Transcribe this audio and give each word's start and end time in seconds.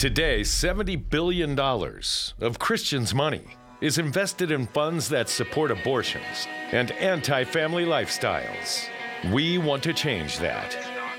Today, 0.00 0.40
$70 0.40 1.10
billion 1.10 1.58
of 1.60 2.58
Christians' 2.58 3.14
money 3.14 3.44
is 3.82 3.98
invested 3.98 4.50
in 4.50 4.66
funds 4.68 5.10
that 5.10 5.28
support 5.28 5.70
abortions 5.70 6.48
and 6.72 6.90
anti 6.92 7.44
family 7.44 7.84
lifestyles. 7.84 8.86
We 9.30 9.58
want 9.58 9.82
to 9.82 9.92
change 9.92 10.38
that. 10.38 10.74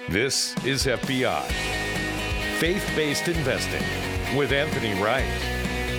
This 0.09 0.55
is 0.65 0.87
FBI 0.87 1.43
Faith 2.57 2.91
Based 2.95 3.27
Investing 3.27 3.83
with 4.35 4.51
Anthony 4.51 4.99
Wright. 4.99 5.25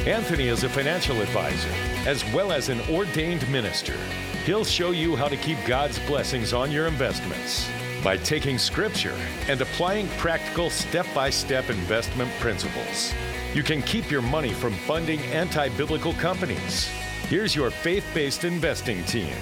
Anthony 0.04 0.48
is 0.48 0.64
a 0.64 0.68
financial 0.68 1.20
advisor 1.20 1.70
as 2.04 2.24
well 2.34 2.50
as 2.50 2.68
an 2.68 2.80
ordained 2.90 3.48
minister. 3.48 3.96
He'll 4.44 4.64
show 4.64 4.90
you 4.90 5.14
how 5.14 5.28
to 5.28 5.36
keep 5.36 5.58
God's 5.66 6.00
blessings 6.00 6.52
on 6.52 6.72
your 6.72 6.88
investments 6.88 7.70
by 8.02 8.16
taking 8.16 8.58
scripture 8.58 9.16
and 9.48 9.60
applying 9.60 10.08
practical 10.18 10.70
step 10.70 11.06
by 11.14 11.30
step 11.30 11.70
investment 11.70 12.30
principles. 12.40 13.12
You 13.54 13.62
can 13.62 13.82
keep 13.82 14.10
your 14.10 14.22
money 14.22 14.52
from 14.52 14.72
funding 14.72 15.20
anti 15.26 15.68
biblical 15.70 16.12
companies. 16.14 16.88
Here's 17.28 17.54
your 17.54 17.70
faith 17.70 18.04
based 18.14 18.44
investing 18.44 19.04
team 19.04 19.34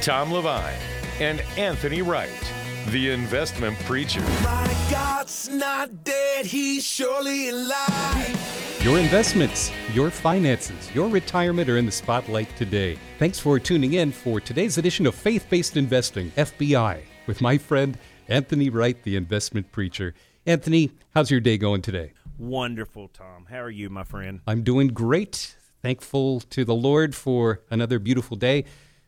Tom 0.00 0.32
Levine 0.32 0.74
and 1.20 1.40
Anthony 1.56 2.02
Wright, 2.02 2.52
the 2.88 3.10
investment 3.10 3.78
preacher. 3.80 4.20
My 4.42 4.76
God's 4.90 5.48
not 5.48 6.04
dead, 6.04 6.46
he's 6.46 6.84
surely 6.84 7.48
alive. 7.48 8.78
Your 8.82 8.98
investments, 8.98 9.70
your 9.92 10.10
finances, 10.10 10.92
your 10.92 11.08
retirement 11.08 11.68
are 11.68 11.76
in 11.76 11.86
the 11.86 11.92
spotlight 11.92 12.54
today. 12.56 12.98
Thanks 13.20 13.38
for 13.38 13.60
tuning 13.60 13.92
in 13.92 14.10
for 14.10 14.40
today's 14.40 14.76
edition 14.76 15.06
of 15.06 15.14
Faith 15.14 15.46
Based 15.48 15.76
Investing, 15.76 16.32
FBI, 16.32 17.02
with 17.26 17.40
my 17.40 17.58
friend 17.58 17.98
Anthony 18.28 18.70
Wright, 18.70 19.02
the 19.02 19.16
investment 19.16 19.72
preacher. 19.72 20.14
Anthony, 20.46 20.90
how's 21.14 21.30
your 21.30 21.40
day 21.40 21.58
going 21.58 21.82
today? 21.82 22.12
Wonderful, 22.38 23.08
Tom. 23.08 23.46
How 23.50 23.60
are 23.60 23.70
you, 23.70 23.90
my 23.90 24.04
friend? 24.04 24.40
I'm 24.46 24.62
doing 24.62 24.88
great. 24.88 25.56
Thankful 25.82 26.40
to 26.40 26.64
the 26.64 26.74
Lord 26.74 27.14
for 27.14 27.60
another 27.70 27.98
beautiful 27.98 28.36
day. 28.36 28.64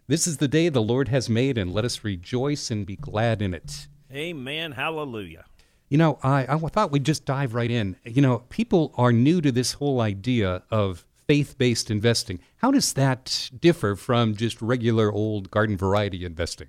This 0.06 0.26
is 0.26 0.36
the 0.36 0.48
day 0.48 0.68
the 0.68 0.82
Lord 0.82 1.08
has 1.08 1.28
made, 1.28 1.56
and 1.56 1.72
let 1.72 1.84
us 1.84 2.04
rejoice 2.04 2.70
and 2.70 2.84
be 2.84 2.96
glad 2.96 3.40
in 3.40 3.54
it. 3.54 3.88
Amen. 4.12 4.72
Hallelujah. 4.72 5.44
You 5.88 5.98
know, 5.98 6.18
I, 6.22 6.46
I 6.48 6.58
thought 6.58 6.90
we'd 6.90 7.04
just 7.04 7.24
dive 7.24 7.54
right 7.54 7.70
in. 7.70 7.96
You 8.04 8.22
know, 8.22 8.40
people 8.48 8.92
are 8.96 9.12
new 9.12 9.40
to 9.40 9.50
this 9.50 9.74
whole 9.74 10.00
idea 10.00 10.62
of 10.70 11.04
faith 11.26 11.56
based 11.56 11.90
investing. 11.90 12.40
How 12.58 12.70
does 12.70 12.92
that 12.94 13.50
differ 13.58 13.96
from 13.96 14.34
just 14.36 14.60
regular 14.60 15.10
old 15.10 15.50
garden 15.50 15.76
variety 15.76 16.24
investing? 16.24 16.68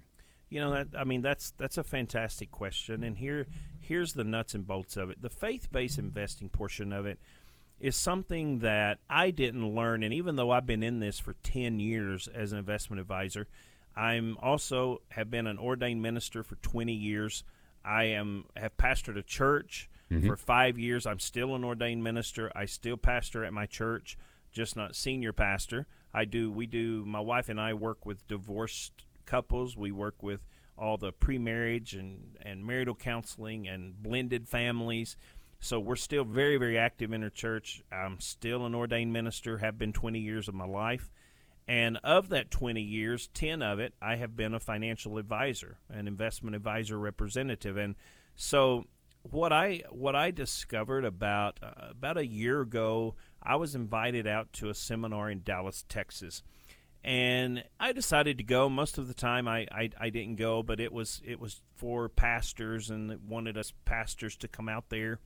You 0.50 0.60
know 0.60 0.72
that 0.72 0.88
I 0.98 1.04
mean 1.04 1.22
that's 1.22 1.52
that's 1.58 1.78
a 1.78 1.84
fantastic 1.84 2.52
question, 2.52 3.04
and 3.04 3.18
here 3.18 3.48
here's 3.80 4.14
the 4.14 4.24
nuts 4.24 4.54
and 4.54 4.66
bolts 4.66 4.98
of 4.98 5.10
it. 5.10 5.22
The 5.22 5.30
faith 5.30 5.72
based 5.72 6.00
investing 6.00 6.50
portion 6.50 6.94
of 6.94 7.06
it 7.06 7.20
is 7.80 7.96
something 7.96 8.60
that 8.60 9.00
I 9.10 9.32
didn't 9.32 9.76
learn, 9.76 10.04
and 10.04 10.14
even 10.14 10.36
though 10.36 10.52
I've 10.52 10.66
been 10.66 10.84
in 10.84 11.00
this 11.00 11.20
for 11.20 11.34
ten 11.44 11.80
years 11.80 12.28
as 12.28 12.52
an 12.52 12.60
investment 12.60 13.00
advisor, 13.00 13.48
I'm 13.96 14.38
also 14.42 15.02
have 15.10 15.32
been 15.32 15.48
an 15.48 15.58
ordained 15.58 16.02
minister 16.02 16.44
for 16.44 16.56
twenty 16.56 16.94
years. 16.94 17.44
I 17.84 18.06
am 18.06 18.46
have 18.56 18.78
pastored 18.78 19.18
a 19.18 19.24
church 19.24 19.90
mm-hmm. 20.12 20.28
for 20.28 20.38
five 20.38 20.78
years. 20.78 21.06
I'm 21.06 21.20
still 21.20 21.56
an 21.56 21.64
ordained 21.64 22.04
minister. 22.04 22.52
I 22.56 22.66
still 22.66 22.98
pastor 22.98 23.44
at 23.44 23.54
my 23.54 23.66
church, 23.66 24.18
just 24.52 24.76
not 24.76 24.96
senior 24.96 25.34
pastor. 25.34 25.88
I 26.14 26.26
do. 26.26 26.52
We 26.52 26.66
do. 26.66 27.04
My 27.06 27.20
wife 27.20 27.50
and 27.50 27.60
I 27.60 27.74
work 27.74 28.06
with 28.06 28.28
divorced 28.28 29.05
couples. 29.26 29.76
We 29.76 29.92
work 29.92 30.22
with 30.22 30.42
all 30.78 30.98
the 30.98 31.12
pre-marriage 31.12 31.94
and, 31.94 32.38
and 32.42 32.66
marital 32.66 32.96
counseling 32.96 33.68
and 33.68 34.02
blended 34.02 34.48
families. 34.48 35.16
So 35.60 35.80
we're 35.80 35.96
still 35.96 36.26
very, 36.26 36.58
very 36.58 36.78
active 36.78 37.14
in 37.14 37.24
our 37.24 37.30
church. 37.30 37.82
I'm 37.92 38.20
still 38.20 38.66
an 38.66 38.76
ordained 38.76 39.14
minister, 39.14 39.60
have 39.60 39.78
been 39.78 39.94
20 39.94 40.20
years 40.20 40.48
of 40.48 40.54
my 40.54 40.66
life. 40.66 41.10
And 41.68 41.98
of 42.04 42.30
that 42.30 42.52
20 42.52 42.82
years, 42.82 43.30
10 43.34 43.62
of 43.64 43.80
it, 43.80 43.94
I 44.02 44.18
have 44.18 44.36
been 44.36 44.54
a 44.54 44.60
financial 44.60 45.18
advisor, 45.18 45.80
an 45.90 46.08
investment 46.08 46.56
advisor 46.56 47.00
representative. 47.00 47.78
And 47.78 47.96
so 48.36 48.86
what 49.24 49.52
I 49.52 49.82
what 49.90 50.16
I 50.16 50.30
discovered 50.30 51.06
about 51.06 51.60
uh, 51.64 51.90
about 51.90 52.18
a 52.18 52.28
year 52.28 52.62
ago, 52.62 53.16
I 53.42 53.56
was 53.56 53.74
invited 53.74 54.28
out 54.28 54.54
to 54.54 54.70
a 54.70 54.76
seminar 54.76 55.32
in 55.32 55.42
Dallas, 55.42 55.84
Texas 55.90 56.44
and 57.06 57.64
I 57.80 57.92
decided 57.92 58.40
to 58.40 58.44
go. 58.44 58.68
Most 58.68 58.98
of 58.98 59.08
the 59.08 59.14
time, 59.14 59.48
I, 59.48 59.68
I, 59.72 59.92
I 60.00 60.10
didn't 60.10 60.38
go, 60.38 60.64
but 60.64 60.80
it 60.80 60.92
was 60.92 61.22
it 61.24 61.40
was 61.40 61.62
for 61.76 62.10
pastors, 62.10 62.90
and 62.90 63.30
wanted 63.30 63.60
us 63.60 63.74
pastors 63.86 64.36
to 64.38 64.48
come 64.48 64.68
out 64.68 64.90
there, 64.90 65.20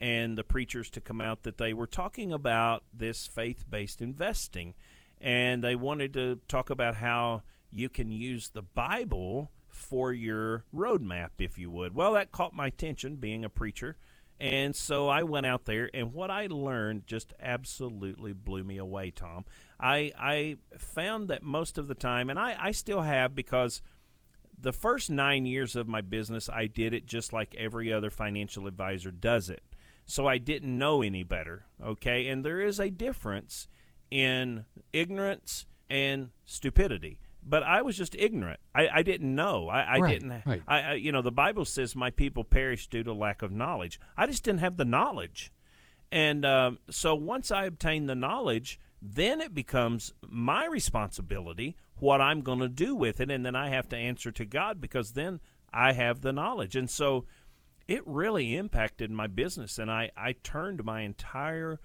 and 0.00 0.36
the 0.36 0.42
preachers 0.42 0.90
to 0.90 1.00
come 1.00 1.20
out. 1.20 1.44
That 1.44 1.58
they 1.58 1.72
were 1.74 1.86
talking 1.86 2.32
about 2.32 2.82
this 2.92 3.28
faith 3.28 3.64
based 3.70 4.02
investing, 4.02 4.74
and 5.20 5.62
they 5.62 5.76
wanted 5.76 6.12
to 6.14 6.40
talk 6.48 6.70
about 6.70 6.96
how 6.96 7.44
you 7.70 7.88
can 7.88 8.10
use 8.10 8.48
the 8.48 8.62
Bible 8.62 9.52
for 9.68 10.12
your 10.12 10.64
roadmap, 10.74 11.30
if 11.38 11.56
you 11.56 11.70
would. 11.70 11.94
Well, 11.94 12.14
that 12.14 12.32
caught 12.32 12.52
my 12.52 12.66
attention, 12.66 13.14
being 13.16 13.44
a 13.44 13.48
preacher. 13.48 13.96
And 14.40 14.74
so 14.74 15.08
I 15.08 15.22
went 15.22 15.46
out 15.46 15.66
there, 15.66 15.88
and 15.94 16.12
what 16.12 16.30
I 16.30 16.48
learned 16.48 17.06
just 17.06 17.32
absolutely 17.40 18.32
blew 18.32 18.64
me 18.64 18.76
away, 18.76 19.12
Tom. 19.12 19.44
I 19.78 20.12
I 20.18 20.56
found 20.78 21.28
that 21.28 21.42
most 21.44 21.78
of 21.78 21.86
the 21.86 21.94
time, 21.94 22.28
and 22.28 22.38
I, 22.38 22.56
I 22.58 22.72
still 22.72 23.02
have 23.02 23.34
because 23.34 23.82
the 24.58 24.72
first 24.72 25.10
nine 25.10 25.46
years 25.46 25.76
of 25.76 25.88
my 25.88 26.00
business, 26.00 26.48
I 26.48 26.66
did 26.66 26.94
it 26.94 27.06
just 27.06 27.32
like 27.32 27.54
every 27.56 27.92
other 27.92 28.10
financial 28.10 28.66
advisor 28.66 29.10
does 29.10 29.48
it. 29.48 29.62
So 30.06 30.26
I 30.26 30.38
didn't 30.38 30.76
know 30.76 31.02
any 31.02 31.22
better. 31.22 31.66
Okay, 31.82 32.28
and 32.28 32.44
there 32.44 32.60
is 32.60 32.80
a 32.80 32.90
difference 32.90 33.68
in 34.10 34.64
ignorance 34.92 35.66
and 35.88 36.30
stupidity. 36.44 37.18
But 37.44 37.62
I 37.62 37.82
was 37.82 37.96
just 37.96 38.14
ignorant. 38.16 38.60
I, 38.74 38.88
I 38.88 39.02
didn't 39.02 39.34
know. 39.34 39.68
I, 39.68 39.80
I 39.80 39.98
right, 39.98 40.20
didn't. 40.20 40.42
Right. 40.46 40.62
I, 40.66 40.80
I, 40.80 40.92
you 40.94 41.10
know, 41.10 41.22
the 41.22 41.32
Bible 41.32 41.64
says 41.64 41.96
my 41.96 42.10
people 42.10 42.44
perish 42.44 42.86
due 42.86 43.02
to 43.02 43.12
lack 43.12 43.42
of 43.42 43.50
knowledge. 43.50 43.98
I 44.16 44.26
just 44.26 44.44
didn't 44.44 44.60
have 44.60 44.76
the 44.76 44.84
knowledge, 44.84 45.52
and 46.12 46.44
um, 46.44 46.78
so 46.90 47.14
once 47.14 47.50
I 47.50 47.64
obtained 47.64 48.08
the 48.08 48.14
knowledge, 48.14 48.78
then 49.00 49.40
it 49.40 49.54
becomes 49.54 50.12
my 50.28 50.66
responsibility 50.66 51.74
what 51.98 52.20
I'm 52.20 52.42
going 52.42 52.58
to 52.58 52.68
do 52.68 52.94
with 52.94 53.20
it. 53.20 53.30
And 53.30 53.46
then 53.46 53.56
I 53.56 53.70
have 53.70 53.88
to 53.90 53.96
answer 53.96 54.30
to 54.32 54.44
God 54.44 54.80
because 54.80 55.12
then 55.12 55.40
I 55.72 55.92
have 55.92 56.20
the 56.20 56.32
knowledge. 56.32 56.76
And 56.76 56.90
so 56.90 57.24
it 57.88 58.06
really 58.06 58.56
impacted 58.56 59.10
my 59.10 59.26
business. 59.26 59.78
And 59.78 59.90
I, 59.90 60.10
I 60.16 60.32
turned 60.32 60.84
my 60.84 61.00
entire 61.00 61.80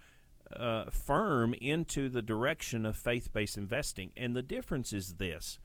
uh, 0.55 0.85
firm 0.91 1.53
into 1.55 2.09
the 2.09 2.21
direction 2.21 2.85
of 2.85 2.95
faith 2.95 3.31
based 3.33 3.57
investing. 3.57 4.11
And 4.15 4.35
the 4.35 4.41
difference 4.41 4.93
is 4.93 5.15
this 5.15 5.59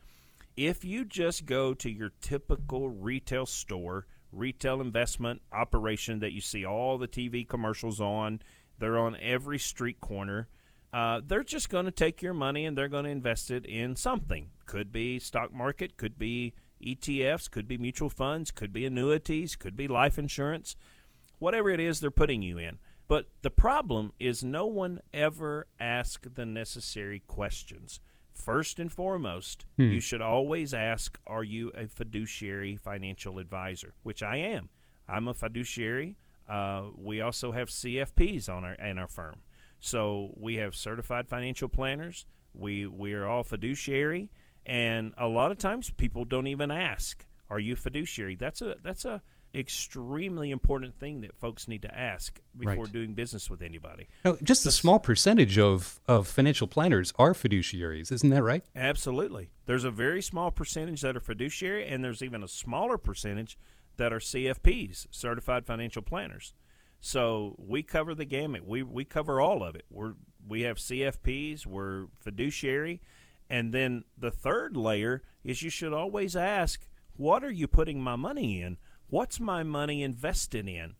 if 0.57 0.85
you 0.85 1.05
just 1.05 1.47
go 1.47 1.75
to 1.75 1.91
your 1.91 2.13
typical 2.21 2.91
retail 2.91 3.47
store, 3.47 4.07
retail 4.33 4.81
investment 4.81 5.43
operation 5.53 6.21
that 6.21 6.33
you 6.33 6.41
see 6.41 6.65
all 6.65 6.99
the 6.99 7.09
TV 7.09 7.49
commercials 7.49 8.01
on, 8.01 8.41
they're 8.79 8.99
on 8.99 9.17
every 9.21 9.59
street 9.59 10.01
corner 10.01 10.49
uh, 10.93 11.23
they're 11.27 11.43
just 11.43 11.71
going 11.71 11.87
to 11.87 11.91
take 11.91 12.21
your 12.21 12.35
money 12.35 12.67
and 12.67 12.77
they're 12.77 12.89
going 12.89 13.05
to 13.05 13.11
invest 13.11 13.51
it 13.51 13.65
in 13.65 13.97
something. 13.97 14.51
Could 14.67 14.93
be 14.93 15.19
stock 15.19 15.53
market, 15.53 15.97
could 15.97 16.19
be 16.19 16.53
ETFs, 16.85 17.51
could 17.51 17.67
be 17.67 17.79
mutual 17.79 18.11
funds, 18.11 18.51
could 18.51 18.73
be 18.73 18.85
annuities, 18.85 19.57
could 19.57 19.77
be 19.77 19.89
life 19.89 20.19
insurance, 20.19 20.77
whatever 21.39 21.71
it 21.71 21.81
is 21.81 22.01
they're 22.01 22.11
putting 22.11 22.43
you 22.43 22.59
in. 22.59 22.79
But 23.13 23.27
the 23.43 23.51
problem 23.51 24.15
is 24.19 24.43
no 24.43 24.65
one 24.65 25.03
ever 25.13 25.67
asks 25.79 26.27
the 26.35 26.47
necessary 26.47 27.21
questions. 27.27 28.01
First 28.33 28.79
and 28.79 28.91
foremost, 28.91 29.67
hmm. 29.77 29.91
you 29.91 30.01
should 30.01 30.23
always 30.23 30.73
ask 30.73 31.19
Are 31.27 31.45
you 31.45 31.71
a 31.77 31.89
fiduciary 31.89 32.75
financial 32.75 33.39
advisor? 33.39 33.93
Which 34.03 34.23
I 34.23 34.37
am. 34.37 34.71
I'm 35.07 35.29
a 35.29 35.35
fiduciary. 35.35 36.17
Uh, 36.49 36.85
we 36.97 37.21
also 37.21 37.53
have 37.53 37.69
CFPs 37.69 38.49
on 38.49 38.65
our 38.65 38.77
in 38.77 38.97
our 38.97 39.09
firm. 39.09 39.43
So 39.79 40.33
we 40.35 40.55
have 40.55 40.75
certified 40.75 41.29
financial 41.29 41.69
planners. 41.69 42.25
We 42.55 42.87
we 42.87 43.13
are 43.13 43.27
all 43.27 43.45
fiduciary, 43.45 44.31
and 44.65 45.13
a 45.19 45.29
lot 45.29 45.51
of 45.51 45.59
times 45.59 45.91
people 45.91 46.25
don't 46.25 46.47
even 46.47 46.71
ask, 46.71 47.27
"Are 47.51 47.61
you 47.61 47.77
fiduciary?" 47.77 48.37
That's 48.37 48.63
a 48.63 48.77
that's 48.83 49.05
a 49.05 49.21
extremely 49.55 50.51
important 50.51 50.99
thing 50.99 51.21
that 51.21 51.37
folks 51.37 51.69
need 51.69 51.83
to 51.83 51.95
ask 51.99 52.41
before 52.59 52.85
right. 52.85 52.93
doing 52.93 53.15
business 53.15 53.51
with 53.51 53.63
anybody. 53.63 54.09
Just 54.43 54.65
a 54.67 54.71
small 54.71 54.99
percentage 54.99 55.59
of, 55.59 56.01
of 56.07 56.27
financial 56.27 56.67
planners 56.67 57.13
are 57.19 57.35
fiduciaries, 57.35 58.11
isn't 58.11 58.31
that 58.31 58.43
right? 58.43 58.65
Absolutely. 58.75 59.51
There's 59.67 59.85
a 59.85 59.91
very 59.91 60.23
small 60.23 60.51
percentage 60.51 61.03
that 61.03 61.17
are 61.17 61.21
fiduciary, 61.21 61.87
and 61.87 62.03
there's 62.05 62.23
even 62.23 62.43
a 62.43 62.49
smaller 62.49 62.99
percentage 62.99 63.59
that 63.97 64.13
are 64.13 64.19
CFPs, 64.19 65.07
certified 65.11 65.67
financial 65.67 66.03
planners. 66.03 66.55
So 67.01 67.57
we 67.59 67.83
cover 67.83 68.15
the 68.15 68.25
gamut. 68.25 68.67
We 68.67 68.85
we 68.85 69.05
cover 69.05 69.41
all 69.41 69.65
of 69.65 69.75
it. 69.75 69.85
We're 69.91 70.15
we 70.47 70.63
have 70.63 70.77
CFPs. 70.77 71.67
We're 71.67 72.07
fiduciary, 72.21 73.03
and 73.51 73.75
then 73.75 74.05
the 74.17 74.31
third 74.31 74.77
layer 74.77 75.23
is 75.43 75.63
you 75.63 75.71
should 75.71 75.93
always 75.93 76.37
ask, 76.37 76.87
what 77.17 77.43
are 77.43 77.51
you 77.51 77.67
putting 77.67 78.01
my 78.01 78.15
money 78.15 78.63
in? 78.63 78.79
What's 79.13 79.39
my 79.39 79.63
money 79.63 80.03
invested 80.03 80.67
in? 80.67 80.95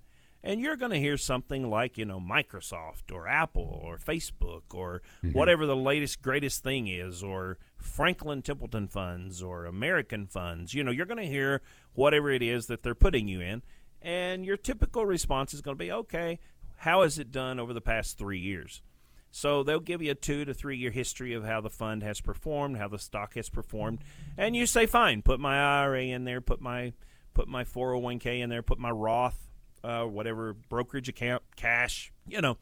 and 0.45 0.61
you're 0.61 0.77
going 0.77 0.91
to 0.91 0.99
hear 0.99 1.17
something 1.17 1.71
like 1.71 1.97
you 1.97 2.05
know 2.05 2.21
Microsoft 2.21 3.11
or 3.11 3.27
Apple 3.27 3.81
or 3.83 3.97
Facebook 3.97 4.75
or 4.75 5.01
mm-hmm. 5.25 5.39
whatever 5.39 5.65
the 5.65 5.77
latest 5.77 6.21
greatest 6.21 6.63
thing 6.63 6.89
is 6.89 7.23
or 7.23 7.57
Franklin 7.79 8.43
Templeton 8.43 8.89
funds 8.89 9.43
or 9.43 9.65
American 9.65 10.27
funds. 10.27 10.75
You 10.75 10.85
know, 10.85 10.91
you're 10.91 11.07
going 11.07 11.25
to 11.25 11.27
hear 11.27 11.63
whatever 11.95 12.31
it 12.31 12.43
is 12.43 12.67
that 12.67 12.83
they're 12.83 12.95
putting 12.95 13.29
you 13.29 13.41
in, 13.41 13.63
and 14.03 14.45
your 14.45 14.57
typical 14.57 15.07
response 15.07 15.55
is 15.55 15.63
going 15.63 15.79
to 15.79 15.83
be, 15.83 15.93
okay, 15.93 16.39
how 16.77 17.03
has 17.03 17.19
it 17.19 17.33
done 17.33 17.59
over 17.59 17.73
the 17.73 17.81
past 17.81 18.19
three 18.19 18.41
years? 18.41 18.83
So 19.31 19.63
they'll 19.63 19.81
give 19.81 20.03
you 20.03 20.11
a 20.11 20.15
two 20.15 20.45
to 20.45 20.53
three 20.53 20.77
year 20.77 20.91
history 20.91 21.33
of 21.33 21.45
how 21.45 21.63
the 21.63 21.71
fund 21.71 22.03
has 22.03 22.21
performed, 22.21 22.77
how 22.77 22.89
the 22.89 22.99
stock 22.99 23.35
has 23.37 23.49
performed, 23.49 24.01
and 24.37 24.55
you 24.55 24.67
say, 24.67 24.85
fine, 24.87 25.23
put 25.23 25.41
my 25.41 25.57
IRA 25.57 26.03
in 26.03 26.25
there, 26.25 26.43
put 26.43 26.61
my 26.61 26.93
put 27.35 27.49
my 27.49 27.65
401k 27.65 28.41
in 28.41 28.51
there, 28.51 28.63
put 28.63 28.79
my 28.79 28.91
Roth, 28.91 29.39
uh, 29.85 30.05
whatever 30.05 30.55
brokerage 30.69 31.09
account, 31.09 31.43
cash, 31.57 32.13
you 32.27 32.41
know, 32.41 32.59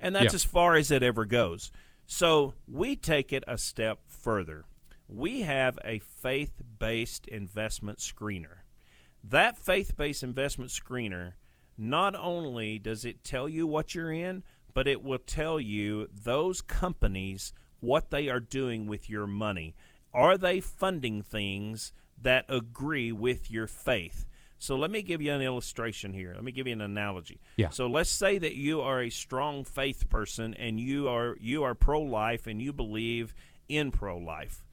and 0.00 0.14
that's 0.14 0.32
yeah. 0.32 0.36
as 0.36 0.44
far 0.44 0.76
as 0.76 0.90
it 0.90 1.02
ever 1.02 1.24
goes. 1.24 1.70
So 2.06 2.54
we 2.68 2.96
take 2.96 3.32
it 3.32 3.44
a 3.46 3.56
step 3.58 4.00
further. 4.06 4.64
We 5.08 5.42
have 5.42 5.78
a 5.84 5.98
faith 6.00 6.62
based 6.78 7.26
investment 7.28 7.98
screener. 7.98 8.58
That 9.22 9.56
faith 9.56 9.96
based 9.96 10.22
investment 10.22 10.70
screener 10.70 11.32
not 11.76 12.14
only 12.14 12.78
does 12.78 13.04
it 13.04 13.24
tell 13.24 13.48
you 13.48 13.66
what 13.66 13.94
you're 13.94 14.12
in, 14.12 14.42
but 14.74 14.88
it 14.88 15.02
will 15.02 15.18
tell 15.18 15.60
you 15.60 16.08
those 16.12 16.60
companies 16.60 17.52
what 17.80 18.10
they 18.10 18.28
are 18.28 18.40
doing 18.40 18.86
with 18.86 19.08
your 19.08 19.26
money. 19.26 19.74
Are 20.12 20.38
they 20.38 20.60
funding 20.60 21.22
things 21.22 21.92
that 22.24 22.44
agree 22.48 23.12
with 23.12 23.50
your 23.50 23.66
faith? 23.66 24.26
So 24.58 24.76
let 24.76 24.90
me 24.90 25.02
give 25.02 25.20
you 25.20 25.32
an 25.32 25.42
illustration 25.42 26.12
here. 26.12 26.32
Let 26.34 26.42
me 26.42 26.52
give 26.52 26.66
you 26.66 26.72
an 26.72 26.80
analogy. 26.80 27.40
Yeah. 27.56 27.68
So 27.70 27.86
let's 27.86 28.10
say 28.10 28.38
that 28.38 28.54
you 28.54 28.80
are 28.80 29.02
a 29.02 29.10
strong 29.10 29.64
faith 29.64 30.08
person 30.08 30.54
and 30.54 30.80
you 30.80 31.08
are 31.08 31.36
you 31.40 31.64
are 31.64 31.74
pro 31.74 32.00
life 32.00 32.46
and 32.46 32.62
you 32.62 32.72
believe 32.72 33.34
in 33.68 33.90
pro 33.90 34.16
life. 34.16 34.64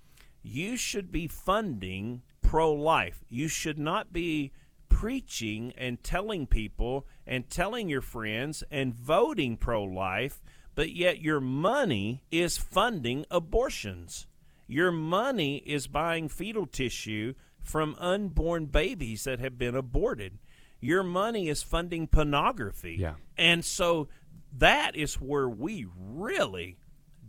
You 0.44 0.77
should 0.77 1.12
be 1.12 1.27
funding 1.27 2.21
pro 2.42 2.71
life. 2.74 3.24
You 3.30 3.48
should 3.48 3.77
not 3.77 4.13
be 4.13 4.51
preaching 4.88 5.74
and 5.77 6.04
telling 6.04 6.47
people 6.47 7.06
and 7.25 7.50
telling 7.50 7.89
your 7.89 8.01
friends 8.01 8.63
and 8.71 8.94
voting 8.94 9.57
pro 9.57 9.83
life, 9.83 10.42
but 10.75 10.92
yet 10.92 11.21
your 11.21 11.39
money 11.39 12.24
is 12.31 12.57
funding 12.57 13.25
abortions. 13.31 14.27
Your 14.71 14.89
money 14.94 15.57
is 15.65 15.88
buying 15.88 16.29
fetal 16.29 16.65
tissue 16.65 17.33
from 17.62 17.94
unborn 18.00 18.68
babies 18.68 19.25
that 19.25 19.41
have 19.41 19.57
been 19.57 19.75
aborted. 19.75 20.39
Your 20.79 21.03
money 21.03 21.50
is 21.50 21.62
funding 21.62 22.07
pornography. 22.07 22.95
Yeah. 22.97 23.15
And 23.38 23.65
so 23.65 24.07
that 24.57 24.95
is 24.95 25.15
where 25.15 25.50
we 25.50 25.88
really 25.94 26.77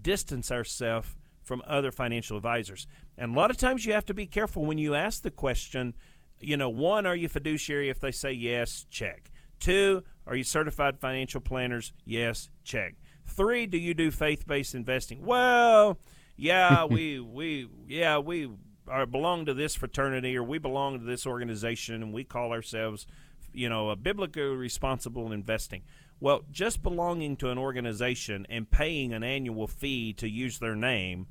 distance 0.00 0.52
ourselves 0.52 1.16
from 1.42 1.64
other 1.66 1.90
financial 1.90 2.36
advisors. 2.36 2.86
And 3.18 3.34
a 3.34 3.36
lot 3.36 3.50
of 3.50 3.56
times 3.56 3.84
you 3.84 3.92
have 3.92 4.06
to 4.06 4.14
be 4.14 4.26
careful 4.26 4.64
when 4.64 4.78
you 4.78 4.94
ask 4.94 5.22
the 5.22 5.30
question, 5.32 5.94
you 6.38 6.56
know, 6.56 6.68
one, 6.68 7.06
are 7.06 7.16
you 7.16 7.28
fiduciary? 7.28 7.88
If 7.88 7.98
they 7.98 8.12
say 8.12 8.30
yes, 8.30 8.86
check. 8.88 9.32
Two, 9.58 10.04
are 10.28 10.36
you 10.36 10.44
certified 10.44 11.00
financial 11.00 11.40
planners? 11.40 11.92
Yes, 12.04 12.50
check. 12.62 12.94
Three, 13.26 13.66
do 13.66 13.78
you 13.78 13.94
do 13.94 14.12
faith 14.12 14.46
based 14.46 14.76
investing? 14.76 15.24
Well, 15.26 15.98
yeah, 16.36 16.84
we 16.90 17.20
we 17.20 17.68
yeah 17.88 18.18
we 18.18 18.50
are 18.88 19.06
belong 19.06 19.46
to 19.46 19.54
this 19.54 19.74
fraternity 19.74 20.36
or 20.36 20.42
we 20.42 20.58
belong 20.58 20.98
to 20.98 21.04
this 21.04 21.26
organization 21.26 22.02
and 22.02 22.12
we 22.12 22.24
call 22.24 22.52
ourselves, 22.52 23.06
you 23.52 23.68
know, 23.68 23.90
a 23.90 23.96
biblically 23.96 24.42
responsible 24.42 25.32
investing. 25.32 25.82
Well, 26.20 26.42
just 26.50 26.82
belonging 26.82 27.36
to 27.38 27.50
an 27.50 27.58
organization 27.58 28.46
and 28.48 28.70
paying 28.70 29.12
an 29.12 29.24
annual 29.24 29.66
fee 29.66 30.12
to 30.14 30.28
use 30.28 30.58
their 30.58 30.76
name 30.76 31.26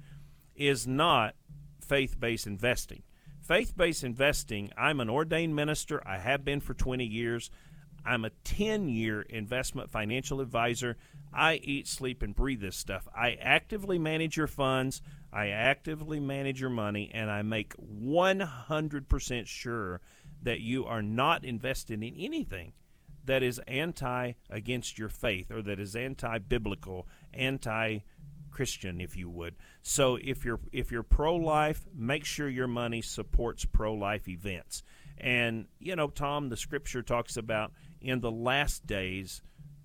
is 0.55 0.85
not 0.85 1.35
faith 1.79 2.19
based 2.19 2.45
investing. 2.45 3.03
Faith 3.41 3.75
based 3.75 4.03
investing, 4.03 4.71
I'm 4.77 4.99
an 4.99 5.09
ordained 5.09 5.55
minister. 5.55 6.05
I 6.05 6.19
have 6.19 6.45
been 6.45 6.59
for 6.59 6.73
20 6.73 7.05
years. 7.05 7.49
I'm 8.05 8.25
a 8.25 8.31
10 8.43 8.89
year 8.89 9.21
investment 9.21 9.91
financial 9.91 10.41
advisor. 10.41 10.97
I 11.33 11.55
eat, 11.55 11.87
sleep, 11.87 12.23
and 12.23 12.35
breathe 12.35 12.61
this 12.61 12.75
stuff. 12.75 13.07
I 13.15 13.37
actively 13.39 13.99
manage 13.99 14.35
your 14.35 14.47
funds, 14.47 15.01
I 15.31 15.47
actively 15.47 16.19
manage 16.19 16.59
your 16.59 16.69
money, 16.69 17.09
and 17.13 17.31
I 17.31 17.41
make 17.41 17.73
100% 17.77 19.47
sure 19.47 20.01
that 20.43 20.59
you 20.59 20.85
are 20.85 21.01
not 21.01 21.45
invested 21.45 22.03
in 22.03 22.15
anything 22.17 22.73
that 23.25 23.43
is 23.43 23.59
anti 23.67 24.33
against 24.49 24.97
your 24.97 25.09
faith 25.09 25.51
or 25.51 25.61
that 25.61 25.79
is 25.79 25.95
anti 25.95 26.37
biblical, 26.39 27.07
anti 27.33 27.99
Christian, 28.51 28.99
if 28.99 29.15
you 29.15 29.29
would. 29.29 29.55
So 29.81 30.17
if 30.21 30.43
you're 30.43 30.59
if 30.71 30.91
you're 30.91 31.03
pro 31.03 31.35
life, 31.35 31.85
make 31.95 32.25
sure 32.25 32.49
your 32.49 32.67
money 32.67 33.01
supports 33.01 33.65
pro 33.65 33.93
life 33.93 34.27
events. 34.27 34.83
And 35.17 35.67
you 35.79 35.95
know, 35.95 36.07
Tom, 36.07 36.49
the 36.49 36.57
scripture 36.57 37.01
talks 37.03 37.37
about 37.37 37.71
in 38.01 38.21
the 38.21 38.31
last 38.31 38.85
days 38.85 39.41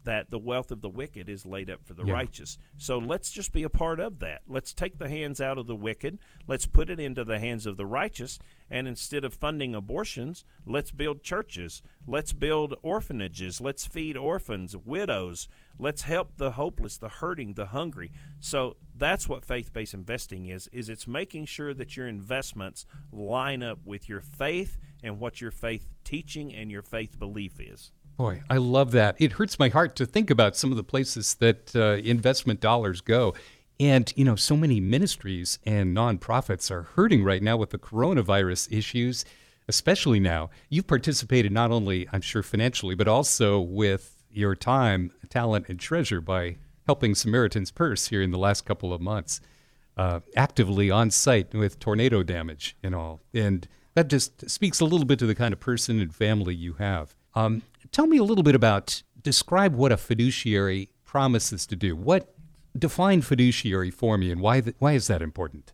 that 0.06 0.30
the 0.30 0.38
wealth 0.38 0.70
of 0.70 0.80
the 0.80 0.88
wicked 0.88 1.28
is 1.28 1.44
laid 1.44 1.68
up 1.68 1.84
for 1.84 1.92
the 1.92 2.04
yeah. 2.04 2.12
righteous. 2.12 2.58
So 2.78 2.96
let's 2.96 3.28
just 3.30 3.52
be 3.52 3.64
a 3.64 3.68
part 3.68 3.98
of 3.98 4.20
that. 4.20 4.42
Let's 4.46 4.72
take 4.72 4.98
the 4.98 5.08
hands 5.08 5.40
out 5.40 5.58
of 5.58 5.66
the 5.66 5.74
wicked. 5.74 6.20
Let's 6.46 6.64
put 6.64 6.88
it 6.88 7.00
into 7.00 7.24
the 7.24 7.40
hands 7.40 7.66
of 7.66 7.76
the 7.76 7.86
righteous. 7.86 8.38
And 8.70 8.86
instead 8.86 9.24
of 9.24 9.34
funding 9.34 9.74
abortions, 9.74 10.44
let's 10.64 10.92
build 10.92 11.24
churches. 11.24 11.82
Let's 12.06 12.32
build 12.32 12.76
orphanages. 12.82 13.60
Let's 13.60 13.84
feed 13.84 14.16
orphans, 14.16 14.76
widows. 14.76 15.48
Let's 15.76 16.02
help 16.02 16.36
the 16.36 16.52
hopeless, 16.52 16.98
the 16.98 17.08
hurting, 17.08 17.54
the 17.54 17.66
hungry. 17.66 18.12
So 18.38 18.76
that's 18.96 19.28
what 19.28 19.44
faith-based 19.44 19.92
investing 19.92 20.46
is 20.46 20.68
is 20.72 20.88
it's 20.88 21.08
making 21.08 21.46
sure 21.46 21.74
that 21.74 21.96
your 21.96 22.06
investments 22.06 22.86
line 23.10 23.62
up 23.64 23.80
with 23.84 24.08
your 24.08 24.20
faith 24.20 24.78
and 25.02 25.18
what 25.18 25.40
your 25.40 25.50
faith 25.50 25.88
teaching 26.04 26.54
and 26.54 26.70
your 26.70 26.82
faith 26.82 27.18
belief 27.18 27.58
is. 27.58 27.90
Boy, 28.16 28.42
I 28.48 28.56
love 28.56 28.92
that. 28.92 29.16
It 29.18 29.32
hurts 29.32 29.58
my 29.58 29.68
heart 29.68 29.94
to 29.96 30.06
think 30.06 30.30
about 30.30 30.56
some 30.56 30.70
of 30.70 30.76
the 30.76 30.84
places 30.84 31.34
that 31.34 31.76
uh, 31.76 32.00
investment 32.02 32.60
dollars 32.60 33.02
go. 33.02 33.34
And, 33.78 34.10
you 34.16 34.24
know, 34.24 34.36
so 34.36 34.56
many 34.56 34.80
ministries 34.80 35.58
and 35.66 35.94
nonprofits 35.94 36.70
are 36.70 36.82
hurting 36.82 37.22
right 37.22 37.42
now 37.42 37.58
with 37.58 37.70
the 37.70 37.78
coronavirus 37.78 38.72
issues, 38.72 39.26
especially 39.68 40.18
now. 40.18 40.48
You've 40.70 40.86
participated 40.86 41.52
not 41.52 41.70
only, 41.70 42.08
I'm 42.10 42.22
sure, 42.22 42.42
financially, 42.42 42.94
but 42.94 43.06
also 43.06 43.60
with 43.60 44.24
your 44.30 44.54
time, 44.54 45.12
talent, 45.28 45.68
and 45.68 45.78
treasure 45.78 46.22
by 46.22 46.56
helping 46.86 47.14
Samaritan's 47.14 47.70
Purse 47.70 48.08
here 48.08 48.22
in 48.22 48.30
the 48.30 48.38
last 48.38 48.64
couple 48.64 48.94
of 48.94 49.00
months, 49.02 49.40
uh, 49.98 50.20
actively 50.36 50.90
on 50.90 51.10
site 51.10 51.52
with 51.52 51.78
tornado 51.78 52.22
damage 52.22 52.76
and 52.82 52.94
all. 52.94 53.20
And 53.34 53.68
that 53.94 54.08
just 54.08 54.48
speaks 54.48 54.80
a 54.80 54.84
little 54.86 55.06
bit 55.06 55.18
to 55.18 55.26
the 55.26 55.34
kind 55.34 55.52
of 55.52 55.60
person 55.60 56.00
and 56.00 56.14
family 56.14 56.54
you 56.54 56.74
have. 56.74 57.14
Um, 57.34 57.62
Tell 57.92 58.06
me 58.06 58.18
a 58.18 58.24
little 58.24 58.44
bit 58.44 58.54
about 58.54 59.02
describe 59.22 59.74
what 59.74 59.92
a 59.92 59.96
fiduciary 59.96 60.90
promises 61.04 61.66
to 61.66 61.76
do. 61.76 61.96
What 61.96 62.34
define 62.78 63.22
fiduciary 63.22 63.90
for 63.90 64.18
me, 64.18 64.30
and 64.30 64.40
why 64.40 64.60
th- 64.60 64.76
why 64.78 64.92
is 64.92 65.06
that 65.06 65.22
important? 65.22 65.72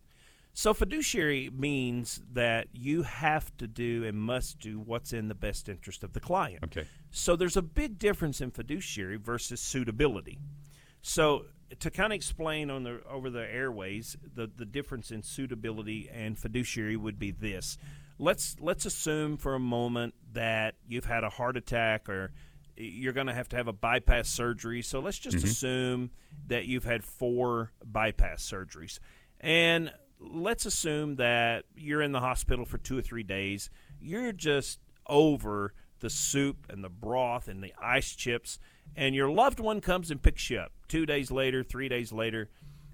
So 0.54 0.74
fiduciary 0.74 1.50
means 1.50 2.20
that 2.32 2.68
you 2.72 3.02
have 3.04 3.56
to 3.56 3.66
do 3.66 4.04
and 4.04 4.18
must 4.18 4.58
do 4.58 4.78
what's 4.78 5.12
in 5.12 5.28
the 5.28 5.34
best 5.34 5.68
interest 5.68 6.04
of 6.04 6.12
the 6.12 6.20
client. 6.20 6.62
Okay. 6.64 6.86
So 7.10 7.36
there's 7.36 7.56
a 7.56 7.62
big 7.62 7.98
difference 7.98 8.42
in 8.42 8.50
fiduciary 8.50 9.16
versus 9.16 9.60
suitability. 9.60 10.38
So 11.00 11.46
to 11.80 11.90
kind 11.90 12.12
of 12.12 12.16
explain 12.16 12.70
on 12.70 12.82
the 12.82 13.00
over 13.08 13.30
the 13.30 13.50
airways 13.50 14.16
the 14.34 14.50
the 14.54 14.66
difference 14.66 15.10
in 15.10 15.22
suitability 15.22 16.10
and 16.12 16.38
fiduciary 16.38 16.96
would 16.96 17.18
be 17.18 17.30
this 17.30 17.78
let's 18.22 18.54
let's 18.60 18.86
assume 18.86 19.36
for 19.36 19.54
a 19.54 19.58
moment 19.60 20.14
that 20.32 20.76
you've 20.86 21.04
had 21.04 21.24
a 21.24 21.28
heart 21.28 21.56
attack 21.56 22.08
or 22.08 22.30
you're 22.76 23.12
going 23.12 23.26
to 23.26 23.34
have 23.34 23.48
to 23.48 23.56
have 23.56 23.66
a 23.66 23.72
bypass 23.72 24.28
surgery. 24.28 24.80
So 24.80 25.00
let's 25.00 25.18
just 25.18 25.38
mm-hmm. 25.38 25.46
assume 25.46 26.10
that 26.46 26.66
you've 26.66 26.84
had 26.84 27.04
four 27.04 27.72
bypass 27.84 28.48
surgeries. 28.48 28.98
And 29.40 29.92
let's 30.20 30.66
assume 30.66 31.16
that 31.16 31.64
you're 31.74 32.00
in 32.00 32.12
the 32.12 32.20
hospital 32.20 32.64
for 32.64 32.78
2 32.78 32.98
or 32.98 33.02
3 33.02 33.24
days. 33.24 33.68
You're 34.00 34.32
just 34.32 34.78
over 35.06 35.74
the 35.98 36.08
soup 36.08 36.66
and 36.70 36.82
the 36.82 36.88
broth 36.88 37.48
and 37.48 37.62
the 37.62 37.74
ice 37.80 38.14
chips 38.14 38.58
and 38.96 39.14
your 39.14 39.30
loved 39.30 39.60
one 39.60 39.80
comes 39.80 40.10
and 40.10 40.22
picks 40.22 40.48
you 40.48 40.58
up 40.58 40.72
2 40.88 41.06
days 41.06 41.30
later, 41.30 41.62
3 41.62 41.88
days 41.88 42.12
later, 42.12 42.48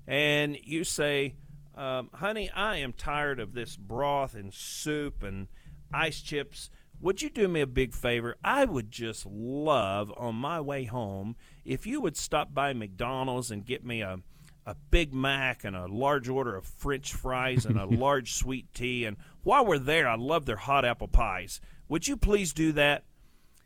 and 0.06 0.56
you 0.64 0.84
say, 0.84 1.34
um, 1.78 2.10
honey, 2.12 2.50
I 2.50 2.76
am 2.78 2.92
tired 2.92 3.38
of 3.38 3.54
this 3.54 3.76
broth 3.76 4.34
and 4.34 4.52
soup 4.52 5.22
and 5.22 5.46
ice 5.92 6.20
chips. 6.20 6.70
Would 7.00 7.22
you 7.22 7.30
do 7.30 7.46
me 7.46 7.60
a 7.60 7.66
big 7.66 7.94
favor? 7.94 8.36
I 8.42 8.64
would 8.64 8.90
just 8.90 9.24
love 9.24 10.12
on 10.16 10.34
my 10.34 10.60
way 10.60 10.84
home 10.84 11.36
if 11.64 11.86
you 11.86 12.00
would 12.00 12.16
stop 12.16 12.52
by 12.52 12.72
McDonald's 12.72 13.52
and 13.52 13.64
get 13.64 13.84
me 13.84 14.02
a 14.02 14.18
a 14.66 14.76
Big 14.90 15.14
Mac 15.14 15.64
and 15.64 15.74
a 15.74 15.86
large 15.86 16.28
order 16.28 16.54
of 16.54 16.66
French 16.66 17.14
fries 17.14 17.64
and 17.64 17.78
a 17.78 17.86
large 17.90 18.34
sweet 18.34 18.66
tea. 18.74 19.06
And 19.06 19.16
while 19.42 19.64
we're 19.64 19.78
there, 19.78 20.06
I 20.06 20.16
love 20.16 20.44
their 20.44 20.56
hot 20.56 20.84
apple 20.84 21.08
pies. 21.08 21.58
Would 21.88 22.06
you 22.06 22.18
please 22.18 22.52
do 22.52 22.72
that? 22.72 23.04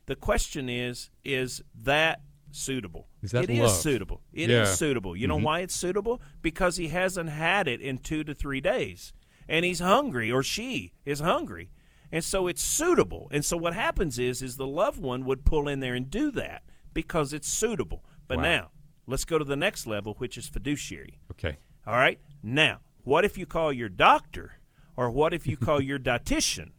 The 0.07 0.14
question 0.14 0.69
is, 0.69 1.11
is 1.25 1.61
that 1.83 2.21
suitable? 2.54 3.09
Is 3.23 3.30
that 3.32 3.44
It 3.44 3.50
is 3.50 3.80
suitable. 3.80 4.21
It 4.32 4.42
is 4.42 4.49
Yeah. 4.50 4.62
Mm-hmm. 4.64 4.75
suitable. 4.75 5.16
You 5.16 5.26
know 5.26 5.37
why 5.38 5.61
it's 5.61 5.75
suitable? 5.75 6.21
Because 6.42 6.76
he 6.76 6.88
hasn't 6.88 7.30
had 7.30 7.66
it 7.68 7.80
in 7.80 7.99
two 7.99 8.23
to 8.25 8.35
three 8.35 8.61
days, 8.61 9.12
and 9.49 9.64
he's 9.64 9.80
hungry, 9.80 10.30
or 10.30 10.42
she 10.42 10.92
is 11.04 11.21
hungry, 11.21 11.71
and 12.11 12.23
so 12.23 12.47
it's 12.47 12.62
suitable. 12.62 13.28
And 13.32 13.44
so 13.44 13.56
what 13.56 13.75
happens 13.75 14.18
is, 14.18 14.42
is 14.42 14.56
the 14.56 14.66
loved 14.66 15.00
one 15.00 15.25
would 15.25 15.44
pull 15.44 15.66
in 15.68 15.80
there 15.80 15.94
and 15.94 16.11
do 16.11 16.30
that 16.32 16.62
because 16.94 17.32
it's 17.32 17.49
suitable. 17.49 18.04
But 18.28 18.38
Wow. 18.38 18.42
now 18.44 18.71
let's 19.06 19.25
go 19.25 19.38
to 19.38 19.44
the 19.44 19.56
next 19.56 19.87
level, 19.87 20.14
which 20.18 20.37
is 20.38 20.47
fiduciary. 20.49 21.18
Okay. 21.32 21.56
All 21.87 21.94
right. 21.97 22.21
Now, 22.42 22.80
what 23.04 23.25
if 23.25 23.37
you 23.37 23.47
call 23.47 23.73
your 23.73 23.88
doctor, 23.88 24.59
or 24.97 25.11
what 25.11 25.32
if 25.35 25.47
you 25.47 25.56
call 25.56 25.80
your 25.80 25.99
dietitian, 26.09 26.71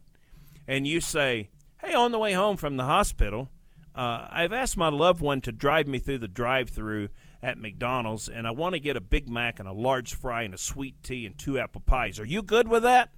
and 0.66 0.86
you 0.86 1.00
say, 1.00 1.50
"Hey, 1.82 1.92
on 1.94 2.12
the 2.12 2.18
way 2.18 2.32
home 2.32 2.56
from 2.56 2.76
the 2.78 2.84
hospital, 2.84 3.50
uh, 3.94 4.26
I've 4.30 4.52
asked 4.52 4.76
my 4.76 4.88
loved 4.88 5.20
one 5.20 5.40
to 5.42 5.52
drive 5.52 5.86
me 5.86 5.98
through 5.98 6.18
the 6.18 6.28
drive-through 6.28 7.08
at 7.42 7.58
McDonald's, 7.58 8.28
and 8.28 8.46
I 8.46 8.50
want 8.50 8.74
to 8.74 8.80
get 8.80 8.96
a 8.96 9.00
Big 9.00 9.28
Mac 9.28 9.60
and 9.60 9.68
a 9.68 9.72
large 9.72 10.14
fry 10.14 10.42
and 10.42 10.54
a 10.54 10.58
sweet 10.58 11.02
tea 11.02 11.26
and 11.26 11.38
two 11.38 11.58
apple 11.58 11.82
pies. 11.84 12.18
Are 12.18 12.26
you 12.26 12.42
good 12.42 12.68
with 12.68 12.82
that?" 12.82 13.10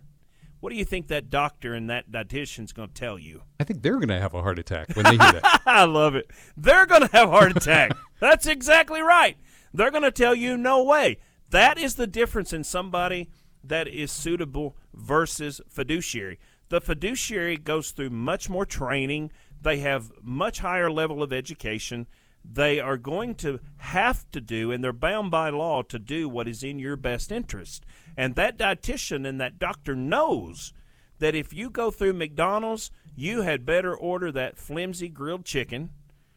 What 0.61 0.71
do 0.71 0.76
you 0.76 0.85
think 0.85 1.09
that 1.09 1.30
doctor 1.30 1.75
and 1.75 1.90
that 1.90 2.11
dietitian's 2.11 2.73
going 2.73 2.88
to 2.88 2.95
tell 2.95 3.18
you? 3.18 3.42
I 3.61 3.64
think 3.64 3.83
they're 3.83 3.97
going 3.97 4.09
to 4.09 4.18
have 4.18 4.35
a 4.35 4.42
heart 4.42 4.59
attack 4.59 4.88
when 4.97 5.04
they 5.04 5.11
hear 5.11 5.18
that. 5.18 5.62
I 5.66 5.85
love 5.85 6.14
it. 6.14 6.30
They're 6.56 6.87
going 6.87 7.02
to 7.02 7.12
have 7.12 7.28
a 7.28 7.30
heart 7.30 7.56
attack. 7.56 7.92
That's 8.21 8.47
exactly 8.47 9.00
right. 9.02 9.37
They're 9.75 9.90
going 9.90 10.02
to 10.02 10.11
tell 10.11 10.35
you 10.35 10.56
no 10.56 10.83
way. 10.83 11.18
That 11.50 11.78
is 11.78 11.95
the 11.97 12.06
difference 12.06 12.52
in 12.52 12.64
somebody 12.64 13.28
that 13.62 13.87
is 13.87 14.11
suitable 14.11 14.76
versus 14.95 15.61
fiduciary. 15.68 16.38
The 16.68 16.80
fiduciary 16.80 17.59
goes 17.59 17.90
through 17.90 18.11
much 18.11 18.49
more 18.49 18.66
training. 18.66 19.30
They 19.66 19.78
have 19.78 20.12
much 20.23 20.61
higher 20.61 20.88
level 20.88 21.25
of 21.25 21.32
education. 21.32 22.06
They 22.44 22.78
are 22.78 22.96
going 22.96 23.35
to 23.37 23.58
have 23.78 24.25
to 24.30 24.40
do, 24.40 24.70
and 24.70 24.82
they're 24.82 24.92
bound 24.92 25.32
by 25.32 25.50
law 25.50 25.82
to 25.82 25.99
do 25.99 26.28
what 26.28 26.46
is 26.46 26.62
in 26.62 26.78
your 26.78 26.94
best 26.94 27.32
interest. 27.32 27.85
And 28.16 28.37
that 28.37 28.56
dietitian 28.56 29.26
and 29.26 29.40
that 29.40 29.58
doctor 29.58 29.96
knows 29.96 30.73
that 31.18 31.35
if 31.35 31.52
you 31.52 31.68
go 31.68 31.90
through 31.90 32.12
McDonald's, 32.12 32.92
you 33.16 33.42
had 33.42 33.66
better 33.66 33.92
order 33.92 34.30
that 34.30 34.56
flimsy 34.56 35.08
grilled 35.08 35.44
chicken 35.44 35.90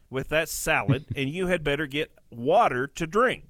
with 0.10 0.30
that 0.30 0.50
salad, 0.50 1.06
and 1.16 1.30
you 1.30 1.46
had 1.46 1.64
better 1.64 1.86
get 1.86 2.12
water 2.32 2.88
to 2.88 3.06
drink. 3.06 3.44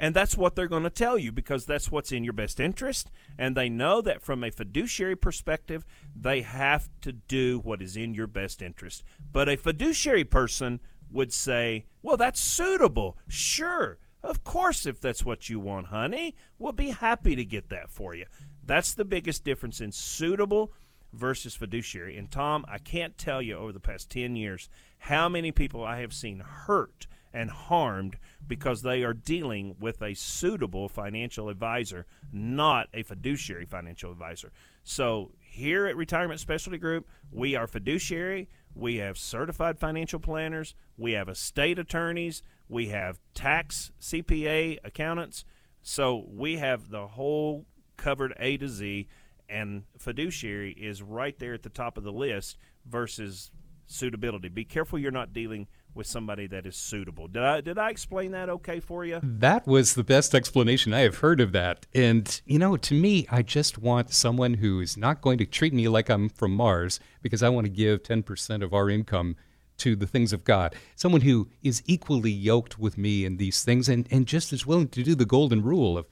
And 0.00 0.14
that's 0.14 0.36
what 0.36 0.54
they're 0.54 0.68
going 0.68 0.84
to 0.84 0.90
tell 0.90 1.18
you 1.18 1.32
because 1.32 1.66
that's 1.66 1.90
what's 1.90 2.12
in 2.12 2.22
your 2.22 2.32
best 2.32 2.60
interest. 2.60 3.10
And 3.36 3.56
they 3.56 3.68
know 3.68 4.00
that 4.00 4.22
from 4.22 4.44
a 4.44 4.52
fiduciary 4.52 5.16
perspective, 5.16 5.84
they 6.14 6.42
have 6.42 6.88
to 7.00 7.10
do 7.10 7.58
what 7.58 7.82
is 7.82 7.96
in 7.96 8.14
your 8.14 8.28
best 8.28 8.62
interest. 8.62 9.02
But 9.32 9.48
a 9.48 9.56
fiduciary 9.56 10.22
person 10.22 10.78
would 11.10 11.32
say, 11.32 11.86
Well, 12.00 12.16
that's 12.16 12.40
suitable. 12.40 13.18
Sure. 13.26 13.98
Of 14.22 14.44
course, 14.44 14.86
if 14.86 15.00
that's 15.00 15.24
what 15.24 15.48
you 15.48 15.58
want, 15.58 15.88
honey, 15.88 16.36
we'll 16.58 16.72
be 16.72 16.90
happy 16.90 17.34
to 17.34 17.44
get 17.44 17.68
that 17.70 17.90
for 17.90 18.14
you. 18.14 18.26
That's 18.64 18.94
the 18.94 19.04
biggest 19.04 19.44
difference 19.44 19.80
in 19.80 19.90
suitable 19.90 20.72
versus 21.12 21.54
fiduciary. 21.54 22.16
And 22.16 22.30
Tom, 22.30 22.64
I 22.68 22.78
can't 22.78 23.18
tell 23.18 23.40
you 23.42 23.56
over 23.56 23.72
the 23.72 23.80
past 23.80 24.10
10 24.10 24.36
years 24.36 24.68
how 24.98 25.28
many 25.28 25.52
people 25.52 25.84
I 25.84 26.00
have 26.00 26.12
seen 26.12 26.40
hurt 26.40 27.06
and 27.32 27.50
harmed 27.50 28.16
because 28.46 28.82
they 28.82 29.02
are 29.02 29.12
dealing 29.12 29.76
with 29.78 30.00
a 30.02 30.14
suitable 30.14 30.88
financial 30.88 31.48
advisor, 31.48 32.06
not 32.32 32.88
a 32.94 33.02
fiduciary 33.02 33.66
financial 33.66 34.10
advisor. 34.10 34.52
So, 34.84 35.32
here 35.40 35.86
at 35.86 35.96
Retirement 35.96 36.40
Specialty 36.40 36.78
Group, 36.78 37.06
we 37.30 37.54
are 37.54 37.66
fiduciary, 37.66 38.48
we 38.74 38.96
have 38.96 39.18
certified 39.18 39.78
financial 39.78 40.20
planners, 40.20 40.74
we 40.96 41.12
have 41.12 41.28
estate 41.28 41.78
attorneys, 41.78 42.42
we 42.68 42.88
have 42.88 43.20
tax 43.34 43.92
CPA 44.00 44.78
accountants. 44.84 45.44
So, 45.82 46.24
we 46.28 46.56
have 46.56 46.90
the 46.90 47.08
whole 47.08 47.66
covered 47.96 48.34
A 48.38 48.56
to 48.56 48.68
Z, 48.68 49.08
and 49.48 49.84
fiduciary 49.98 50.72
is 50.72 51.02
right 51.02 51.38
there 51.38 51.54
at 51.54 51.62
the 51.62 51.68
top 51.68 51.98
of 51.98 52.04
the 52.04 52.12
list 52.12 52.56
versus 52.86 53.50
suitability. 53.86 54.48
Be 54.48 54.64
careful 54.64 54.98
you're 54.98 55.10
not 55.10 55.32
dealing 55.32 55.66
with 55.94 56.06
somebody 56.06 56.46
that 56.46 56.66
is 56.66 56.76
suitable. 56.76 57.28
Did 57.28 57.42
I 57.42 57.60
did 57.60 57.78
I 57.78 57.90
explain 57.90 58.32
that 58.32 58.48
okay 58.48 58.80
for 58.80 59.04
you? 59.04 59.20
That 59.22 59.66
was 59.66 59.94
the 59.94 60.04
best 60.04 60.34
explanation 60.34 60.94
I 60.94 61.00
have 61.00 61.18
heard 61.18 61.40
of 61.40 61.52
that. 61.52 61.86
And, 61.94 62.40
you 62.46 62.58
know, 62.58 62.76
to 62.76 62.94
me, 62.94 63.26
I 63.30 63.42
just 63.42 63.78
want 63.78 64.12
someone 64.12 64.54
who 64.54 64.80
is 64.80 64.96
not 64.96 65.20
going 65.20 65.38
to 65.38 65.46
treat 65.46 65.72
me 65.72 65.88
like 65.88 66.08
I'm 66.08 66.28
from 66.28 66.52
Mars 66.52 67.00
because 67.22 67.42
I 67.42 67.48
want 67.48 67.64
to 67.64 67.70
give 67.70 68.02
10% 68.02 68.62
of 68.62 68.72
our 68.72 68.88
income 68.88 69.36
to 69.78 69.96
the 69.96 70.06
things 70.06 70.32
of 70.32 70.44
God. 70.44 70.74
Someone 70.96 71.22
who 71.22 71.48
is 71.62 71.82
equally 71.86 72.32
yoked 72.32 72.78
with 72.78 72.98
me 72.98 73.24
in 73.24 73.36
these 73.36 73.64
things 73.64 73.88
and, 73.88 74.06
and 74.10 74.26
just 74.26 74.52
as 74.52 74.66
willing 74.66 74.88
to 74.88 75.02
do 75.02 75.14
the 75.14 75.24
golden 75.24 75.62
rule 75.62 75.96
of 75.96 76.06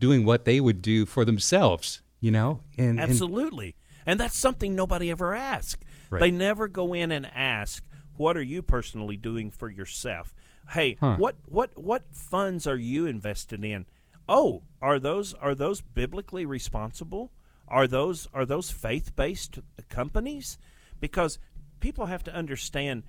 doing 0.00 0.24
what 0.24 0.44
they 0.44 0.60
would 0.60 0.82
do 0.82 1.06
for 1.06 1.24
themselves, 1.24 2.02
you 2.20 2.30
know? 2.30 2.60
And, 2.76 3.00
and 3.00 3.00
Absolutely. 3.00 3.76
And 4.04 4.18
that's 4.18 4.36
something 4.36 4.74
nobody 4.74 5.10
ever 5.10 5.34
asks. 5.34 5.84
Right. 6.10 6.20
They 6.20 6.30
never 6.30 6.68
go 6.68 6.92
in 6.92 7.12
and 7.12 7.26
ask, 7.26 7.84
"What 8.16 8.36
are 8.36 8.42
you 8.42 8.62
personally 8.62 9.16
doing 9.16 9.50
for 9.50 9.70
yourself?" 9.70 10.34
Hey, 10.70 10.96
Huh. 11.00 11.16
what 11.16 11.36
what 11.46 11.76
what 11.76 12.04
funds 12.14 12.66
are 12.66 12.76
you 12.76 13.06
invested 13.06 13.64
in? 13.64 13.86
Oh, 14.28 14.62
are 14.80 14.98
those 14.98 15.34
are 15.34 15.54
those 15.54 15.80
biblically 15.80 16.46
responsible? 16.46 17.32
Are 17.68 17.86
those 17.86 18.28
are 18.32 18.46
those 18.46 18.70
faith-based 18.70 19.58
companies? 19.88 20.58
Because 21.00 21.38
people 21.80 22.06
have 22.06 22.22
to 22.24 22.34
understand 22.34 23.02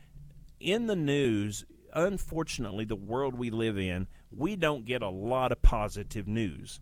in 0.59 0.87
the 0.87 0.95
news, 0.95 1.65
unfortunately, 1.93 2.85
the 2.85 2.95
world 2.95 3.35
we 3.35 3.49
live 3.49 3.77
in, 3.77 4.07
we 4.31 4.55
don't 4.55 4.85
get 4.85 5.01
a 5.01 5.09
lot 5.09 5.51
of 5.51 5.61
positive 5.61 6.27
news. 6.27 6.79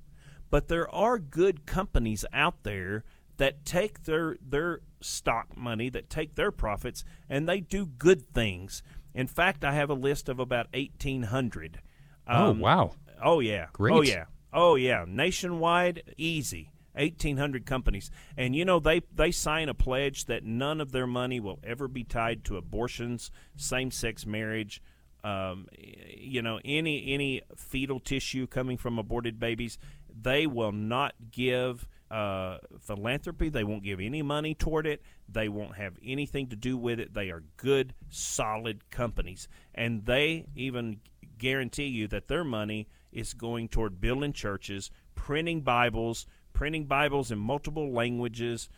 But 0.49 0.67
there 0.67 0.89
are 0.89 1.17
good 1.19 1.65
companies 1.65 2.25
out 2.31 2.63
there 2.63 3.03
that 3.41 3.65
take 3.65 4.03
their 4.03 4.37
their 4.39 4.81
stock 4.99 5.57
money, 5.57 5.89
that 5.89 6.11
take 6.11 6.35
their 6.35 6.51
profits, 6.51 7.03
and 7.27 7.49
they 7.49 7.59
do 7.59 7.87
good 7.87 8.31
things. 8.35 8.83
In 9.15 9.25
fact, 9.25 9.65
I 9.65 9.73
have 9.73 9.89
a 9.89 9.95
list 9.95 10.29
of 10.29 10.39
about 10.39 10.67
eighteen 10.75 11.23
hundred. 11.23 11.79
oh, 12.27 12.51
wow. 12.51 12.91
Oh 13.19 13.39
yeah. 13.39 13.65
Great. 13.73 13.95
Oh 13.95 14.01
yeah. 14.01 14.25
Oh 14.53 14.75
yeah. 14.75 15.05
Nationwide, 15.07 16.03
easy. 16.17 16.71
1800 16.93 17.65
companies 17.65 18.11
and 18.35 18.53
you 18.53 18.65
know 18.65 18.77
they 18.77 19.01
they 19.15 19.31
sign 19.31 19.69
a 19.69 19.73
pledge 19.73 20.25
that 20.25 20.43
none 20.43 20.81
of 20.81 20.91
their 20.91 21.07
money 21.07 21.39
will 21.39 21.57
ever 21.63 21.87
be 21.87 22.03
tied 22.03 22.43
to 22.43 22.57
abortions 22.57 23.31
same-sex 23.55 24.25
marriage 24.25 24.81
um, 25.23 25.67
you 25.77 26.41
know 26.41 26.59
any 26.65 27.13
any 27.13 27.41
fetal 27.55 27.97
tissue 27.97 28.45
coming 28.45 28.75
from 28.75 28.99
aborted 28.99 29.39
babies 29.39 29.77
they 30.13 30.45
will 30.45 30.73
not 30.73 31.13
give 31.31 31.87
uh, 32.11 32.57
philanthropy. 32.81 33.49
They 33.49 33.63
won't 33.63 33.83
give 33.83 33.99
any 33.99 34.21
money 34.21 34.53
toward 34.53 34.85
it. 34.85 35.01
They 35.29 35.47
won't 35.47 35.77
have 35.77 35.97
anything 36.03 36.47
to 36.47 36.55
do 36.55 36.77
with 36.77 36.99
it. 36.99 37.13
They 37.13 37.29
are 37.29 37.43
good 37.57 37.93
solid 38.09 38.89
companies. 38.89 39.47
And 39.73 40.05
they 40.05 40.45
even 40.55 40.99
guarantee 41.37 41.85
you 41.87 42.07
that 42.09 42.27
their 42.27 42.43
money 42.43 42.87
is 43.11 43.33
going 43.33 43.69
toward 43.69 44.01
building 44.01 44.33
churches, 44.33 44.91
printing 45.15 45.61
Bibles, 45.61 46.27
printing 46.53 46.85
Bibles 46.85 47.31
in 47.31 47.39
multiple 47.39 47.91
languages, 47.91 48.69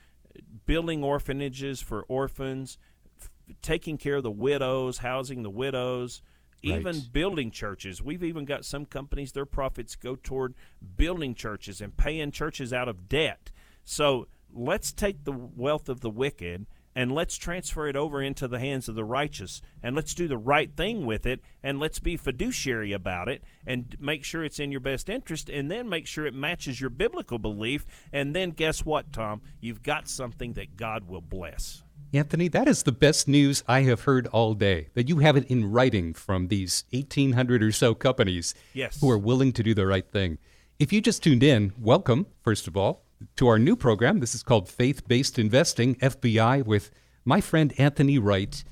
building 0.66 1.04
orphanages 1.04 1.82
for 1.82 2.04
orphans, 2.04 2.78
f- 3.20 3.30
taking 3.62 3.98
care 3.98 4.16
of 4.16 4.24
the 4.24 4.32
widows, 4.32 5.00
housing 5.00 5.44
the 5.44 5.50
widows, 5.50 6.22
even 6.64 6.96
Right. 6.96 7.14
building 7.14 7.52
churches. 7.52 8.02
We've 8.02 8.24
even 8.24 8.46
got 8.46 8.66
some 8.66 8.86
companies, 8.86 9.34
their 9.34 9.46
profits 9.46 9.96
go 9.96 10.16
toward 10.16 10.56
building 10.96 11.36
churches 11.36 11.82
and 11.82 11.96
paying 11.96 12.32
churches 12.32 12.74
out 12.74 12.88
of 12.88 13.08
debt. 13.10 13.52
So 13.84 14.28
let's 14.52 14.92
take 14.94 15.24
the 15.26 15.34
wealth 15.34 15.90
of 15.90 16.00
the 16.00 16.10
wicked 16.10 16.66
and 16.96 17.12
let's 17.12 17.38
transfer 17.38 17.88
it 17.88 17.96
over 17.96 18.22
into 18.22 18.48
the 18.48 18.60
hands 18.60 18.88
of 18.88 18.96
the 18.96 19.04
righteous 19.04 19.62
and 19.82 19.96
let's 19.96 20.14
do 20.14 20.28
the 20.28 20.38
right 20.38 20.76
thing 20.76 21.06
with 21.06 21.26
it 21.26 21.42
and 21.64 21.80
let's 21.80 22.00
be 22.00 22.16
fiduciary 22.16 22.94
about 22.94 23.28
it 23.28 23.44
and 23.66 23.96
make 24.00 24.24
sure 24.24 24.44
it's 24.44 24.60
in 24.60 24.72
your 24.72 24.80
best 24.80 25.10
interest 25.10 25.50
and 25.50 25.72
then 25.72 25.90
make 25.90 26.06
sure 26.06 26.26
it 26.26 26.36
matches 26.36 26.80
your 26.80 26.92
biblical 26.92 27.40
belief 27.40 27.86
and 28.12 28.36
then 28.36 28.52
guess 28.52 28.86
what 28.86 29.12
tom 29.12 29.42
you've 29.60 29.82
got 29.82 30.08
something 30.08 30.54
that 30.54 30.78
god 30.78 31.08
will 31.08 31.22
bless 31.22 31.83
Anthony, 32.14 32.48
that 32.50 32.68
is 32.68 32.84
the 32.84 32.92
best 32.92 33.28
news 33.28 33.64
I 33.68 33.82
have 33.82 34.02
heard 34.02 34.28
all 34.28 34.54
day. 34.54 34.90
That 34.94 35.10
you 35.10 35.18
have 35.20 35.36
it 35.36 35.50
in 35.50 35.72
writing 35.72 36.14
from 36.14 36.48
these 36.48 36.84
1,800 36.92 37.64
or 37.64 37.72
so 37.72 37.96
companies 37.96 38.54
Yes. 38.72 39.02
who 39.02 39.10
are 39.10 39.18
willing 39.18 39.52
to 39.54 39.64
do 39.64 39.74
the 39.74 39.88
right 39.88 40.08
thing. 40.08 40.38
If 40.78 40.94
you 40.94 41.02
just 41.02 41.24
tuned 41.24 41.42
in, 41.42 41.74
welcome, 41.76 42.28
first 42.44 42.68
of 42.68 42.78
all, 42.78 43.04
to 43.38 43.48
our 43.48 43.58
new 43.58 43.76
program. 43.76 44.20
This 44.20 44.36
is 44.36 44.44
called 44.44 44.70
Faith 44.70 45.08
Based 45.08 45.40
Investing, 45.40 45.96
FBI, 45.96 46.64
with 46.64 46.92
my 47.26 47.42
friend 47.42 47.74
Anthony 47.80 48.20
Wright, 48.20 48.64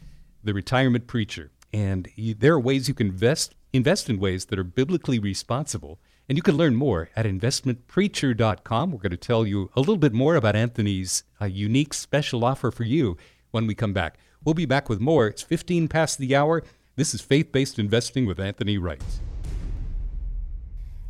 the 0.44 0.54
retirement 0.54 1.08
preacher. 1.08 1.50
And 1.74 2.10
you, 2.16 2.36
there 2.36 2.54
are 2.54 2.60
ways 2.60 2.88
you 2.88 2.94
can 2.94 3.08
invest, 3.08 3.56
invest 3.74 4.08
in 4.08 4.20
ways 4.20 4.46
that 4.46 4.60
are 4.60 4.64
biblically 4.64 5.18
responsible. 5.18 6.00
And 6.30 6.38
you 6.38 6.42
can 6.42 6.56
learn 6.56 6.76
more 6.76 7.10
at 7.16 7.26
investmentpreacher.com. 7.26 8.92
We're 8.92 9.00
going 9.00 9.12
to 9.12 9.18
tell 9.18 9.46
you 9.46 9.70
a 9.76 9.80
little 9.80 9.98
bit 9.98 10.14
more 10.14 10.36
about 10.36 10.56
Anthony's 10.56 11.24
uh, 11.42 11.46
unique 11.46 11.94
special 11.94 12.46
offer 12.46 12.72
for 12.72 12.84
you 12.84 13.18
when 13.52 13.68
we 13.68 13.76
come 13.76 13.94
back. 13.94 14.18
We'll 14.44 14.56
be 14.56 14.66
back 14.66 14.90
with 14.90 15.00
more. 15.00 15.28
It's 15.28 15.44
15 15.44 15.88
past 15.88 16.18
the 16.18 16.36
hour. 16.36 16.64
This 16.96 17.14
is 17.14 17.22
Faith 17.22 17.52
Based 17.52 17.78
Investing 17.80 18.26
with 18.26 18.40
Anthony 18.40 18.78
Wright. 18.78 19.02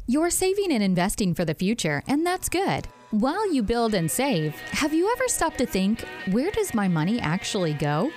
You're 0.08 0.30
saving 0.30 0.72
and 0.72 0.84
investing 0.84 1.34
for 1.34 1.46
the 1.46 1.54
future, 1.54 2.04
and 2.08 2.26
that's 2.26 2.50
good. 2.50 2.88
While 3.12 3.54
you 3.54 3.64
build 3.64 3.94
and 3.94 4.10
save, 4.10 4.56
have 4.72 4.94
you 4.94 5.12
ever 5.12 5.28
stopped 5.28 5.58
to 5.60 5.66
think, 5.66 6.06
where 6.32 6.52
does 6.52 6.74
my 6.74 6.88
money 6.88 7.20
actually 7.20 7.74
go? 7.74 8.12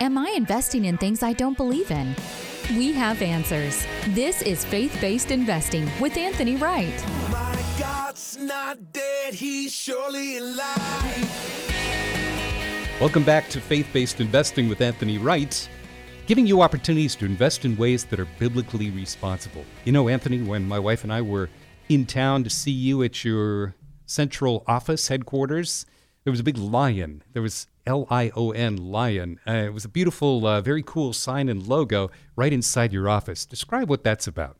Am 0.00 0.18
I 0.18 0.32
investing 0.36 0.84
in 0.84 0.98
things 0.98 1.22
I 1.22 1.32
don't 1.32 1.56
believe 1.56 1.90
in? 1.90 2.14
We 2.76 2.92
have 2.92 3.22
answers. 3.22 3.86
This 4.08 4.42
is 4.42 4.62
Faith 4.62 4.94
Based 5.00 5.30
Investing 5.30 5.88
with 5.98 6.18
Anthony 6.18 6.56
Wright. 6.56 7.02
My 7.30 7.64
God's 7.78 8.36
not 8.36 8.92
dead, 8.92 9.32
he's 9.32 9.72
surely 9.72 10.36
alive. 10.36 11.32
Welcome 13.00 13.24
back 13.24 13.48
to 13.50 13.60
Faith 13.62 13.88
Based 13.94 14.20
Investing 14.20 14.68
with 14.68 14.82
Anthony 14.82 15.16
Wright, 15.16 15.66
giving 16.26 16.46
you 16.46 16.60
opportunities 16.60 17.16
to 17.16 17.24
invest 17.24 17.64
in 17.64 17.74
ways 17.78 18.04
that 18.04 18.20
are 18.20 18.28
biblically 18.38 18.90
responsible. 18.90 19.64
You 19.86 19.92
know, 19.92 20.10
Anthony, 20.10 20.42
when 20.42 20.68
my 20.68 20.78
wife 20.78 21.04
and 21.04 21.12
I 21.12 21.22
were 21.22 21.48
in 21.88 22.04
town 22.04 22.44
to 22.44 22.50
see 22.50 22.70
you 22.70 23.02
at 23.02 23.24
your 23.24 23.76
central 24.04 24.62
office 24.66 25.08
headquarters, 25.08 25.86
there 26.24 26.30
was 26.30 26.40
a 26.40 26.44
big 26.44 26.58
lion. 26.58 27.22
There 27.32 27.40
was 27.40 27.66
L 27.88 28.06
I 28.10 28.30
O 28.36 28.50
N, 28.50 28.76
lion. 28.76 29.40
Uh, 29.46 29.52
it 29.52 29.72
was 29.72 29.84
a 29.84 29.88
beautiful, 29.88 30.46
uh, 30.46 30.60
very 30.60 30.82
cool 30.82 31.12
sign 31.14 31.48
and 31.48 31.66
logo 31.66 32.10
right 32.36 32.52
inside 32.52 32.92
your 32.92 33.08
office. 33.08 33.46
Describe 33.46 33.88
what 33.88 34.04
that's 34.04 34.26
about. 34.26 34.58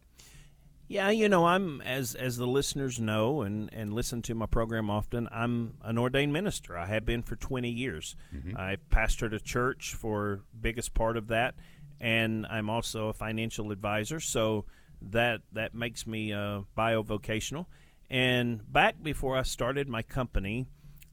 Yeah, 0.88 1.10
you 1.10 1.28
know, 1.28 1.46
I'm 1.46 1.82
as 1.82 2.14
as 2.14 2.38
the 2.38 2.46
listeners 2.46 2.98
know 2.98 3.42
and 3.42 3.68
and 3.74 3.92
listen 3.92 4.22
to 4.22 4.34
my 4.34 4.46
program 4.46 4.88
often. 4.88 5.28
I'm 5.30 5.74
an 5.82 5.98
ordained 5.98 6.32
minister. 6.32 6.78
I 6.78 6.86
have 6.86 7.04
been 7.04 7.22
for 7.22 7.36
20 7.36 7.68
years. 7.68 8.16
Mm-hmm. 8.34 8.56
I 8.56 8.78
pastored 8.90 9.34
a 9.34 9.40
church 9.40 9.94
for 9.94 10.40
biggest 10.58 10.94
part 10.94 11.18
of 11.18 11.28
that, 11.28 11.54
and 12.00 12.46
I'm 12.46 12.70
also 12.70 13.08
a 13.08 13.12
financial 13.12 13.70
advisor. 13.70 14.20
So 14.20 14.64
that 15.02 15.42
that 15.52 15.74
makes 15.74 16.06
me 16.06 16.32
uh, 16.32 16.62
bivocational. 16.76 17.66
And 18.08 18.72
back 18.72 19.02
before 19.02 19.36
I 19.36 19.42
started 19.42 19.86
my 19.86 20.00
company, 20.00 20.66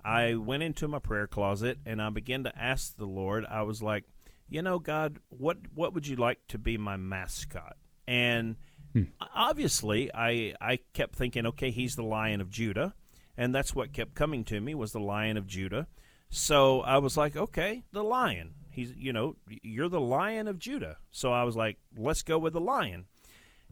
I 0.05 0.35
went 0.35 0.63
into 0.63 0.87
my 0.87 0.99
prayer 0.99 1.27
closet 1.27 1.79
and 1.85 2.01
I 2.01 2.09
began 2.11 2.43
to 2.43 2.57
ask 2.57 2.95
the 2.95 3.07
Lord. 3.07 3.45
I 3.49 3.63
was 3.63 3.81
like, 3.81 4.03
you 4.47 4.61
know, 4.61 4.77
God, 4.77 5.19
what 5.29 5.57
what 5.73 5.93
would 5.93 6.07
you 6.07 6.15
like 6.15 6.39
to 6.49 6.59
be 6.59 6.77
my 6.77 6.95
mascot? 6.95 7.75
And 8.07 8.57
hmm. 8.93 9.03
obviously, 9.33 10.11
I 10.13 10.53
I 10.61 10.79
kept 10.93 11.15
thinking, 11.15 11.47
okay, 11.47 11.71
he's 11.71 11.95
the 11.95 12.03
Lion 12.03 12.39
of 12.39 12.51
Judah, 12.51 12.93
and 13.35 13.53
that's 13.53 13.73
what 13.73 13.93
kept 13.93 14.13
coming 14.13 14.43
to 14.45 14.61
me 14.61 14.75
was 14.75 14.91
the 14.91 14.99
Lion 14.99 15.37
of 15.37 15.47
Judah. 15.47 15.87
So 16.29 16.81
I 16.81 16.97
was 16.97 17.17
like, 17.17 17.35
okay, 17.35 17.83
the 17.91 18.03
lion. 18.03 18.55
He's, 18.69 18.93
you 18.97 19.13
know, 19.13 19.37
you're 19.47 19.89
the 19.89 20.01
Lion 20.01 20.47
of 20.47 20.59
Judah. 20.59 20.97
So 21.09 21.31
I 21.31 21.43
was 21.43 21.55
like, 21.55 21.77
let's 21.97 22.23
go 22.23 22.37
with 22.37 22.53
the 22.53 22.59
lion. 22.59 23.05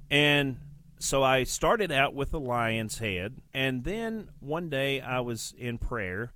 And 0.09 0.57
so 1.03 1.21
I 1.21 1.43
started 1.43 1.91
out 1.91 2.15
with 2.15 2.31
the 2.31 2.39
lion's 2.39 2.99
head, 2.99 3.41
and 3.53 3.83
then 3.83 4.29
one 4.39 4.69
day 4.69 5.01
I 5.01 5.19
was 5.19 5.53
in 5.57 5.77
prayer, 5.77 6.31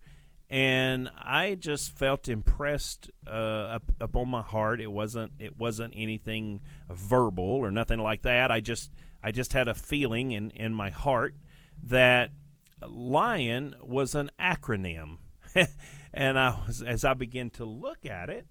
and 0.49 1.09
I 1.17 1.55
just 1.55 1.97
felt 1.97 2.27
impressed 2.27 3.09
uh, 3.25 3.29
up, 3.29 3.83
upon 4.01 4.27
my 4.27 4.41
heart. 4.41 4.81
It 4.81 4.91
wasn't 4.91 5.31
it 5.39 5.57
wasn't 5.57 5.93
anything 5.95 6.59
verbal 6.89 7.45
or 7.45 7.71
nothing 7.71 7.99
like 7.99 8.23
that. 8.23 8.51
I 8.51 8.59
just 8.59 8.91
I 9.23 9.31
just 9.31 9.53
had 9.53 9.69
a 9.69 9.73
feeling 9.73 10.33
in 10.33 10.51
in 10.51 10.73
my 10.73 10.89
heart 10.89 11.33
that 11.83 12.31
lion 12.85 13.73
was 13.81 14.15
an 14.15 14.31
acronym, 14.37 15.19
and 16.13 16.37
I 16.37 16.59
was 16.67 16.81
as 16.81 17.05
I 17.05 17.13
began 17.13 17.51
to 17.51 17.63
look 17.63 18.05
at 18.05 18.29
it, 18.29 18.45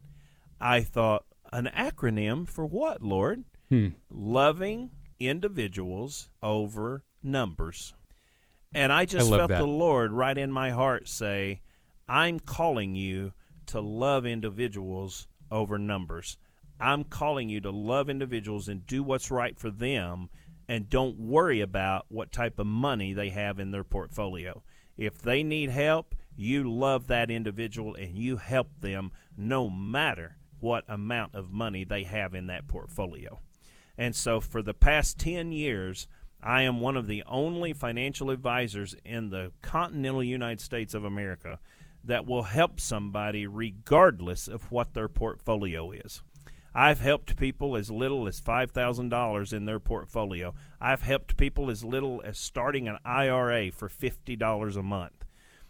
I 0.58 0.80
thought 0.80 1.26
an 1.52 1.70
acronym 1.76 2.48
for 2.48 2.64
what, 2.64 3.02
Lord? 3.02 3.44
Loving 4.08 4.92
individuals 5.18 6.28
over 6.42 7.04
numbers. 7.22 7.94
And 8.74 8.92
I 8.92 9.04
just 9.04 9.30
love 9.30 9.40
felt 9.40 9.48
that. 9.50 9.58
the 9.58 9.66
Lord 9.66 10.12
right 10.12 10.36
in 10.36 10.52
my 10.52 10.70
heart 10.70 11.08
say, 11.08 11.62
I'm 12.08 12.38
calling 12.38 12.94
you 12.94 13.32
to 13.66 13.80
love 13.80 14.26
individuals 14.26 15.26
over 15.50 15.78
numbers. 15.78 16.38
I'm 16.78 17.04
calling 17.04 17.48
you 17.48 17.60
to 17.62 17.70
love 17.70 18.10
individuals 18.10 18.68
and 18.68 18.86
do 18.86 19.02
what's 19.02 19.30
right 19.30 19.58
for 19.58 19.70
them 19.70 20.28
and 20.68 20.90
don't 20.90 21.18
worry 21.18 21.60
about 21.60 22.06
what 22.08 22.32
type 22.32 22.58
of 22.58 22.66
money 22.66 23.12
they 23.12 23.30
have 23.30 23.58
in 23.58 23.70
their 23.70 23.84
portfolio. 23.84 24.62
If 24.96 25.22
they 25.22 25.42
need 25.42 25.70
help, 25.70 26.14
you 26.36 26.70
love 26.70 27.06
that 27.06 27.30
individual 27.30 27.94
and 27.94 28.16
you 28.16 28.36
help 28.36 28.68
them 28.80 29.12
no 29.36 29.70
matter 29.70 30.36
what 30.60 30.84
amount 30.88 31.34
of 31.34 31.52
money 31.52 31.84
they 31.84 32.04
have 32.04 32.34
in 32.34 32.46
that 32.48 32.66
portfolio. 32.66 33.40
And 33.98 34.14
so 34.14 34.40
for 34.40 34.62
the 34.62 34.74
past 34.74 35.18
10 35.18 35.52
years, 35.52 36.06
I 36.42 36.62
am 36.62 36.80
one 36.80 36.96
of 36.96 37.06
the 37.06 37.24
only 37.26 37.72
financial 37.72 38.30
advisors 38.30 38.94
in 39.04 39.30
the 39.30 39.52
continental 39.62 40.22
United 40.22 40.60
States 40.60 40.94
of 40.94 41.04
America 41.04 41.58
that 42.04 42.26
will 42.26 42.44
help 42.44 42.78
somebody 42.78 43.46
regardless 43.46 44.46
of 44.46 44.70
what 44.70 44.94
their 44.94 45.08
portfolio 45.08 45.90
is. 45.90 46.22
I've 46.72 47.00
helped 47.00 47.36
people 47.36 47.74
as 47.74 47.90
little 47.90 48.28
as 48.28 48.38
$5,000 48.40 49.52
in 49.52 49.64
their 49.64 49.80
portfolio. 49.80 50.54
I've 50.78 51.00
helped 51.02 51.38
people 51.38 51.70
as 51.70 51.82
little 51.82 52.20
as 52.22 52.38
starting 52.38 52.86
an 52.86 52.98
IRA 53.02 53.72
for 53.72 53.88
$50 53.88 54.76
a 54.76 54.82
month. 54.82 55.24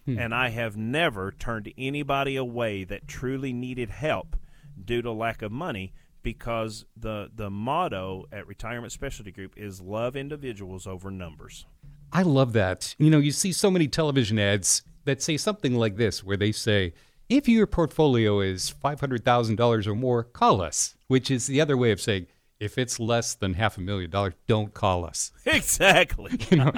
Hmm. 0.04 0.18
And 0.18 0.34
I 0.34 0.48
have 0.48 0.76
never 0.76 1.30
turned 1.30 1.72
anybody 1.78 2.34
away 2.34 2.82
that 2.84 3.06
truly 3.06 3.52
needed 3.52 3.90
help 3.90 4.36
due 4.84 5.00
to 5.00 5.12
lack 5.12 5.42
of 5.42 5.52
money 5.52 5.92
because 6.26 6.84
the 6.96 7.30
the 7.32 7.48
motto 7.48 8.24
at 8.32 8.48
Retirement 8.48 8.90
Specialty 8.92 9.30
Group 9.30 9.56
is 9.56 9.80
love 9.80 10.16
individuals 10.16 10.84
over 10.84 11.08
numbers. 11.08 11.66
I 12.12 12.22
love 12.22 12.52
that. 12.54 12.96
You 12.98 13.10
know, 13.10 13.18
you 13.18 13.30
see 13.30 13.52
so 13.52 13.70
many 13.70 13.86
television 13.86 14.36
ads 14.36 14.82
that 15.04 15.22
say 15.22 15.36
something 15.36 15.76
like 15.76 15.94
this, 15.94 16.24
where 16.24 16.36
they 16.36 16.50
say, 16.50 16.94
if 17.28 17.48
your 17.48 17.68
portfolio 17.68 18.40
is 18.40 18.74
$500,000 18.84 19.86
or 19.86 19.94
more, 19.94 20.24
call 20.24 20.60
us, 20.60 20.96
which 21.06 21.30
is 21.30 21.46
the 21.46 21.60
other 21.60 21.76
way 21.76 21.92
of 21.92 22.00
saying, 22.00 22.26
if 22.58 22.76
it's 22.76 22.98
less 22.98 23.34
than 23.34 23.54
half 23.54 23.78
a 23.78 23.80
million 23.80 24.10
dollars, 24.10 24.34
don't 24.48 24.74
call 24.74 25.04
us. 25.04 25.30
Exactly. 25.46 26.40
You 26.50 26.56
know, 26.56 26.72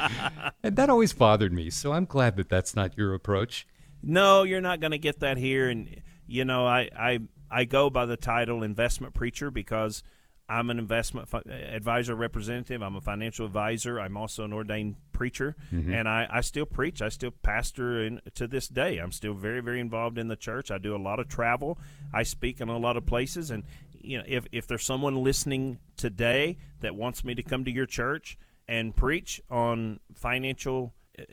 and 0.62 0.76
that 0.76 0.90
always 0.90 1.14
bothered 1.14 1.54
me. 1.54 1.70
So 1.70 1.92
I'm 1.92 2.04
glad 2.04 2.36
that 2.36 2.50
that's 2.50 2.76
not 2.76 2.98
your 2.98 3.14
approach. 3.14 3.66
No, 4.02 4.42
you're 4.42 4.60
not 4.60 4.80
going 4.80 4.90
to 4.90 4.98
get 4.98 5.20
that 5.20 5.38
here. 5.38 5.70
And 5.70 6.02
you 6.26 6.44
know, 6.44 6.66
I, 6.66 6.90
I 6.94 7.20
I 7.50 7.64
go 7.64 7.90
by 7.90 8.06
the 8.06 8.16
title 8.16 8.62
investment 8.62 9.14
preacher 9.14 9.50
because 9.50 10.02
I'm 10.50 10.70
an 10.70 10.78
investment 10.78 11.28
fi- 11.28 11.42
advisor 11.50 12.14
representative. 12.14 12.82
I'm 12.82 12.96
a 12.96 13.00
financial 13.02 13.44
advisor. 13.44 14.00
I'm 14.00 14.16
also 14.16 14.44
an 14.44 14.52
ordained 14.54 14.96
preacher, 15.12 15.56
and 15.70 16.08
I, 16.08 16.26
I 16.30 16.40
still 16.40 16.64
preach. 16.64 17.02
I 17.02 17.10
still 17.10 17.32
pastor 17.42 18.02
in, 18.02 18.20
to 18.34 18.46
this 18.46 18.66
day. 18.68 18.96
I'm 18.98 19.12
still 19.12 19.34
very 19.34 19.60
very 19.60 19.78
involved 19.80 20.16
in 20.16 20.28
the 20.28 20.36
church. 20.36 20.70
I 20.70 20.78
do 20.78 20.96
a 20.96 21.02
lot 21.02 21.20
of 21.20 21.28
travel. 21.28 21.78
I 22.14 22.22
speak 22.22 22.60
in 22.62 22.68
a 22.70 22.78
lot 22.78 22.96
of 22.96 23.04
places, 23.04 23.50
and 23.50 23.64
you 24.00 24.16
know, 24.18 24.24
if 24.26 24.46
if 24.52 24.66
there's 24.66 24.84
someone 24.84 25.22
listening 25.22 25.80
today 25.98 26.56
that 26.80 26.94
wants 26.94 27.24
me 27.24 27.34
to 27.34 27.42
come 27.42 27.64
to 27.66 27.70
your 27.70 27.86
church 27.86 28.38
and 28.66 28.96
preach 28.96 29.42
on 29.50 30.00
financial 30.14 30.94
uh, 31.18 31.24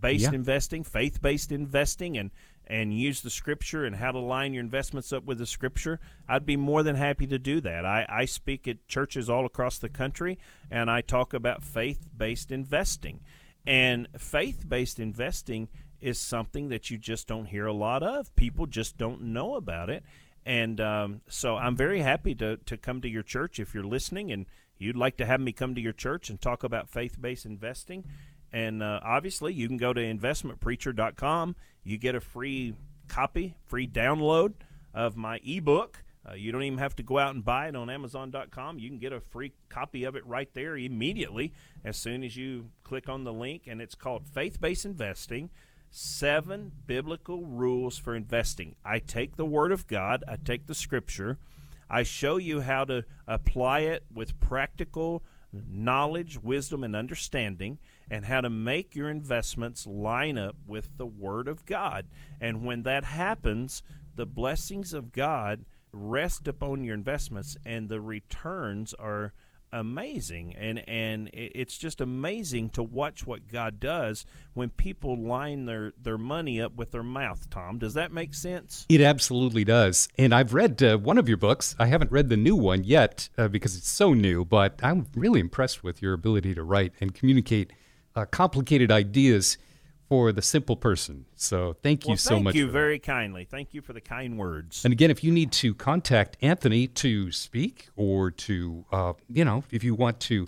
based 0.00 0.24
Yeah. 0.24 0.32
investing, 0.34 0.82
faith 0.82 1.22
based 1.22 1.52
investing, 1.52 2.16
and 2.18 2.30
and 2.66 2.96
use 2.96 3.20
the 3.20 3.30
scripture 3.30 3.84
and 3.84 3.96
how 3.96 4.12
to 4.12 4.18
line 4.18 4.54
your 4.54 4.62
investments 4.62 5.12
up 5.12 5.24
with 5.24 5.38
the 5.38 5.46
scripture, 5.46 6.00
I'd 6.28 6.46
be 6.46 6.56
more 6.56 6.82
than 6.82 6.96
happy 6.96 7.26
to 7.26 7.38
do 7.38 7.60
that. 7.60 7.84
I, 7.84 8.06
I 8.08 8.24
speak 8.24 8.66
at 8.68 8.86
churches 8.88 9.28
all 9.28 9.44
across 9.44 9.78
the 9.78 9.88
country 9.88 10.38
and 10.70 10.90
I 10.90 11.00
talk 11.00 11.34
about 11.34 11.62
faith 11.62 12.08
based 12.16 12.50
investing. 12.50 13.20
And 13.66 14.08
faith 14.18 14.64
based 14.68 14.98
investing 14.98 15.68
is 16.00 16.18
something 16.18 16.68
that 16.68 16.90
you 16.90 16.98
just 16.98 17.28
don't 17.28 17.46
hear 17.46 17.66
a 17.66 17.72
lot 17.72 18.02
of. 18.02 18.34
People 18.34 18.66
just 18.66 18.96
don't 18.96 19.22
know 19.22 19.54
about 19.54 19.88
it. 19.88 20.02
And 20.44 20.80
um, 20.80 21.20
so 21.28 21.56
I'm 21.56 21.76
very 21.76 22.00
happy 22.00 22.34
to, 22.36 22.56
to 22.56 22.76
come 22.76 23.00
to 23.02 23.08
your 23.08 23.22
church 23.22 23.60
if 23.60 23.74
you're 23.74 23.84
listening 23.84 24.32
and 24.32 24.46
you'd 24.78 24.96
like 24.96 25.16
to 25.18 25.26
have 25.26 25.40
me 25.40 25.52
come 25.52 25.74
to 25.76 25.80
your 25.80 25.92
church 25.92 26.28
and 26.28 26.40
talk 26.40 26.64
about 26.64 26.88
faith 26.88 27.20
based 27.20 27.46
investing. 27.46 28.04
And 28.52 28.82
uh, 28.82 29.00
obviously, 29.02 29.54
you 29.54 29.66
can 29.66 29.78
go 29.78 29.92
to 29.92 30.00
investmentpreacher.com. 30.00 31.56
You 31.84 31.98
get 31.98 32.14
a 32.14 32.20
free 32.20 32.74
copy, 33.08 33.56
free 33.66 33.86
download 33.86 34.54
of 34.94 35.16
my 35.16 35.40
ebook. 35.44 36.02
Uh, 36.28 36.34
you 36.34 36.52
don't 36.52 36.62
even 36.62 36.78
have 36.78 36.94
to 36.96 37.02
go 37.02 37.18
out 37.18 37.34
and 37.34 37.44
buy 37.44 37.66
it 37.66 37.74
on 37.74 37.90
Amazon.com. 37.90 38.78
You 38.78 38.88
can 38.88 38.98
get 38.98 39.12
a 39.12 39.20
free 39.20 39.52
copy 39.68 40.04
of 40.04 40.14
it 40.14 40.24
right 40.24 40.48
there 40.54 40.76
immediately 40.76 41.52
as 41.84 41.96
soon 41.96 42.22
as 42.22 42.36
you 42.36 42.70
click 42.84 43.08
on 43.08 43.24
the 43.24 43.32
link. 43.32 43.64
And 43.66 43.82
it's 43.82 43.96
called 43.96 44.26
Faith 44.26 44.60
Based 44.60 44.84
Investing 44.84 45.50
Seven 45.90 46.72
Biblical 46.86 47.44
Rules 47.44 47.98
for 47.98 48.14
Investing. 48.14 48.76
I 48.84 48.98
take 48.98 49.36
the 49.36 49.44
Word 49.44 49.72
of 49.72 49.86
God, 49.86 50.24
I 50.26 50.36
take 50.36 50.66
the 50.66 50.74
Scripture, 50.74 51.38
I 51.90 52.02
show 52.02 52.38
you 52.38 52.62
how 52.62 52.84
to 52.84 53.04
apply 53.26 53.80
it 53.80 54.04
with 54.12 54.40
practical 54.40 55.22
knowledge, 55.52 56.42
wisdom, 56.42 56.82
and 56.82 56.96
understanding, 56.96 57.78
and 58.10 58.24
how 58.24 58.40
to 58.40 58.50
make 58.50 58.94
your 58.94 59.10
investments 59.10 59.86
line 59.86 60.38
up 60.38 60.56
with 60.66 60.96
the 60.96 61.06
Word 61.06 61.48
of 61.48 61.66
God. 61.66 62.06
And 62.40 62.64
when 62.64 62.82
that 62.84 63.04
happens, 63.04 63.82
the 64.14 64.26
blessings 64.26 64.92
of 64.92 65.12
God 65.12 65.64
rest 65.92 66.48
upon 66.48 66.84
your 66.84 66.94
investments, 66.94 67.56
and 67.66 67.88
the 67.88 68.00
returns 68.00 68.94
are 68.94 69.34
amazing. 69.72 70.54
And 70.56 70.86
and 70.88 71.30
it's 71.32 71.78
just 71.78 72.00
amazing 72.00 72.70
to 72.70 72.82
watch 72.82 73.26
what 73.26 73.48
God 73.48 73.80
does 73.80 74.24
when 74.54 74.70
people 74.70 75.16
line 75.16 75.66
their 75.66 75.92
their 76.00 76.18
money 76.18 76.60
up 76.60 76.76
with 76.76 76.90
their 76.90 77.02
mouth 77.02 77.48
Tom. 77.50 77.78
Does 77.78 77.94
that 77.94 78.12
make 78.12 78.34
sense? 78.34 78.86
It 78.88 79.00
absolutely 79.00 79.64
does. 79.64 80.08
And 80.18 80.34
I've 80.34 80.54
read 80.54 80.82
uh, 80.82 80.98
one 80.98 81.18
of 81.18 81.28
your 81.28 81.38
books. 81.38 81.74
I 81.78 81.86
haven't 81.86 82.12
read 82.12 82.28
the 82.28 82.36
new 82.36 82.56
one 82.56 82.84
yet 82.84 83.28
uh, 83.38 83.48
because 83.48 83.76
it's 83.76 83.90
so 83.90 84.12
new 84.12 84.44
but 84.44 84.78
I'm 84.82 85.06
really 85.14 85.40
impressed 85.40 85.82
with 85.82 86.02
your 86.02 86.12
ability 86.12 86.54
to 86.54 86.62
write 86.62 86.92
and 87.00 87.14
communicate 87.14 87.72
uh, 88.14 88.26
complicated 88.26 88.90
ideas 88.90 89.56
for 90.12 90.30
the 90.30 90.42
simple 90.42 90.76
person. 90.76 91.24
So 91.36 91.74
thank 91.82 92.04
you 92.04 92.10
well, 92.10 92.16
so 92.18 92.30
thank 92.34 92.44
much. 92.44 92.52
Thank 92.52 92.66
you 92.66 92.70
very 92.70 92.98
kindly. 92.98 93.46
Thank 93.50 93.72
you 93.72 93.80
for 93.80 93.94
the 93.94 94.00
kind 94.02 94.36
words. 94.36 94.84
And 94.84 94.92
again, 94.92 95.10
if 95.10 95.24
you 95.24 95.32
need 95.32 95.52
to 95.52 95.72
contact 95.74 96.36
Anthony 96.42 96.86
to 96.86 97.32
speak 97.32 97.88
or 97.96 98.30
to, 98.30 98.84
uh, 98.92 99.14
you 99.30 99.42
know, 99.42 99.64
if 99.70 99.82
you 99.82 99.94
want 99.94 100.20
to 100.20 100.44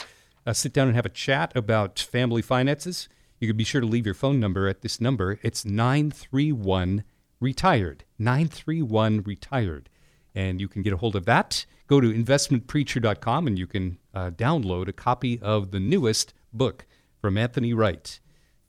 uh, 0.46 0.52
sit 0.52 0.74
down 0.74 0.88
and 0.88 0.96
have 0.96 1.06
a 1.06 1.08
chat 1.08 1.56
about 1.56 1.98
family 1.98 2.42
finances, 2.42 3.08
you 3.40 3.48
can 3.48 3.56
be 3.56 3.64
sure 3.64 3.80
to 3.80 3.86
leave 3.86 4.04
your 4.04 4.14
phone 4.14 4.38
number 4.38 4.68
at 4.68 4.82
this 4.82 5.00
number. 5.00 5.38
It's 5.40 5.64
931 5.64 7.02
retired. 7.40 8.04
931 8.18 9.22
retired. 9.22 9.88
And 10.34 10.60
you 10.60 10.68
can 10.68 10.82
get 10.82 10.92
a 10.92 10.98
hold 10.98 11.16
of 11.16 11.24
that. 11.24 11.64
Go 11.86 12.02
to 12.02 12.12
investmentpreacher.com 12.12 13.46
and 13.46 13.58
you 13.58 13.66
can 13.66 13.96
uh, 14.12 14.28
download 14.28 14.88
a 14.88 14.92
copy 14.92 15.40
of 15.40 15.70
the 15.70 15.80
newest 15.80 16.34
book 16.52 16.84
from 17.18 17.38
Anthony 17.38 17.72
Wright 17.72 18.20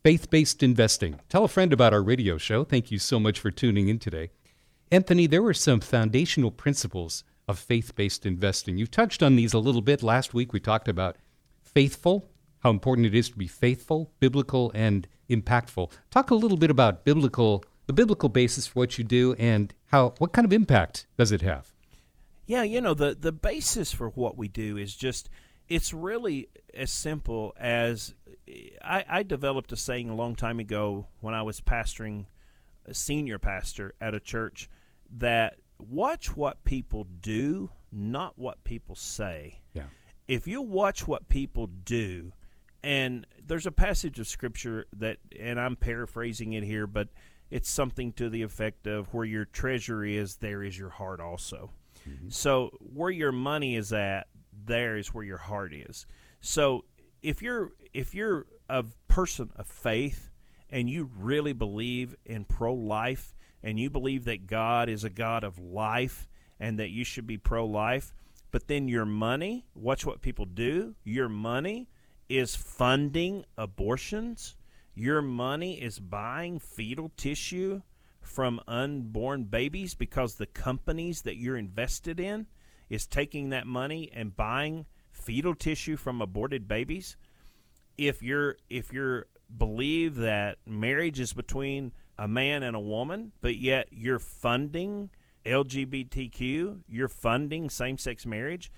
faith 0.05 0.29
based 0.29 0.61
investing. 0.61 1.19
Tell 1.29 1.45
a 1.45 1.47
friend 1.47 1.73
about 1.73 1.91
our 1.91 2.03
radio 2.03 2.37
show. 2.37 2.63
Thank 2.63 2.91
you 2.91 2.99
so 2.99 3.19
much 3.19 3.39
for 3.39 3.49
tuning 3.49 3.89
in 3.89 3.97
today. 3.97 4.29
Anthony, 4.91 5.25
there 5.25 5.41
were 5.41 5.51
some 5.51 5.79
foundational 5.79 6.51
principles 6.51 7.23
of 7.47 7.57
faith 7.57 7.95
based 7.95 8.23
investing. 8.23 8.77
You 8.77 8.85
touched 8.85 9.23
on 9.23 9.35
these 9.35 9.51
a 9.51 9.57
little 9.57 9.81
bit. 9.81 10.03
Last 10.03 10.31
week 10.31 10.53
we 10.53 10.59
talked 10.59 10.87
about 10.87 11.15
faithful, 11.63 12.29
how 12.59 12.69
important 12.69 13.07
it 13.07 13.15
is 13.15 13.29
to 13.29 13.35
be 13.35 13.47
faithful, 13.47 14.11
biblical, 14.19 14.71
and 14.75 15.07
impactful. 15.27 15.91
Talk 16.11 16.29
a 16.29 16.35
little 16.35 16.57
bit 16.57 16.69
about 16.69 17.03
biblical, 17.03 17.65
the 17.87 17.93
biblical 17.93 18.29
basis 18.29 18.67
for 18.67 18.81
what 18.81 18.99
you 18.99 19.03
do, 19.03 19.33
and 19.39 19.73
how 19.87 20.13
what 20.19 20.33
kind 20.33 20.45
of 20.45 20.53
impact 20.53 21.07
does 21.17 21.31
it 21.31 21.41
have? 21.41 21.73
Yeah, 22.45 22.61
you 22.61 22.79
know 22.79 22.93
the 22.93 23.17
the 23.19 23.31
basis 23.31 23.91
for 23.91 24.09
what 24.09 24.37
we 24.37 24.49
do 24.49 24.77
is 24.77 24.95
just 24.95 25.31
it's 25.67 25.93
really 25.93 26.49
as 26.75 26.91
simple 26.91 27.55
as 27.59 28.13
I, 28.85 29.05
I, 29.07 29.23
developed 29.23 29.71
a 29.71 29.75
saying 29.75 30.09
a 30.09 30.15
long 30.15 30.35
time 30.35 30.59
ago 30.59 31.07
when 31.21 31.33
I 31.33 31.41
was 31.41 31.61
pastoring, 31.61 32.25
a 32.85 32.93
senior 32.93 33.39
pastor 33.39 33.93
at 33.99 34.13
a 34.13 34.19
church, 34.19 34.69
that 35.17 35.57
watch 35.79 36.35
what 36.35 36.63
people 36.63 37.07
do, 37.21 37.69
not 37.91 38.37
what 38.37 38.63
people 38.63 38.95
say. 38.95 39.61
Yeah. 39.73 39.83
If 40.27 40.47
you 40.47 40.61
watch 40.61 41.07
what 41.07 41.29
people 41.29 41.67
do, 41.67 42.33
and 42.83 43.25
there's 43.45 43.65
a 43.65 43.71
passage 43.71 44.19
of 44.19 44.27
scripture 44.27 44.85
that, 44.95 45.17
and 45.39 45.59
I'm 45.59 45.75
paraphrasing 45.75 46.53
it 46.53 46.63
here, 46.63 46.87
but 46.87 47.09
it's 47.49 47.69
something 47.69 48.11
to 48.13 48.29
the 48.29 48.41
effect 48.41 48.87
of 48.87 49.13
where 49.13 49.25
your 49.25 49.45
treasure 49.45 50.03
is, 50.03 50.37
there 50.37 50.63
is 50.63 50.77
your 50.77 50.89
heart 50.89 51.19
also. 51.19 51.71
Mm-hmm. 52.07 52.29
So 52.29 52.71
where 52.79 53.09
your 53.09 53.31
money 53.31 53.75
is 53.75 53.93
at, 53.93 54.27
there 54.65 54.97
is 54.97 55.13
where 55.13 55.23
your 55.23 55.37
heart 55.37 55.73
is. 55.73 56.05
So 56.41 56.85
if 57.21 57.41
you're 57.41 57.71
if 57.93 58.13
you're 58.13 58.45
a 58.69 58.85
person 59.07 59.51
of 59.55 59.67
faith 59.67 60.29
and 60.69 60.89
you 60.89 61.09
really 61.17 61.53
believe 61.53 62.15
in 62.25 62.45
pro 62.45 62.73
life 62.73 63.33
and 63.63 63.79
you 63.79 63.89
believe 63.89 64.25
that 64.25 64.47
God 64.47 64.89
is 64.89 65.03
a 65.03 65.09
God 65.09 65.43
of 65.43 65.59
life 65.59 66.27
and 66.59 66.79
that 66.79 66.89
you 66.89 67.03
should 67.03 67.27
be 67.27 67.37
pro 67.37 67.65
life, 67.65 68.13
but 68.51 68.67
then 68.67 68.87
your 68.87 69.05
money, 69.05 69.65
watch 69.73 70.05
what 70.05 70.21
people 70.21 70.45
do, 70.45 70.95
your 71.03 71.29
money 71.29 71.89
is 72.29 72.55
funding 72.55 73.43
abortions, 73.57 74.55
your 74.93 75.21
money 75.21 75.81
is 75.81 75.99
buying 75.99 76.59
fetal 76.59 77.11
tissue 77.17 77.81
from 78.21 78.59
unborn 78.67 79.43
babies 79.43 79.93
because 79.93 80.35
the 80.35 80.45
companies 80.45 81.21
that 81.23 81.37
you're 81.37 81.57
invested 81.57 82.19
in 82.19 82.47
is 82.89 83.05
taking 83.05 83.49
that 83.49 83.67
money 83.67 84.09
and 84.13 84.35
buying 84.35 84.85
fetal 85.11 85.55
tissue 85.55 85.97
from 85.97 86.21
aborted 86.21 86.67
babies, 86.67 87.17
if 87.97 88.21
you're 88.21 88.57
if 88.69 88.91
you're 88.93 89.27
believe 89.55 90.15
that 90.15 90.57
marriage 90.65 91.19
is 91.19 91.33
between 91.33 91.91
a 92.17 92.27
man 92.27 92.63
and 92.63 92.75
a 92.75 92.79
woman, 92.79 93.31
but 93.41 93.57
yet 93.57 93.87
you're 93.91 94.19
funding 94.19 95.09
LGBTQ, 95.45 96.79
you're 96.87 97.07
funding 97.07 97.69
same-sex 97.69 98.25
marriage, 98.25 98.71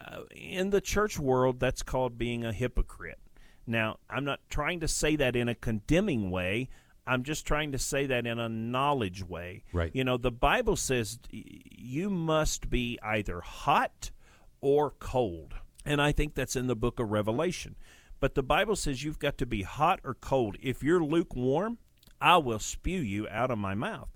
uh, 0.00 0.22
in 0.34 0.70
the 0.70 0.80
church 0.80 1.18
world 1.18 1.60
that's 1.60 1.82
called 1.82 2.18
being 2.18 2.44
a 2.44 2.52
hypocrite. 2.52 3.18
Now, 3.66 3.98
I'm 4.10 4.24
not 4.24 4.40
trying 4.50 4.80
to 4.80 4.88
say 4.88 5.16
that 5.16 5.36
in 5.36 5.48
a 5.48 5.54
condemning 5.54 6.30
way. 6.30 6.68
I'm 7.06 7.22
just 7.22 7.46
trying 7.46 7.72
to 7.72 7.78
say 7.78 8.06
that 8.06 8.26
in 8.26 8.38
a 8.38 8.48
knowledge 8.48 9.24
way. 9.24 9.64
Right. 9.72 9.90
You 9.94 10.04
know, 10.04 10.16
the 10.16 10.32
Bible 10.32 10.76
says 10.76 11.18
you 11.30 12.10
must 12.10 12.70
be 12.70 12.98
either 13.02 13.40
hot 13.40 14.10
or 14.60 14.92
cold. 14.98 15.54
And 15.84 16.00
I 16.00 16.12
think 16.12 16.34
that's 16.34 16.56
in 16.56 16.68
the 16.68 16.76
book 16.76 17.00
of 17.00 17.10
Revelation. 17.10 17.76
But 18.22 18.36
the 18.36 18.42
Bible 18.44 18.76
says 18.76 19.02
you've 19.02 19.18
got 19.18 19.36
to 19.38 19.46
be 19.46 19.62
hot 19.62 19.98
or 20.04 20.14
cold. 20.14 20.56
If 20.62 20.80
you're 20.80 21.02
lukewarm, 21.02 21.78
I 22.20 22.36
will 22.36 22.60
spew 22.60 23.00
you 23.00 23.26
out 23.28 23.50
of 23.50 23.58
my 23.58 23.74
mouth. 23.74 24.10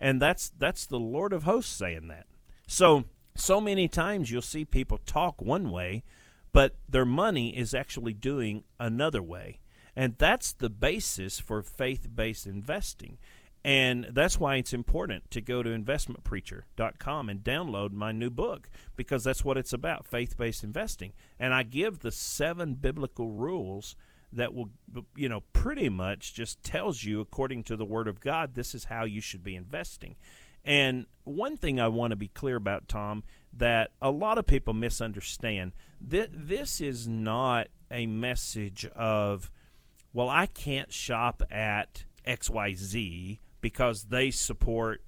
And 0.00 0.20
that's 0.20 0.50
that's 0.58 0.86
the 0.86 0.98
Lord 0.98 1.32
of 1.32 1.44
hosts 1.44 1.72
saying 1.72 2.08
that. 2.08 2.26
So 2.66 3.04
so 3.36 3.60
many 3.60 3.86
times 3.86 4.28
you'll 4.28 4.42
see 4.42 4.64
people 4.64 4.98
talk 4.98 5.40
one 5.40 5.70
way, 5.70 6.02
but 6.52 6.74
their 6.88 7.04
money 7.04 7.56
is 7.56 7.74
actually 7.74 8.12
doing 8.12 8.64
another 8.80 9.22
way. 9.22 9.60
And 9.94 10.16
that's 10.18 10.52
the 10.52 10.68
basis 10.68 11.38
for 11.38 11.62
faith-based 11.62 12.48
investing. 12.48 13.18
And 13.64 14.08
that's 14.12 14.38
why 14.38 14.56
it's 14.56 14.74
important 14.74 15.30
to 15.30 15.40
go 15.40 15.62
to 15.62 15.70
investmentpreacher.com 15.70 17.28
and 17.30 17.40
download 17.42 17.92
my 17.92 18.12
new 18.12 18.28
book 18.28 18.68
because 18.94 19.24
that's 19.24 19.42
what 19.42 19.56
it's 19.56 19.72
about 19.72 20.06
faith 20.06 20.36
based 20.36 20.62
investing. 20.62 21.14
And 21.38 21.54
I 21.54 21.62
give 21.62 22.00
the 22.00 22.12
seven 22.12 22.74
biblical 22.74 23.30
rules 23.30 23.96
that 24.34 24.52
will, 24.52 24.68
you 25.16 25.30
know, 25.30 25.40
pretty 25.54 25.88
much 25.88 26.34
just 26.34 26.62
tells 26.62 27.04
you, 27.04 27.20
according 27.20 27.62
to 27.64 27.76
the 27.76 27.84
Word 27.86 28.06
of 28.06 28.20
God, 28.20 28.54
this 28.54 28.74
is 28.74 28.84
how 28.84 29.04
you 29.04 29.22
should 29.22 29.42
be 29.42 29.56
investing. 29.56 30.16
And 30.64 31.06
one 31.24 31.56
thing 31.56 31.80
I 31.80 31.88
want 31.88 32.10
to 32.10 32.16
be 32.16 32.28
clear 32.28 32.56
about, 32.56 32.88
Tom, 32.88 33.22
that 33.52 33.92
a 34.02 34.10
lot 34.10 34.36
of 34.36 34.46
people 34.46 34.74
misunderstand 34.74 35.72
that 36.00 36.30
this 36.32 36.80
is 36.80 37.06
not 37.06 37.68
a 37.90 38.06
message 38.06 38.86
of, 38.94 39.50
well, 40.12 40.28
I 40.28 40.46
can't 40.46 40.92
shop 40.92 41.42
at 41.50 42.04
XYZ 42.26 43.38
because 43.64 44.04
they 44.10 44.30
support 44.30 45.00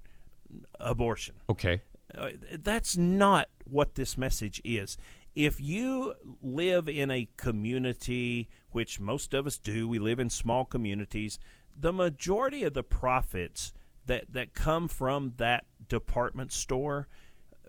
abortion. 0.81 1.35
Okay. 1.51 1.83
Uh, 2.16 2.31
that's 2.62 2.97
not 2.97 3.51
what 3.66 3.97
this 3.97 4.16
message 4.16 4.62
is. 4.64 4.97
If 5.35 5.61
you 5.61 6.14
live 6.42 6.88
in 6.88 7.11
a 7.11 7.29
community, 7.37 8.49
which 8.71 8.99
most 8.99 9.35
of 9.35 9.47
us 9.47 9.59
do, 9.59 9.87
we 9.87 9.99
live 9.99 10.19
in 10.19 10.31
small 10.31 10.64
communities, 10.64 11.38
the 11.79 11.92
majority 11.92 12.64
of 12.64 12.73
the 12.73 12.83
profits 12.83 13.75
that, 14.07 14.33
that 14.33 14.55
come 14.55 14.88
from 14.88 15.35
that 15.37 15.66
department 15.87 16.51
store 16.51 17.09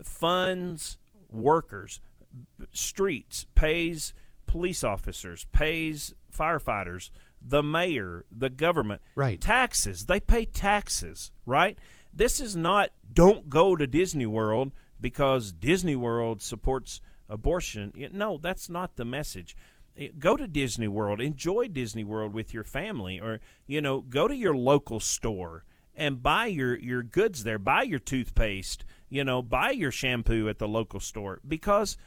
funds 0.01 0.97
workers, 1.29 1.99
streets, 2.71 3.45
pays 3.55 4.13
police 4.45 4.85
officers, 4.85 5.47
pays 5.51 6.13
firefighters, 6.33 7.09
the 7.41 7.63
mayor, 7.63 8.25
the 8.31 8.49
government. 8.49 9.01
Right. 9.15 9.39
Taxes. 9.39 10.05
They 10.05 10.19
pay 10.19 10.45
taxes, 10.45 11.31
right? 11.45 11.77
This 12.13 12.39
is 12.39 12.55
not 12.55 12.91
don't 13.11 13.49
go 13.49 13.75
to 13.75 13.87
Disney 13.87 14.25
World 14.25 14.71
because 14.99 15.51
Disney 15.51 15.95
World 15.95 16.41
supports 16.41 17.01
abortion. 17.29 17.93
No, 18.13 18.37
that's 18.37 18.69
not 18.69 18.95
the 18.95 19.05
message. 19.05 19.55
Go 20.19 20.37
to 20.37 20.47
Disney 20.47 20.87
World, 20.87 21.19
enjoy 21.19 21.67
Disney 21.67 22.03
World 22.03 22.33
with 22.33 22.53
your 22.53 22.63
family, 22.63 23.19
or 23.19 23.39
you 23.65 23.81
know, 23.81 24.01
go 24.01 24.27
to 24.27 24.35
your 24.35 24.55
local 24.55 24.99
store 24.99 25.63
and 25.95 26.21
buy 26.21 26.45
your 26.45 26.77
your 26.77 27.03
goods 27.03 27.43
there. 27.43 27.59
Buy 27.59 27.83
your 27.83 27.99
toothpaste, 27.99 28.85
you 29.09 29.23
know, 29.23 29.41
buy 29.41 29.71
your 29.71 29.91
shampoo 29.91 30.49
at 30.49 30.59
the 30.59 30.67
local 30.67 30.99
store 30.99 31.39
because 31.47 31.97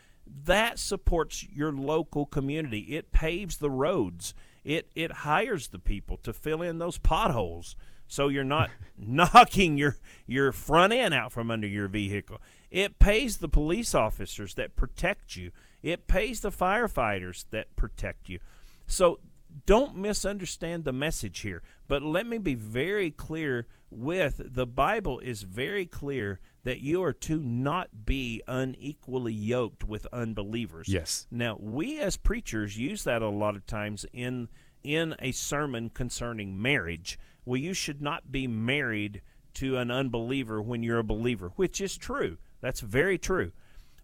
that 0.44 0.78
supports 0.78 1.44
your 1.52 1.72
local 1.72 2.26
community. 2.26 2.96
It 2.96 3.10
paves 3.10 3.56
the 3.58 3.70
roads 3.70 4.34
it 4.64 4.90
it 4.94 5.12
hires 5.12 5.68
the 5.68 5.78
people 5.78 6.16
to 6.18 6.32
fill 6.32 6.62
in 6.62 6.78
those 6.78 6.98
potholes 6.98 7.76
so 8.10 8.26
you're 8.28 8.44
not 8.44 8.70
knocking 8.98 9.78
your 9.78 9.96
your 10.26 10.52
front 10.52 10.92
end 10.92 11.14
out 11.14 11.32
from 11.32 11.50
under 11.50 11.66
your 11.66 11.88
vehicle. 11.88 12.40
It 12.70 12.98
pays 12.98 13.38
the 13.38 13.48
police 13.48 13.94
officers 13.94 14.54
that 14.54 14.76
protect 14.76 15.36
you. 15.36 15.52
It 15.82 16.06
pays 16.06 16.40
the 16.40 16.50
firefighters 16.50 17.44
that 17.50 17.74
protect 17.76 18.28
you. 18.28 18.40
So 18.86 19.20
don't 19.66 19.96
misunderstand 19.96 20.84
the 20.84 20.92
message 20.92 21.40
here. 21.40 21.62
But 21.88 22.02
let 22.02 22.26
me 22.26 22.38
be 22.38 22.54
very 22.54 23.10
clear 23.10 23.66
with 23.90 24.40
the 24.44 24.66
Bible 24.66 25.18
is 25.18 25.42
very 25.42 25.84
clear 25.86 26.40
that 26.62 26.80
you 26.80 27.02
are 27.02 27.12
to 27.12 27.40
not 27.40 28.04
be 28.04 28.42
unequally 28.46 29.32
yoked 29.32 29.84
with 29.84 30.06
unbelievers. 30.12 30.88
Yes. 30.88 31.26
Now, 31.30 31.56
we 31.58 31.98
as 31.98 32.16
preachers 32.16 32.78
use 32.78 33.04
that 33.04 33.22
a 33.22 33.28
lot 33.28 33.56
of 33.56 33.66
times 33.66 34.06
in 34.12 34.48
in 34.82 35.14
a 35.18 35.32
sermon 35.32 35.90
concerning 35.90 36.60
marriage. 36.60 37.18
Well, 37.44 37.58
you 37.58 37.74
should 37.74 38.00
not 38.00 38.32
be 38.32 38.46
married 38.46 39.20
to 39.54 39.76
an 39.76 39.90
unbeliever 39.90 40.62
when 40.62 40.82
you're 40.82 40.98
a 40.98 41.04
believer, 41.04 41.52
which 41.56 41.80
is 41.80 41.96
true. 41.96 42.38
That's 42.60 42.80
very 42.80 43.18
true. 43.18 43.52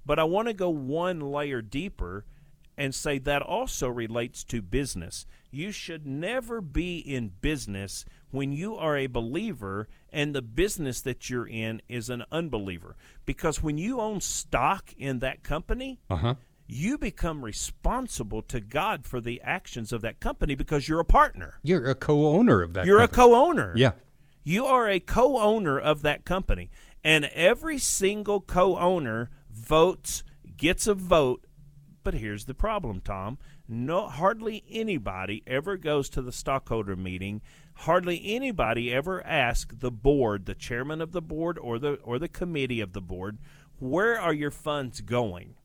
But 0.04 0.18
I 0.18 0.24
want 0.24 0.48
to 0.48 0.54
go 0.54 0.70
one 0.70 1.20
layer 1.20 1.62
deeper 1.62 2.24
and 2.76 2.94
say 2.94 3.18
that 3.18 3.42
also 3.42 3.88
relates 3.88 4.44
to 4.44 4.60
business. 4.62 5.26
You 5.50 5.70
should 5.72 6.06
never 6.06 6.60
be 6.60 6.98
in 6.98 7.32
business 7.40 8.04
when 8.30 8.52
you 8.52 8.76
are 8.76 8.96
a 8.96 9.06
believer 9.06 9.88
and 10.12 10.34
the 10.34 10.42
business 10.42 11.00
that 11.02 11.30
you're 11.30 11.48
in 11.48 11.80
is 11.88 12.10
an 12.10 12.24
unbeliever. 12.30 12.96
Because 13.24 13.62
when 13.62 13.78
you 13.78 14.00
own 14.00 14.20
stock 14.20 14.92
in 14.98 15.20
that 15.20 15.42
company, 15.42 16.00
Uh-huh. 16.10 16.34
you 16.66 16.98
become 16.98 17.44
responsible 17.44 18.42
to 18.42 18.60
God 18.60 19.06
for 19.06 19.20
the 19.20 19.40
actions 19.42 19.92
of 19.92 20.02
that 20.02 20.20
company 20.20 20.54
because 20.54 20.88
you're 20.88 21.00
a 21.00 21.04
partner. 21.04 21.54
You're 21.62 21.88
a 21.88 21.94
co-owner 21.94 22.62
of 22.62 22.74
that. 22.74 22.84
You're 22.86 23.00
a 23.00 23.08
co-owner. 23.08 23.72
Yeah. 23.76 23.92
You 24.42 24.66
are 24.66 24.88
a 24.88 25.00
co-owner 25.00 25.78
of 25.78 26.02
that 26.02 26.24
company, 26.24 26.70
and 27.02 27.24
every 27.26 27.78
single 27.78 28.40
co-owner 28.40 29.30
votes 29.50 30.22
gets 30.56 30.86
a 30.86 30.94
vote. 30.94 31.45
But 32.06 32.14
here's 32.14 32.44
the 32.44 32.54
problem, 32.54 33.00
Tom. 33.00 33.36
No, 33.66 34.06
hardly 34.06 34.62
anybody 34.70 35.42
ever 35.44 35.76
goes 35.76 36.08
to 36.10 36.22
the 36.22 36.30
stockholder 36.30 36.94
meeting. 36.94 37.42
Hardly 37.78 38.22
anybody 38.24 38.94
ever 38.94 39.26
asks 39.26 39.74
the 39.76 39.90
board, 39.90 40.46
the 40.46 40.54
chairman 40.54 41.00
of 41.00 41.10
the 41.10 41.20
board, 41.20 41.58
or 41.58 41.80
the 41.80 41.94
or 42.04 42.20
the 42.20 42.28
committee 42.28 42.80
of 42.80 42.92
the 42.92 43.00
board, 43.00 43.38
where 43.80 44.20
are 44.20 44.32
your 44.32 44.52
funds 44.52 45.00
going? 45.00 45.56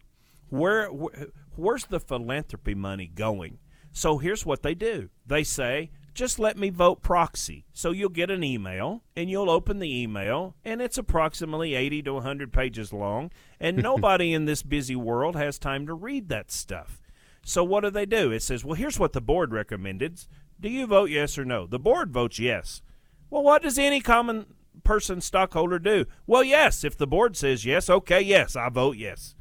Where, 0.49 0.87
where 0.87 1.27
where's 1.55 1.85
the 1.85 1.99
philanthropy 1.99 2.73
money 2.73 3.05
going? 3.05 3.59
So 3.91 4.17
here's 4.17 4.43
what 4.43 4.63
they 4.63 4.73
do. 4.73 5.11
They 5.27 5.43
say, 5.43 5.91
just 6.13 6.39
let 6.39 6.57
me 6.57 6.69
vote 6.69 7.01
proxy. 7.01 7.65
So 7.73 7.91
you'll 7.91 8.09
get 8.09 8.29
an 8.29 8.43
email 8.43 9.03
and 9.15 9.29
you'll 9.29 9.49
open 9.49 9.79
the 9.79 10.01
email 10.01 10.55
and 10.63 10.81
it's 10.81 10.97
approximately 10.97 11.73
80 11.75 12.03
to 12.03 12.13
100 12.15 12.53
pages 12.53 12.91
long 12.93 13.31
and 13.59 13.77
nobody 13.83 14.33
in 14.33 14.45
this 14.45 14.63
busy 14.63 14.95
world 14.95 15.35
has 15.35 15.57
time 15.57 15.85
to 15.87 15.93
read 15.93 16.29
that 16.29 16.51
stuff. 16.51 17.01
So 17.43 17.63
what 17.63 17.81
do 17.81 17.89
they 17.89 18.05
do? 18.05 18.31
It 18.31 18.43
says, 18.43 18.63
"Well, 18.63 18.75
here's 18.75 18.99
what 18.99 19.13
the 19.13 19.21
board 19.21 19.51
recommended. 19.51 20.21
Do 20.59 20.69
you 20.69 20.85
vote 20.85 21.09
yes 21.09 21.37
or 21.37 21.45
no?" 21.45 21.65
The 21.65 21.79
board 21.79 22.11
votes 22.11 22.37
yes. 22.37 22.81
Well, 23.29 23.41
what 23.41 23.63
does 23.63 23.79
any 23.79 23.99
common 23.99 24.45
person 24.83 25.21
stockholder 25.21 25.79
do? 25.79 26.05
Well, 26.27 26.43
yes, 26.43 26.83
if 26.83 26.97
the 26.97 27.07
board 27.07 27.35
says 27.35 27.65
yes, 27.65 27.89
okay, 27.89 28.21
yes, 28.21 28.55
I 28.55 28.69
vote 28.69 28.97
yes 28.97 29.35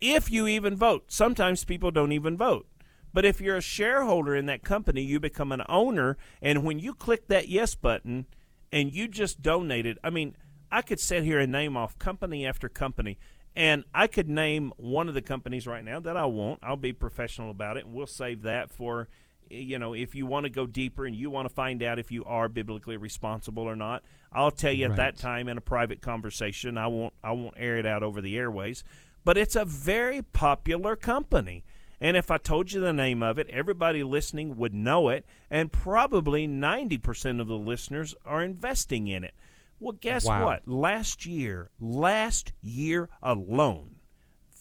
if 0.00 0.30
you 0.30 0.46
even 0.46 0.76
vote. 0.76 1.04
Sometimes 1.08 1.64
people 1.64 1.90
don't 1.90 2.12
even 2.12 2.36
vote. 2.36 2.66
But 3.12 3.24
if 3.24 3.40
you're 3.40 3.56
a 3.56 3.62
shareholder 3.62 4.34
in 4.34 4.46
that 4.46 4.62
company, 4.62 5.02
you 5.02 5.20
become 5.20 5.52
an 5.52 5.62
owner. 5.68 6.16
And 6.42 6.64
when 6.64 6.78
you 6.78 6.94
click 6.94 7.28
that 7.28 7.48
yes 7.48 7.74
button 7.74 8.26
and 8.72 8.92
you 8.92 9.08
just 9.08 9.42
donated, 9.42 9.98
I 10.04 10.10
mean, 10.10 10.36
I 10.70 10.82
could 10.82 11.00
sit 11.00 11.24
here 11.24 11.38
and 11.38 11.50
name 11.50 11.76
off 11.76 11.98
company 11.98 12.46
after 12.46 12.68
company. 12.68 13.18
And 13.56 13.84
I 13.94 14.06
could 14.06 14.28
name 14.28 14.72
one 14.76 15.08
of 15.08 15.14
the 15.14 15.22
companies 15.22 15.66
right 15.66 15.84
now 15.84 16.00
that 16.00 16.16
I 16.16 16.26
won't. 16.26 16.60
I'll 16.62 16.76
be 16.76 16.92
professional 16.92 17.50
about 17.50 17.76
it, 17.76 17.86
and 17.86 17.94
we'll 17.94 18.06
save 18.06 18.42
that 18.42 18.70
for, 18.70 19.08
you 19.50 19.80
know, 19.80 19.94
if 19.94 20.14
you 20.14 20.26
want 20.26 20.44
to 20.44 20.50
go 20.50 20.64
deeper 20.64 21.06
and 21.06 21.16
you 21.16 21.28
want 21.28 21.48
to 21.48 21.54
find 21.54 21.82
out 21.82 21.98
if 21.98 22.12
you 22.12 22.24
are 22.24 22.48
biblically 22.48 22.96
responsible 22.96 23.64
or 23.64 23.74
not. 23.74 24.04
I'll 24.30 24.52
tell 24.52 24.72
you 24.72 24.84
at 24.84 24.96
that 24.96 25.16
time 25.16 25.48
in 25.48 25.58
a 25.58 25.62
private 25.62 26.02
conversation. 26.02 26.78
I 26.78 26.86
won't. 26.86 27.14
I 27.24 27.32
won't 27.32 27.54
air 27.56 27.78
it 27.78 27.86
out 27.86 28.02
over 28.02 28.20
the 28.20 28.36
airways 28.36 28.84
but 29.28 29.36
it's 29.36 29.56
a 29.56 29.64
very 29.66 30.22
popular 30.22 30.96
company. 30.96 31.62
And 32.00 32.16
if 32.16 32.30
I 32.30 32.38
told 32.38 32.72
you 32.72 32.80
the 32.80 32.92
name 32.92 33.22
of 33.22 33.38
it, 33.38 33.48
everybody 33.50 34.02
listening 34.04 34.56
would 34.56 34.72
know 34.72 35.08
it, 35.08 35.26
and 35.50 35.72
probably 35.72 36.46
90% 36.46 37.40
of 37.40 37.48
the 37.48 37.58
listeners 37.58 38.14
are 38.24 38.42
investing 38.42 39.08
in 39.08 39.24
it. 39.24 39.34
Well, 39.80 39.96
guess 40.00 40.24
Wow. 40.24 40.44
what? 40.44 40.68
Last 40.68 41.26
year, 41.26 41.70
last 41.80 42.52
year 42.62 43.08
alone, 43.22 43.96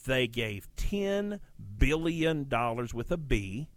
they 0.05 0.27
gave 0.27 0.67
$10 0.77 1.39
billion 1.77 2.47
with 2.93 3.11
a 3.11 3.17
B 3.17 3.67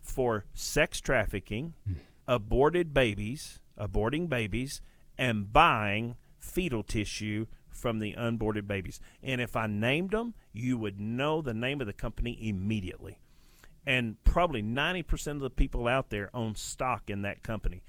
for 0.00 0.44
sex 0.52 1.00
trafficking, 1.00 1.74
hmm. 1.86 1.94
aborted 2.26 2.92
babies, 2.92 3.60
aborting 3.78 4.28
babies, 4.28 4.80
and 5.18 5.52
buying 5.52 6.16
fetal 6.38 6.82
tissue 6.82 7.46
from 7.76 7.98
the 7.98 8.14
unboarded 8.14 8.66
babies. 8.66 9.00
And 9.22 9.40
if 9.40 9.56
I 9.56 9.66
named 9.66 10.10
them, 10.10 10.34
you 10.52 10.78
would 10.78 11.00
know 11.00 11.40
the 11.40 11.54
name 11.54 11.80
of 11.80 11.86
the 11.86 11.92
company 11.92 12.38
immediately. 12.40 13.18
And 13.86 14.22
probably 14.24 14.62
90% 14.62 15.32
of 15.32 15.40
the 15.40 15.50
people 15.50 15.86
out 15.86 16.10
there 16.10 16.30
own 16.34 16.56
stock 16.56 17.08
in 17.08 17.22
that 17.22 17.42
company. 17.42 17.82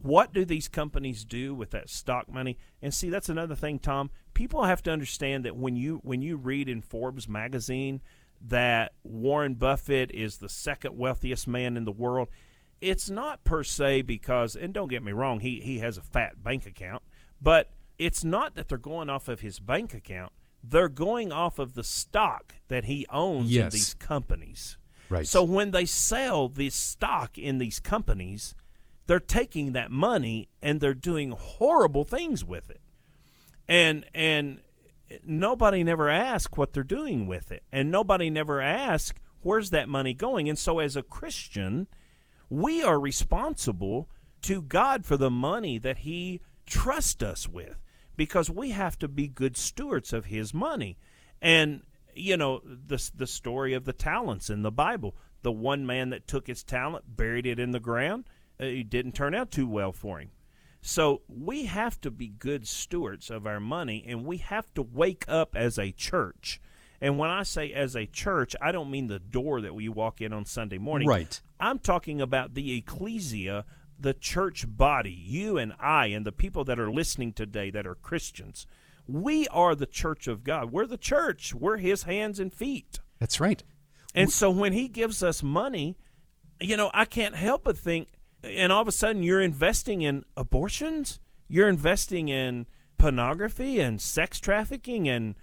What 0.00 0.32
do 0.32 0.44
these 0.44 0.68
companies 0.68 1.24
do 1.24 1.54
with 1.54 1.70
that 1.70 1.90
stock 1.90 2.28
money? 2.28 2.58
And 2.80 2.94
see, 2.94 3.10
that's 3.10 3.28
another 3.28 3.56
thing, 3.56 3.78
Tom. 3.78 4.10
People 4.34 4.64
have 4.64 4.82
to 4.84 4.92
understand 4.92 5.44
that 5.44 5.56
when 5.56 5.76
you 5.76 6.00
when 6.02 6.20
you 6.20 6.36
read 6.36 6.68
in 6.68 6.82
Forbes 6.82 7.28
magazine 7.28 8.02
that 8.46 8.92
Warren 9.02 9.54
Buffett 9.54 10.10
is 10.10 10.36
the 10.36 10.48
second 10.48 10.96
wealthiest 10.96 11.48
man 11.48 11.76
in 11.76 11.84
the 11.84 11.92
world, 11.92 12.28
it's 12.80 13.08
not 13.08 13.44
per 13.44 13.64
se 13.64 14.02
because 14.02 14.54
and 14.56 14.74
don't 14.74 14.88
get 14.88 15.02
me 15.02 15.12
wrong, 15.12 15.40
he 15.40 15.60
he 15.60 15.78
has 15.78 15.96
a 15.96 16.02
fat 16.02 16.42
bank 16.42 16.66
account, 16.66 17.02
but 17.40 17.70
it's 17.98 18.24
not 18.24 18.54
that 18.54 18.68
they're 18.68 18.78
going 18.78 19.08
off 19.08 19.28
of 19.28 19.40
his 19.40 19.60
bank 19.60 19.94
account. 19.94 20.32
They're 20.62 20.88
going 20.88 21.30
off 21.30 21.58
of 21.58 21.74
the 21.74 21.84
stock 21.84 22.54
that 22.68 22.84
he 22.84 23.06
owns 23.10 23.54
in 23.54 23.68
these 23.68 23.94
companies. 23.94 24.78
Right. 25.08 25.26
So 25.26 25.42
when 25.42 25.70
they 25.70 25.84
sell 25.84 26.48
this 26.48 26.74
stock 26.74 27.36
in 27.36 27.58
these 27.58 27.78
companies, 27.78 28.54
they're 29.06 29.20
taking 29.20 29.72
that 29.72 29.90
money 29.90 30.48
and 30.62 30.80
they're 30.80 30.94
doing 30.94 31.32
horrible 31.32 32.04
things 32.04 32.44
with 32.44 32.70
it. 32.70 32.80
And 33.68 34.06
and 34.14 34.60
nobody 35.24 35.84
never 35.84 36.08
asks 36.08 36.56
what 36.56 36.72
they're 36.72 36.82
doing 36.82 37.26
with 37.26 37.52
it. 37.52 37.62
And 37.70 37.90
nobody 37.90 38.30
never 38.30 38.60
asks 38.60 39.18
where's 39.42 39.70
that 39.70 39.88
money 39.88 40.14
going. 40.14 40.48
And 40.48 40.58
so 40.58 40.78
as 40.78 40.96
a 40.96 41.02
Christian, 41.02 41.86
we 42.48 42.82
are 42.82 42.98
responsible 42.98 44.08
to 44.42 44.62
God 44.62 45.04
for 45.04 45.16
the 45.16 45.30
money 45.30 45.78
that 45.78 45.98
he 45.98 46.40
trusts 46.66 47.22
us 47.22 47.48
with 47.48 47.83
because 48.16 48.50
we 48.50 48.70
have 48.70 48.98
to 48.98 49.08
be 49.08 49.28
good 49.28 49.56
stewards 49.56 50.12
of 50.12 50.26
his 50.26 50.54
money. 50.54 50.98
And 51.40 51.82
you 52.14 52.36
know 52.36 52.60
the 52.64 53.10
the 53.14 53.26
story 53.26 53.74
of 53.74 53.84
the 53.84 53.92
talents 53.92 54.50
in 54.50 54.62
the 54.62 54.70
Bible. 54.70 55.16
The 55.42 55.52
one 55.52 55.84
man 55.84 56.10
that 56.10 56.26
took 56.26 56.46
his 56.46 56.62
talent, 56.62 57.04
buried 57.16 57.46
it 57.46 57.58
in 57.58 57.72
the 57.72 57.80
ground, 57.80 58.24
uh, 58.60 58.64
it 58.64 58.88
didn't 58.88 59.12
turn 59.12 59.34
out 59.34 59.50
too 59.50 59.68
well 59.68 59.92
for 59.92 60.18
him. 60.20 60.30
So 60.80 61.22
we 61.28 61.64
have 61.64 62.00
to 62.02 62.10
be 62.10 62.28
good 62.28 62.66
stewards 62.66 63.30
of 63.30 63.46
our 63.46 63.60
money, 63.60 64.04
and 64.06 64.24
we 64.24 64.38
have 64.38 64.72
to 64.74 64.82
wake 64.82 65.24
up 65.28 65.56
as 65.56 65.78
a 65.78 65.92
church. 65.92 66.60
And 67.00 67.18
when 67.18 67.30
I 67.30 67.42
say 67.42 67.72
as 67.72 67.94
a 67.94 68.06
church, 68.06 68.54
I 68.60 68.72
don't 68.72 68.90
mean 68.90 69.08
the 69.08 69.18
door 69.18 69.60
that 69.62 69.74
we 69.74 69.88
walk 69.88 70.20
in 70.20 70.32
on 70.32 70.44
Sunday 70.44 70.78
morning. 70.78 71.08
Right. 71.08 71.40
I'm 71.60 71.78
talking 71.78 72.20
about 72.20 72.54
the 72.54 72.76
ecclesia, 72.76 73.64
the 73.98 74.14
church 74.14 74.64
body, 74.68 75.12
you 75.12 75.58
and 75.58 75.72
I, 75.78 76.06
and 76.06 76.26
the 76.26 76.32
people 76.32 76.64
that 76.64 76.78
are 76.78 76.90
listening 76.90 77.32
today 77.32 77.70
that 77.70 77.86
are 77.86 77.94
Christians. 77.94 78.66
We 79.06 79.46
are 79.48 79.74
the 79.74 79.86
church 79.86 80.26
of 80.26 80.44
God. 80.44 80.72
We're 80.72 80.86
the 80.86 80.96
church. 80.96 81.54
We're 81.54 81.76
His 81.76 82.04
hands 82.04 82.40
and 82.40 82.52
feet. 82.52 83.00
That's 83.18 83.40
right. 83.40 83.62
And 84.14 84.30
so 84.30 84.50
when 84.50 84.72
He 84.72 84.88
gives 84.88 85.22
us 85.22 85.42
money, 85.42 85.96
you 86.60 86.76
know, 86.76 86.90
I 86.94 87.04
can't 87.04 87.34
help 87.34 87.64
but 87.64 87.76
think, 87.76 88.08
and 88.42 88.72
all 88.72 88.82
of 88.82 88.88
a 88.88 88.92
sudden 88.92 89.22
you're 89.22 89.40
investing 89.40 90.02
in 90.02 90.24
abortions, 90.36 91.20
you're 91.48 91.68
investing 91.68 92.28
in 92.28 92.66
pornography 92.98 93.80
and 93.80 94.00
sex 94.00 94.40
trafficking 94.40 95.08
and 95.08 95.34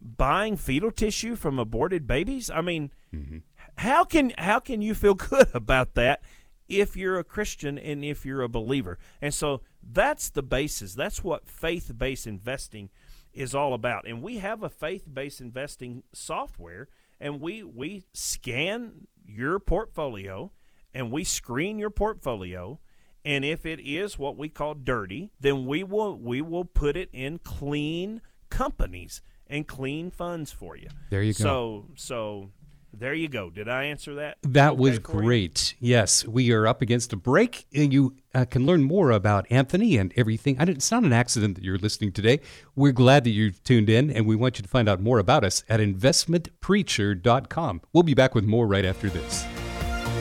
buying 0.00 0.56
fetal 0.56 0.90
tissue 0.90 1.36
from 1.36 1.58
aborted 1.58 2.06
babies. 2.06 2.50
I 2.50 2.60
mean, 2.60 2.90
mm-hmm. 3.14 3.38
how 3.76 4.04
can 4.04 4.32
how 4.38 4.60
can 4.60 4.82
you 4.82 4.94
feel 4.94 5.14
good 5.30 5.48
about 5.54 5.94
that 5.94 6.22
if 6.70 6.96
you're 6.96 7.18
a 7.18 7.24
Christian 7.24 7.78
and 7.78 8.04
if 8.04 8.24
you're 8.24 8.42
a 8.42 8.48
believer? 8.48 8.98
And 9.20 9.34
so 9.34 9.60
that's 9.82 10.30
the 10.30 10.42
basis. 10.42 10.94
That's 10.94 11.22
what 11.22 11.48
faith-based 11.48 12.26
investing 12.26 12.88
is 13.34 13.54
all 13.54 13.74
about. 13.74 14.06
And 14.06 14.22
we 14.22 14.38
have 14.38 14.62
a 14.62 14.70
faith-based 14.70 15.40
investing 15.40 16.02
software 16.12 16.88
and 17.20 17.40
we 17.40 17.62
we 17.62 18.04
scan 18.14 19.06
your 19.26 19.58
portfolio 19.58 20.52
and 20.94 21.12
we 21.12 21.22
screen 21.24 21.78
your 21.78 21.90
portfolio 21.90 22.80
and 23.24 23.44
if 23.44 23.66
it 23.66 23.80
is 23.80 24.18
what 24.18 24.36
we 24.36 24.48
call 24.48 24.74
dirty, 24.74 25.30
then 25.40 25.66
we 25.66 25.84
will 25.84 26.18
we 26.18 26.40
will 26.40 26.64
put 26.64 26.96
it 26.96 27.10
in 27.12 27.38
clean 27.38 28.22
companies 28.48 29.20
and 29.46 29.66
clean 29.66 30.10
funds 30.10 30.52
for 30.52 30.76
you. 30.76 30.88
There 31.10 31.22
you 31.22 31.34
go. 31.34 31.44
So 31.44 31.86
so 31.96 32.50
There 32.92 33.14
you 33.14 33.28
go. 33.28 33.50
Did 33.50 33.68
I 33.68 33.84
answer 33.84 34.16
that? 34.16 34.38
That 34.42 34.72
okay 34.72 34.80
was 34.80 34.98
great. 34.98 35.74
Yes, 35.78 36.26
we 36.26 36.50
are 36.52 36.66
up 36.66 36.82
against 36.82 37.12
a 37.12 37.16
break, 37.16 37.66
and 37.74 37.92
you 37.92 38.16
uh, 38.34 38.46
can 38.46 38.66
learn 38.66 38.82
more 38.82 39.10
about 39.10 39.46
Anthony 39.50 39.96
and 39.96 40.12
everything. 40.16 40.56
I 40.58 40.64
didn't. 40.64 40.78
It's 40.78 40.90
not 40.90 41.04
an 41.04 41.12
accident 41.12 41.54
that 41.54 41.64
you're 41.64 41.78
listening 41.78 42.12
today. 42.12 42.40
We're 42.74 42.92
glad 42.92 43.24
that 43.24 43.30
you've 43.30 43.62
tuned 43.62 43.88
in, 43.88 44.10
and 44.10 44.26
we 44.26 44.34
want 44.34 44.58
you 44.58 44.62
to 44.62 44.68
find 44.68 44.88
out 44.88 45.00
more 45.00 45.18
about 45.18 45.44
us 45.44 45.62
at 45.68 45.80
investmentpreacher.com. 45.80 47.80
We'll 47.92 48.02
be 48.02 48.14
back 48.14 48.34
with 48.34 48.44
more 48.44 48.66
right 48.66 48.84
after 48.84 49.08
this. 49.08 49.46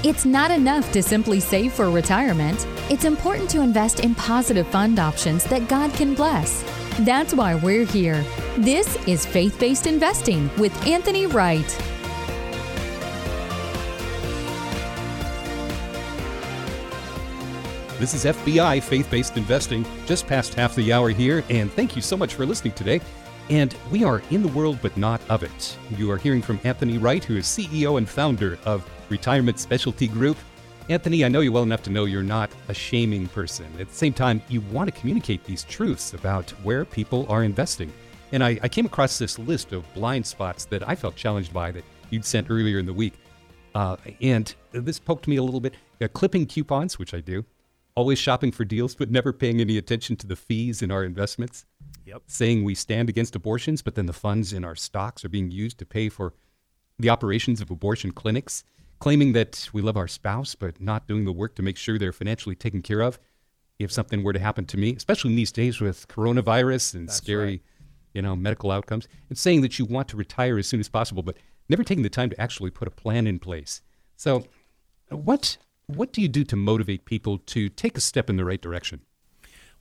It's 0.02 0.24
not 0.24 0.50
enough 0.50 0.94
to 0.94 1.04
simply 1.04 1.42
save 1.42 1.74
for 1.74 1.90
retirement. 1.90 2.66
It's 2.90 3.04
important 3.04 3.50
to 3.50 3.62
invest 3.62 4.00
in 4.00 4.16
positive 4.16 4.66
fund 4.68 4.98
options 4.98 5.44
that 5.46 5.68
God 5.68 5.94
can 5.94 6.16
bless. 6.16 6.64
That's 7.00 7.34
why 7.34 7.56
we're 7.56 7.86
here. 7.86 8.24
This 8.58 8.96
is 9.08 9.26
Faith 9.26 9.60
Based 9.60 9.88
Investing 9.88 10.50
with 10.58 10.88
Anthony 10.88 11.26
Wright. 11.26 11.99
This 18.00 18.14
is 18.14 18.24
FBI 18.24 18.82
Faith 18.82 19.12
Based 19.12 19.36
Investing, 19.36 19.86
just 20.06 20.26
past 20.26 20.54
half 20.54 20.74
the 20.74 20.94
hour 20.94 21.10
here, 21.10 21.44
and 21.50 21.70
thank 21.70 21.98
you 21.98 22.02
so 22.02 22.16
much 22.16 22.34
for 22.34 22.46
listening 22.46 22.72
today. 22.72 23.02
And 23.50 23.76
we 23.92 24.06
are 24.06 24.22
in 24.32 24.42
the 24.42 24.48
world, 24.48 24.80
but 24.82 24.96
not 24.96 25.20
of 25.30 25.44
it. 25.44 25.78
You 25.98 26.10
are 26.10 26.16
hearing 26.16 26.42
from 26.42 26.62
Anthony 26.64 26.98
Wright, 26.98 27.22
who 27.22 27.36
is 27.36 27.46
CEO 27.46 27.98
and 27.98 28.08
founder 28.08 28.58
of 28.64 28.90
Retirement 29.10 29.60
Specialty 29.60 30.08
Group. 30.08 30.38
Anthony, 30.88 31.26
I 31.26 31.28
know 31.28 31.42
you 31.42 31.52
well 31.52 31.64
enough 31.64 31.84
to 31.84 31.90
know 31.90 32.06
you're 32.06 32.24
not 32.24 32.50
a 32.70 32.74
shaming 32.74 33.28
person. 33.28 33.68
At 33.82 33.90
the 33.90 33.96
same 33.96 34.14
time, 34.14 34.42
you 34.48 34.62
want 34.72 34.88
to 34.88 34.98
communicate 34.98 35.44
these 35.44 35.66
truths 35.66 36.14
about 36.14 36.52
where 36.64 36.86
people 36.86 37.26
are 37.28 37.44
investing. 37.44 37.92
And 38.32 38.42
I, 38.42 38.58
I 38.64 38.70
came 38.70 38.86
across 38.86 39.20
this 39.20 39.38
list 39.38 39.74
of 39.74 39.94
blind 39.94 40.26
spots 40.26 40.64
that 40.64 40.88
I 40.88 40.96
felt 40.96 41.18
challenged 41.18 41.52
by 41.52 41.72
that 41.72 41.84
you'd 42.12 42.24
sent 42.24 42.50
earlier 42.50 42.80
in 42.80 42.86
the 42.86 42.94
week. 42.94 43.16
Uh, 43.76 43.98
and 44.22 44.56
this 44.72 45.00
poked 45.00 45.28
me 45.28 45.36
a 45.36 45.44
little 45.44 45.60
bit. 45.60 45.74
Uh, 46.02 46.08
clipping 46.08 46.46
coupons, 46.46 46.98
which 46.98 47.14
I 47.14 47.20
do, 47.20 47.44
always 48.00 48.18
shopping 48.18 48.52
for 48.52 48.64
deals, 48.64 48.96
but 48.96 49.12
never 49.12 49.34
paying 49.34 49.60
any 49.60 49.78
attention 49.78 50.16
to 50.16 50.26
the 50.26 50.36
fees 50.36 50.82
in 50.82 50.90
our 50.90 51.04
investments. 51.04 51.66
Yep. 52.06 52.24
Saying 52.28 52.64
we 52.64 52.74
stand 52.74 53.10
against 53.10 53.36
abortions, 53.36 53.82
but 53.82 53.96
then 53.96 54.06
the 54.06 54.14
funds 54.14 54.54
in 54.54 54.64
our 54.64 54.76
stocks 54.76 55.26
are 55.26 55.30
being 55.30 55.52
used 55.52 55.78
to 55.80 55.86
pay 55.86 56.08
for 56.08 56.34
the 56.98 57.10
operations 57.10 57.60
of 57.60 57.70
abortion 57.70 58.12
clinics. 58.12 58.64
Claiming 59.00 59.34
that 59.34 59.70
we 59.74 59.82
love 59.82 59.98
our 59.98 60.08
spouse, 60.08 60.56
but 60.56 60.80
not 60.82 61.08
doing 61.08 61.26
the 61.26 61.34
work 61.34 61.56
to 61.56 61.62
make 61.62 61.76
sure 61.76 62.00
they're 62.00 62.14
financially 62.14 62.56
taken 62.56 62.82
care 62.82 63.02
of 63.02 63.20
if 63.80 63.92
something 63.92 64.24
were 64.24 64.34
to 64.34 64.40
happen 64.40 64.66
to 64.66 64.78
me, 64.78 64.96
especially 64.96 65.32
in 65.32 65.36
these 65.36 65.52
days 65.52 65.82
with 65.82 66.08
coronavirus 66.08 66.96
and 66.96 67.08
That's 67.08 67.18
scary, 67.18 67.46
right. 67.46 67.62
you 68.14 68.22
know, 68.22 68.36
medical 68.36 68.72
outcomes. 68.72 69.08
And 69.28 69.38
saying 69.38 69.62
that 69.62 69.78
you 69.78 69.86
want 69.86 70.08
to 70.10 70.18
retire 70.18 70.58
as 70.58 70.68
soon 70.68 70.80
as 70.80 70.90
possible, 70.90 71.24
but 71.24 71.38
never 71.68 71.84
taking 71.84 72.04
the 72.04 72.10
time 72.10 72.30
to 72.30 72.42
actually 72.42 72.72
put 72.72 72.88
a 72.88 72.92
plan 72.92 73.28
in 73.28 73.40
place. 73.40 73.82
So, 74.16 74.46
what 75.10 75.58
what 75.90 76.14
do 76.14 76.22
you 76.22 76.28
do 76.28 76.44
to 76.44 76.56
motivate 76.56 77.06
people 77.06 77.40
to 77.40 77.68
take 77.70 77.98
a 77.98 78.02
step 78.02 78.30
in 78.30 78.38
the 78.38 78.46
right 78.46 78.62
direction? 78.62 79.02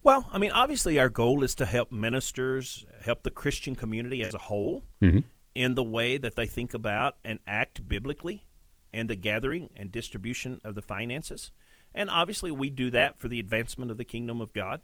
Well, 0.02 0.28
I 0.32 0.38
mean, 0.38 0.52
obviously, 0.52 0.98
our 0.98 1.08
goal 1.08 1.42
is 1.42 1.54
to 1.56 1.66
help 1.66 1.92
ministers, 1.92 2.86
help 3.04 3.24
the 3.24 3.30
Christian 3.30 3.74
community 3.74 4.22
as 4.22 4.32
a 4.34 4.38
whole 4.38 4.84
Mm-hmm. 5.02 5.20
in 5.54 5.74
the 5.74 5.82
way 5.84 6.18
that 6.18 6.34
they 6.34 6.46
think 6.46 6.72
about 6.72 7.16
and 7.24 7.40
act 7.46 7.86
biblically 7.88 8.46
and 8.92 9.10
the 9.10 9.16
gathering 9.16 9.70
and 9.76 9.92
distribution 9.92 10.60
of 10.64 10.74
the 10.74 10.82
finances. 10.82 11.50
And 11.94 12.08
obviously, 12.08 12.50
we 12.50 12.70
do 12.70 12.90
that 12.90 13.18
for 13.18 13.28
the 13.28 13.40
advancement 13.40 13.90
of 13.90 13.98
the 13.98 14.04
kingdom 14.04 14.40
of 14.40 14.52
God 14.52 14.80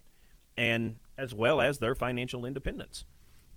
and 0.57 0.97
as 1.17 1.33
well 1.33 1.59
as 1.59 1.79
their 1.79 1.95
financial 1.95 2.45
independence. 2.45 3.05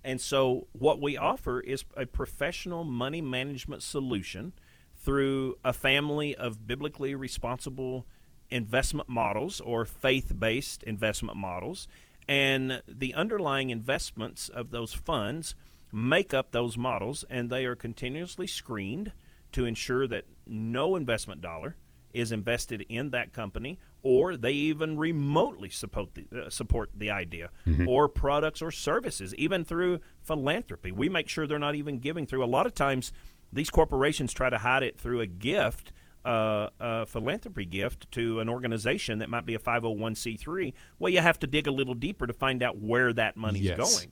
And 0.03 0.19
so, 0.19 0.67
what 0.71 1.01
we 1.01 1.17
offer 1.17 1.59
is 1.59 1.83
a 1.95 2.05
professional 2.05 2.83
money 2.83 3.21
management 3.21 3.83
solution 3.83 4.53
through 4.99 5.55
a 5.63 5.73
family 5.73 6.35
of 6.35 6.67
biblically 6.67 7.15
responsible 7.15 8.05
investment 8.49 9.07
models 9.09 9.61
or 9.61 9.85
faith 9.85 10.33
based 10.37 10.83
investment 10.83 11.37
models. 11.37 11.87
And 12.27 12.81
the 12.87 13.13
underlying 13.13 13.69
investments 13.69 14.49
of 14.49 14.71
those 14.71 14.93
funds 14.93 15.55
make 15.91 16.33
up 16.33 16.51
those 16.51 16.77
models, 16.77 17.25
and 17.29 17.49
they 17.49 17.65
are 17.65 17.75
continuously 17.75 18.45
screened 18.45 19.11
to 19.53 19.65
ensure 19.65 20.07
that 20.07 20.25
no 20.45 20.95
investment 20.95 21.41
dollar 21.41 21.75
is 22.13 22.31
invested 22.31 22.85
in 22.89 23.11
that 23.11 23.33
company 23.33 23.77
or 24.01 24.35
they 24.35 24.51
even 24.51 24.97
remotely 24.97 25.69
support 25.69 26.09
the, 26.15 26.25
uh, 26.45 26.49
support 26.49 26.89
the 26.95 27.11
idea 27.11 27.49
or 27.87 28.07
products 28.07 28.61
or 28.61 28.71
services 28.71 29.35
even 29.35 29.63
through 29.63 29.99
philanthropy 30.23 30.91
we 30.91 31.07
make 31.07 31.29
sure 31.29 31.45
they're 31.45 31.59
not 31.59 31.75
even 31.75 31.99
giving 31.99 32.25
through 32.25 32.43
a 32.43 32.47
lot 32.47 32.65
of 32.65 32.73
times 32.73 33.11
these 33.51 33.69
corporations 33.69 34.33
try 34.33 34.49
to 34.49 34.57
hide 34.57 34.83
it 34.83 34.99
through 34.99 35.21
a 35.21 35.27
gift 35.27 35.91
uh, 36.25 36.69
a 36.81 37.05
philanthropy 37.05 37.65
gift 37.65 38.11
to 38.11 38.41
an 38.41 38.49
organization 38.49 39.19
that 39.19 39.29
might 39.29 39.45
be 39.45 39.55
a 39.55 39.59
501c3 39.59 40.73
well 40.99 41.11
you 41.11 41.19
have 41.19 41.39
to 41.39 41.47
dig 41.47 41.65
a 41.67 41.71
little 41.71 41.93
deeper 41.93 42.27
to 42.27 42.33
find 42.33 42.61
out 42.61 42.77
where 42.77 43.13
that 43.13 43.37
money's 43.37 43.63
Yes. 43.63 43.77
going 43.77 44.11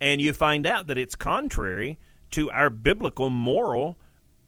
and 0.00 0.20
you 0.20 0.32
find 0.32 0.66
out 0.66 0.86
that 0.86 0.98
it's 0.98 1.14
contrary 1.14 1.98
to 2.32 2.50
our 2.50 2.68
biblical 2.70 3.30
moral 3.30 3.98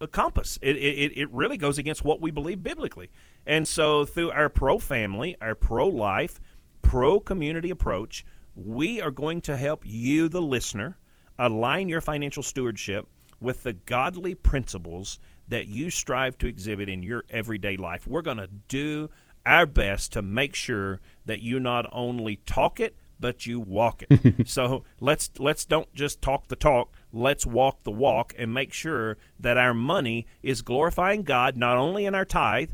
uh, 0.01 0.07
compass. 0.07 0.59
It, 0.61 0.77
it, 0.77 1.17
it 1.17 1.31
really 1.31 1.57
goes 1.57 1.79
against 1.79 2.05
what 2.05 2.21
we 2.21 2.31
believe 2.31 2.63
biblically. 2.63 3.11
And 3.47 3.67
so, 3.67 4.05
through 4.05 4.33
our 4.33 4.49
pro 4.49 4.79
family, 4.79 5.37
our 5.41 5.55
pro 5.55 5.87
life, 5.89 6.41
pro 6.83 7.21
community 7.21 7.71
approach, 7.71 8.25
we 8.55 9.01
are 9.01 9.11
going 9.13 9.41
to 9.43 9.57
help 9.57 9.83
you, 9.87 10.29
the 10.29 10.43
listener, 10.43 10.99
align 11.39 11.89
your 11.89 12.01
financial 12.01 12.43
stewardship 12.43 13.07
with 13.41 13.63
the 13.63 13.73
godly 13.73 14.35
principles 14.35 15.19
that 15.49 15.69
you 15.69 15.91
strive 15.91 16.39
to 16.39 16.47
exhibit 16.47 16.89
in 16.89 17.03
your 17.03 17.25
everyday 17.31 17.77
life. 17.77 18.07
We're 18.07 18.23
going 18.23 18.39
to 18.39 18.51
do 18.69 19.11
our 19.45 19.67
best 19.67 20.13
to 20.13 20.23
make 20.23 20.55
sure 20.55 21.01
that 21.25 21.41
you 21.41 21.61
not 21.61 21.87
only 21.93 22.37
talk 22.47 22.81
it, 22.81 22.97
but 23.19 23.47
you 23.47 23.61
walk 23.61 24.03
it. 24.09 24.49
so 24.49 24.85
let's 25.01 25.31
let's 25.39 25.65
don't 25.65 25.93
just 25.95 26.21
talk 26.21 26.49
the 26.49 26.57
talk. 26.57 26.93
Let's 27.13 27.47
walk 27.47 27.85
the 27.85 27.91
walk 27.91 28.35
and 28.37 28.53
make 28.53 28.73
sure 28.73 29.17
that 29.39 29.57
our 29.57 29.73
money 29.73 30.27
is 30.43 30.63
glorifying 30.63 31.23
God 31.23 31.57
not 31.57 31.77
only 31.77 32.05
in 32.05 32.15
our 32.15 32.25
tithe, 32.25 32.71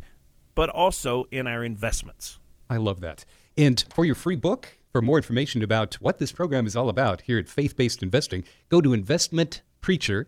but 0.55 0.69
also 0.69 1.25
in 1.31 1.47
our 1.47 1.63
investments. 1.63 2.39
I 2.69 2.79
love 2.79 3.01
that. 3.01 3.25
And 3.57 3.85
for 3.95 4.05
your 4.05 4.15
free 4.15 4.37
book, 4.37 4.79
for 4.91 5.03
more 5.03 5.19
information 5.19 5.63
about 5.63 5.95
what 5.95 6.19
this 6.19 6.33
program 6.33 6.67
is 6.67 6.75
all 6.75 6.89
about 6.89 7.23
here 7.23 7.39
at 7.39 7.49
Faith 7.49 7.77
Based 7.77 8.03
Investing, 8.03 8.45
go 8.69 8.81
to 8.81 8.91
investmentpreacher.com, 8.91 10.27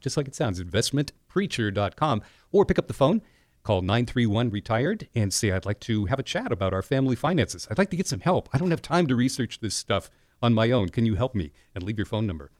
just 0.00 0.16
like 0.16 0.28
it 0.28 0.34
sounds, 0.34 0.62
investmentpreacher.com, 0.62 2.22
or 2.52 2.64
pick 2.64 2.78
up 2.78 2.88
the 2.88 2.94
phone, 2.94 3.22
call 3.62 3.82
931 3.82 4.50
Retired, 4.50 5.08
and 5.14 5.32
say, 5.32 5.50
I'd 5.50 5.66
like 5.66 5.80
to 5.80 6.06
have 6.06 6.18
a 6.18 6.22
chat 6.22 6.52
about 6.52 6.72
our 6.72 6.82
family 6.82 7.16
finances. 7.16 7.66
I'd 7.70 7.78
like 7.78 7.90
to 7.90 7.96
get 7.96 8.06
some 8.06 8.20
help. 8.20 8.48
I 8.52 8.58
don't 8.58 8.70
have 8.70 8.82
time 8.82 9.06
to 9.08 9.16
research 9.16 9.60
this 9.60 9.74
stuff 9.74 10.10
on 10.42 10.54
my 10.54 10.70
own. 10.70 10.90
Can 10.90 11.06
you 11.06 11.14
help 11.14 11.34
me? 11.34 11.52
And 11.74 11.82
leave 11.82 11.98
your 11.98 12.06
phone 12.06 12.26
number. 12.26 12.50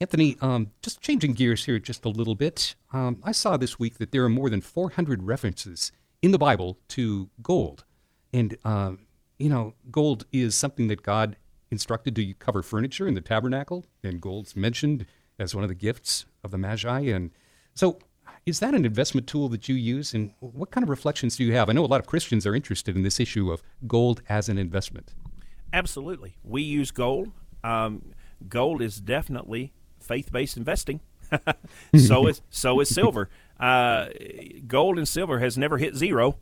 Anthony, 0.00 0.36
um, 0.40 0.70
just 0.82 1.02
changing 1.02 1.34
gears 1.34 1.66
here 1.66 1.78
just 1.78 2.06
a 2.06 2.08
little 2.08 2.34
bit. 2.34 2.74
Um, 2.92 3.20
I 3.22 3.32
saw 3.32 3.56
this 3.56 3.78
week 3.78 3.98
that 3.98 4.12
there 4.12 4.24
are 4.24 4.30
more 4.30 4.48
than 4.48 4.62
400 4.62 5.22
references 5.22 5.92
in 6.22 6.30
the 6.30 6.38
Bible 6.38 6.78
to 6.88 7.28
gold. 7.42 7.84
And, 8.32 8.56
uh, 8.64 8.92
you 9.38 9.50
know, 9.50 9.74
gold 9.90 10.24
is 10.32 10.54
something 10.54 10.88
that 10.88 11.02
God 11.02 11.36
instructed 11.70 12.16
to 12.16 12.34
cover 12.34 12.62
furniture 12.62 13.06
in 13.06 13.14
the 13.14 13.20
tabernacle, 13.20 13.84
and 14.02 14.20
gold's 14.20 14.56
mentioned 14.56 15.06
as 15.38 15.54
one 15.54 15.64
of 15.64 15.68
the 15.68 15.74
gifts 15.74 16.24
of 16.44 16.50
the 16.50 16.58
Magi. 16.58 17.00
And 17.00 17.30
so, 17.74 17.98
is 18.46 18.60
that 18.60 18.74
an 18.74 18.84
investment 18.84 19.26
tool 19.26 19.48
that 19.50 19.68
you 19.68 19.74
use? 19.74 20.14
And 20.14 20.32
what 20.40 20.70
kind 20.70 20.82
of 20.82 20.88
reflections 20.88 21.36
do 21.36 21.44
you 21.44 21.52
have? 21.54 21.68
I 21.68 21.72
know 21.72 21.84
a 21.84 21.86
lot 21.86 22.00
of 22.00 22.06
Christians 22.06 22.46
are 22.46 22.54
interested 22.54 22.96
in 22.96 23.02
this 23.02 23.20
issue 23.20 23.50
of 23.50 23.62
gold 23.86 24.22
as 24.28 24.48
an 24.48 24.58
investment. 24.58 25.14
Absolutely. 25.72 26.36
We 26.42 26.62
use 26.62 26.90
gold. 26.90 27.30
Um, 27.62 28.12
gold 28.48 28.82
is 28.82 29.00
definitely 29.00 29.72
faith-based 30.00 30.56
investing. 30.56 31.00
so 31.96 32.26
is 32.26 32.42
so 32.50 32.80
is 32.80 32.88
silver. 32.94 33.28
Uh, 33.58 34.06
gold 34.66 34.98
and 34.98 35.06
silver 35.06 35.38
has 35.38 35.56
never 35.56 35.78
hit 35.78 35.94
zero. 35.94 36.38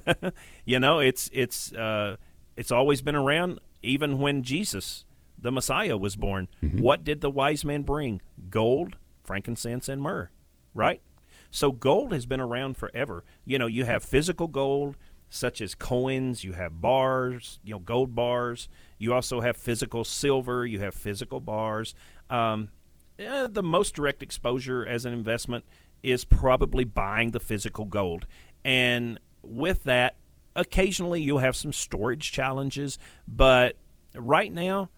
you 0.64 0.78
know, 0.78 0.98
it's 0.98 1.30
it's 1.32 1.72
uh, 1.72 2.16
it's 2.56 2.70
always 2.70 3.00
been 3.00 3.14
around. 3.14 3.60
Even 3.82 4.18
when 4.18 4.42
Jesus, 4.42 5.04
the 5.38 5.52
Messiah, 5.52 5.96
was 5.96 6.16
born, 6.16 6.48
what 6.60 7.04
did 7.04 7.20
the 7.20 7.30
wise 7.30 7.64
men 7.64 7.82
bring? 7.82 8.20
Gold, 8.50 8.96
frankincense, 9.28 9.88
and 9.88 10.00
myrrh. 10.00 10.30
Right. 10.74 11.02
So 11.50 11.70
gold 11.70 12.12
has 12.12 12.26
been 12.26 12.40
around 12.40 12.76
forever. 12.76 13.24
You 13.44 13.58
know, 13.58 13.66
you 13.66 13.84
have 13.84 14.02
physical 14.02 14.48
gold, 14.48 14.96
such 15.28 15.60
as 15.60 15.74
coins. 15.74 16.44
You 16.44 16.54
have 16.54 16.80
bars. 16.80 17.60
You 17.62 17.74
know, 17.74 17.78
gold 17.78 18.14
bars. 18.14 18.68
You 18.98 19.12
also 19.12 19.40
have 19.42 19.56
physical 19.56 20.04
silver. 20.04 20.66
You 20.66 20.80
have 20.80 20.94
physical 20.94 21.40
bars. 21.40 21.94
Um, 22.30 22.70
eh, 23.18 23.46
the 23.50 23.62
most 23.62 23.94
direct 23.94 24.22
exposure 24.22 24.86
as 24.86 25.04
an 25.04 25.12
investment 25.12 25.64
is 26.02 26.24
probably 26.24 26.84
buying 26.84 27.32
the 27.32 27.40
physical 27.40 27.84
gold. 27.84 28.26
And 28.64 29.20
with 29.42 29.84
that, 29.84 30.16
occasionally 30.56 31.20
you'll 31.22 31.38
have 31.38 31.56
some 31.56 31.72
storage 31.72 32.32
challenges, 32.32 32.98
but 33.26 33.76
right 34.14 34.52
now, 34.52 34.90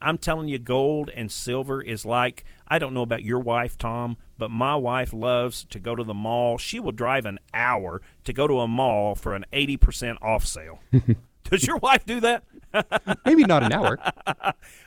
I'm 0.00 0.18
telling 0.18 0.48
you, 0.48 0.58
gold 0.58 1.10
and 1.14 1.30
silver 1.30 1.82
is 1.82 2.04
like 2.04 2.44
I 2.68 2.78
don't 2.78 2.94
know 2.94 3.02
about 3.02 3.22
your 3.22 3.40
wife, 3.40 3.78
Tom, 3.78 4.16
but 4.36 4.50
my 4.50 4.76
wife 4.76 5.12
loves 5.12 5.64
to 5.70 5.78
go 5.78 5.96
to 5.96 6.04
the 6.04 6.14
mall. 6.14 6.58
She 6.58 6.78
will 6.78 6.92
drive 6.92 7.26
an 7.26 7.38
hour 7.54 8.02
to 8.24 8.32
go 8.32 8.46
to 8.46 8.60
a 8.60 8.68
mall 8.68 9.14
for 9.14 9.34
an 9.34 9.44
80% 9.52 10.18
off 10.22 10.46
sale. 10.46 10.80
Does 11.44 11.66
your 11.66 11.78
wife 11.78 12.04
do 12.04 12.20
that? 12.20 12.44
Maybe 13.24 13.44
not 13.44 13.62
an 13.62 13.72
hour. 13.72 13.98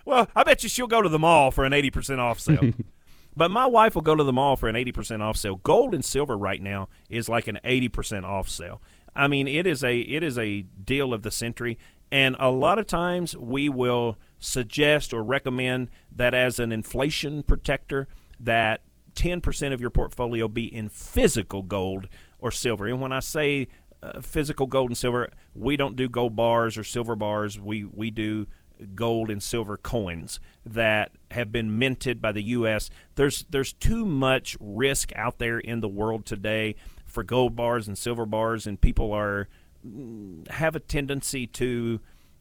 well, 0.05 0.29
I 0.35 0.43
bet 0.43 0.61
you 0.61 0.69
she'll 0.69 0.87
go 0.87 1.01
to 1.01 1.09
the 1.09 1.17
mall 1.17 1.49
for 1.49 1.65
an 1.65 1.71
80% 1.71 2.19
off 2.19 2.39
sale. 2.39 2.71
but 3.35 3.49
my 3.49 3.65
wife 3.65 3.95
will 3.95 4.03
go 4.03 4.15
to 4.15 4.23
the 4.23 4.33
mall 4.33 4.55
for 4.55 4.69
an 4.69 4.75
80% 4.75 5.21
off 5.21 5.37
sale. 5.37 5.55
Gold 5.55 5.95
and 5.95 6.05
silver 6.05 6.37
right 6.37 6.61
now 6.61 6.87
is 7.09 7.27
like 7.27 7.47
an 7.47 7.59
80% 7.65 8.23
off 8.23 8.47
sale. 8.47 8.79
I 9.15 9.27
mean, 9.27 9.47
it 9.47 9.65
is 9.65 9.83
a 9.83 9.99
it 9.99 10.23
is 10.23 10.37
a 10.37 10.61
deal 10.61 11.13
of 11.13 11.23
the 11.23 11.31
century 11.31 11.77
and 12.11 12.35
a 12.39 12.49
lot 12.49 12.77
of 12.77 12.87
times 12.87 13.35
we 13.37 13.69
will 13.69 14.17
suggest 14.41 15.13
or 15.13 15.23
recommend 15.23 15.89
that 16.13 16.33
as 16.33 16.59
an 16.59 16.73
inflation 16.73 17.43
protector 17.43 18.09
that 18.39 18.81
10% 19.15 19.73
of 19.73 19.79
your 19.79 19.89
portfolio 19.89 20.47
be 20.47 20.65
in 20.65 20.89
physical 20.89 21.61
gold 21.61 22.09
or 22.39 22.51
silver. 22.51 22.87
And 22.87 22.99
when 22.99 23.13
I 23.13 23.19
say 23.19 23.67
uh, 24.03 24.19
physical 24.19 24.65
gold 24.65 24.89
and 24.89 24.97
silver, 24.97 25.29
we 25.53 25.77
don't 25.77 25.95
do 25.95 26.09
gold 26.09 26.35
bars 26.35 26.77
or 26.77 26.83
silver 26.83 27.15
bars. 27.15 27.59
We 27.59 27.85
we 27.85 28.09
do 28.09 28.47
gold 28.95 29.29
and 29.29 29.43
silver 29.43 29.77
coins 29.77 30.39
that 30.65 31.11
have 31.29 31.51
been 31.51 31.77
minted 31.77 32.19
by 32.19 32.31
the 32.31 32.43
U.S. 32.43 32.89
There's 33.15 33.45
there's 33.49 33.73
too 33.73 34.05
much 34.05 34.57
risk 34.59 35.11
out 35.15 35.37
there 35.37 35.59
in 35.59 35.81
the 35.81 35.87
world 35.87 36.25
today 36.25 36.75
for 37.05 37.23
gold 37.23 37.55
bars 37.55 37.87
and 37.87 37.97
silver 37.97 38.25
bars, 38.25 38.65
and 38.65 38.81
people 38.81 39.11
are 39.13 39.47
mm, 39.85 40.47
have 40.49 40.75
a 40.75 40.79
tendency 40.79 41.45
to 41.45 41.99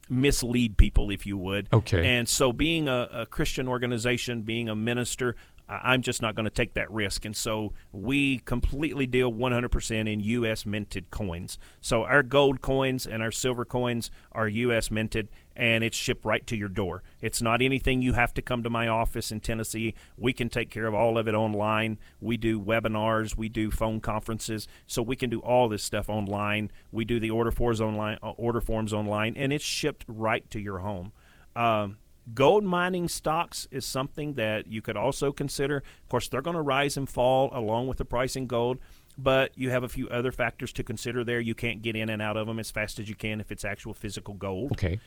mislead 0.09 0.77
people, 0.77 1.09
if 1.09 1.25
you 1.25 1.37
would. 1.37 1.67
Okay. 1.71 2.17
And 2.17 2.27
so, 2.27 2.51
being 2.51 2.87
a, 2.87 3.09
a 3.11 3.25
Christian 3.25 3.67
organization, 3.67 4.41
being 4.41 4.69
a 4.69 4.75
minister, 4.75 5.35
I'm 5.71 6.01
just 6.01 6.21
not 6.21 6.35
going 6.35 6.43
to 6.43 6.49
take 6.49 6.73
that 6.73 6.91
risk. 6.91 7.23
And 7.23 7.35
so 7.35 7.71
we 7.93 8.39
completely 8.39 9.07
deal 9.07 9.31
100% 9.31 10.11
in 10.11 10.19
U.S. 10.19 10.65
minted 10.65 11.09
coins. 11.11 11.57
So 11.79 12.03
our 12.03 12.23
gold 12.23 12.61
coins 12.61 13.07
and 13.07 13.23
our 13.23 13.31
silver 13.31 13.63
coins 13.63 14.11
are 14.33 14.47
U.S. 14.49 14.91
minted, 14.91 15.29
and 15.55 15.83
it's 15.83 15.97
shipped 15.97 16.25
right 16.25 16.45
to 16.47 16.55
your 16.55 16.69
door. 16.69 17.03
It's 17.21 17.41
not 17.41 17.61
anything 17.61 18.01
you 18.01 18.13
have 18.13 18.33
to 18.35 18.41
come 18.41 18.63
to 18.63 18.69
my 18.69 18.87
office 18.87 19.31
in 19.31 19.39
Tennessee. 19.39 19.93
We 20.17 20.33
can 20.33 20.49
take 20.49 20.69
care 20.69 20.87
of 20.87 20.93
all 20.93 21.17
of 21.17 21.27
it 21.27 21.35
online. 21.35 21.99
We 22.19 22.37
do 22.37 22.59
webinars, 22.59 23.35
we 23.35 23.49
do 23.49 23.71
phone 23.71 23.99
conferences, 23.99 24.67
so 24.87 25.01
we 25.01 25.15
can 25.15 25.29
do 25.29 25.39
all 25.39 25.69
this 25.69 25.83
stuff 25.83 26.09
online. 26.09 26.71
We 26.91 27.05
do 27.05 27.19
the 27.19 27.31
order 27.31 27.51
forms 27.51 27.81
online, 27.81 28.17
uh, 28.23 28.31
order 28.31 28.61
forms 28.61 28.93
online, 28.93 29.35
and 29.35 29.51
it's 29.51 29.63
shipped 29.63 30.05
right 30.07 30.49
to 30.51 30.59
your 30.59 30.79
home. 30.79 31.11
Um, 31.55 31.97
Gold 32.33 32.63
mining 32.63 33.07
stocks 33.07 33.67
is 33.71 33.85
something 33.85 34.33
that 34.35 34.67
you 34.67 34.81
could 34.81 34.95
also 34.95 35.31
consider. 35.31 35.77
Of 35.77 36.09
course, 36.09 36.27
they're 36.27 36.41
going 36.41 36.55
to 36.55 36.61
rise 36.61 36.95
and 36.95 37.09
fall 37.09 37.49
along 37.51 37.87
with 37.87 37.97
the 37.97 38.05
price 38.05 38.35
in 38.35 38.45
gold, 38.45 38.77
but 39.17 39.51
you 39.57 39.71
have 39.71 39.83
a 39.83 39.89
few 39.89 40.07
other 40.09 40.31
factors 40.31 40.71
to 40.73 40.83
consider 40.83 41.23
there. 41.23 41.39
You 41.39 41.55
can't 41.55 41.81
get 41.81 41.95
in 41.95 42.09
and 42.09 42.21
out 42.21 42.37
of 42.37 42.47
them 42.47 42.59
as 42.59 42.69
fast 42.69 42.99
as 42.99 43.09
you 43.09 43.15
can 43.15 43.41
if 43.41 43.51
it's 43.51 43.65
actual 43.65 43.93
physical 43.93 44.35
gold. 44.35 44.73
Okay. 44.73 44.99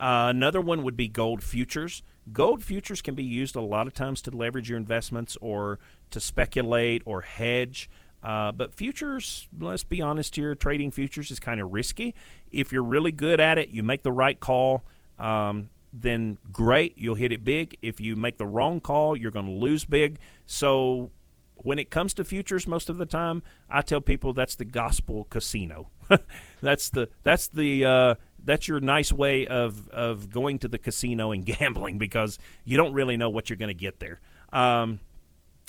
Uh, 0.00 0.28
another 0.30 0.60
one 0.60 0.82
would 0.82 0.96
be 0.96 1.08
gold 1.08 1.42
futures. 1.42 2.02
Gold 2.32 2.62
futures 2.62 3.02
can 3.02 3.14
be 3.14 3.24
used 3.24 3.56
a 3.56 3.60
lot 3.60 3.86
of 3.86 3.94
times 3.94 4.22
to 4.22 4.30
leverage 4.30 4.68
your 4.68 4.78
investments 4.78 5.36
or 5.40 5.78
to 6.10 6.20
speculate 6.20 7.02
or 7.04 7.22
hedge. 7.22 7.90
Uh, 8.22 8.52
but 8.52 8.74
futures, 8.74 9.48
let's 9.58 9.84
be 9.84 10.02
honest 10.02 10.36
here, 10.36 10.54
trading 10.54 10.90
futures 10.90 11.30
is 11.30 11.38
kind 11.38 11.60
of 11.60 11.72
risky. 11.72 12.14
If 12.50 12.72
you're 12.72 12.82
really 12.82 13.12
good 13.12 13.40
at 13.40 13.58
it, 13.58 13.70
you 13.70 13.82
make 13.82 14.02
the 14.02 14.12
right 14.12 14.38
call. 14.38 14.84
Um, 15.18 15.70
then 15.92 16.38
great, 16.52 16.98
you'll 16.98 17.14
hit 17.14 17.32
it 17.32 17.44
big. 17.44 17.76
If 17.80 18.00
you 18.00 18.14
make 18.14 18.38
the 18.38 18.46
wrong 18.46 18.80
call, 18.80 19.16
you're 19.16 19.30
going 19.30 19.46
to 19.46 19.52
lose 19.52 19.84
big. 19.84 20.18
So 20.46 21.10
when 21.56 21.78
it 21.78 21.90
comes 21.90 22.14
to 22.14 22.24
futures 22.24 22.66
most 22.66 22.88
of 22.88 22.98
the 22.98 23.06
time, 23.06 23.42
I 23.70 23.82
tell 23.82 24.00
people 24.00 24.32
that's 24.32 24.54
the 24.54 24.64
gospel 24.64 25.26
casino. 25.30 25.90
that's 26.62 26.90
the 26.90 27.08
that's 27.22 27.48
the 27.48 27.84
uh, 27.84 28.14
that's 28.48 28.66
your 28.66 28.80
nice 28.80 29.12
way 29.12 29.46
of 29.46 29.88
of 29.90 30.30
going 30.30 30.58
to 30.60 30.68
the 30.68 30.78
casino 30.78 31.32
and 31.32 31.44
gambling 31.58 31.98
because 31.98 32.38
you 32.64 32.76
don't 32.76 32.94
really 32.94 33.16
know 33.16 33.28
what 33.28 33.50
you're 33.50 33.58
going 33.58 33.68
to 33.68 33.74
get 33.74 34.00
there. 34.00 34.20
Um, 34.52 35.00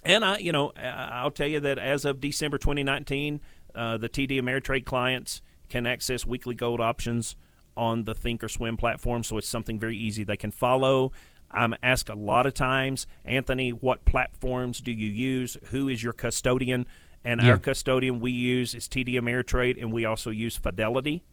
and 0.04 0.24
I, 0.24 0.38
you 0.38 0.54
know, 0.54 0.72
I'll 0.72 1.30
tell 1.30 1.48
you 1.48 1.60
that 1.60 1.78
as 1.78 2.06
of 2.06 2.22
December 2.22 2.58
2019, 2.58 3.42
uh, 3.76 3.98
the 3.98 4.08
TD 4.08 4.42
Ameritrade 4.42 4.86
clients 4.86 5.42
can 5.68 5.86
access 5.86 6.26
weekly 6.26 6.56
gold 6.56 6.80
options 6.80 7.36
on 7.76 8.06
the 8.06 8.16
Thinkorswim 8.16 8.80
platform, 8.80 9.24
so 9.24 9.38
it's 9.38 9.48
something 9.48 9.78
very 9.78 9.98
easy 9.98 10.24
they 10.24 10.38
can 10.38 10.52
follow. 10.52 11.12
I'm 11.52 11.76
asked 11.84 12.08
a 12.08 12.16
lot 12.16 12.46
of 12.46 12.54
times, 12.54 13.08
Anthony, 13.26 13.72
what 13.72 14.06
platforms 14.06 14.80
do 14.80 14.92
you 14.92 15.10
use? 15.10 15.58
Who 15.72 15.90
is 15.90 16.02
your 16.02 16.14
custodian? 16.14 16.88
And 17.26 17.42
yeah. 17.42 17.52
our 17.52 17.58
custodian 17.58 18.22
we 18.22 18.32
use 18.32 18.74
is 18.74 18.88
TD 18.88 19.16
Ameritrade, 19.16 19.82
and 19.82 19.92
we 19.92 20.06
also 20.06 20.30
use 20.30 20.56
Fidelity. 20.56 21.24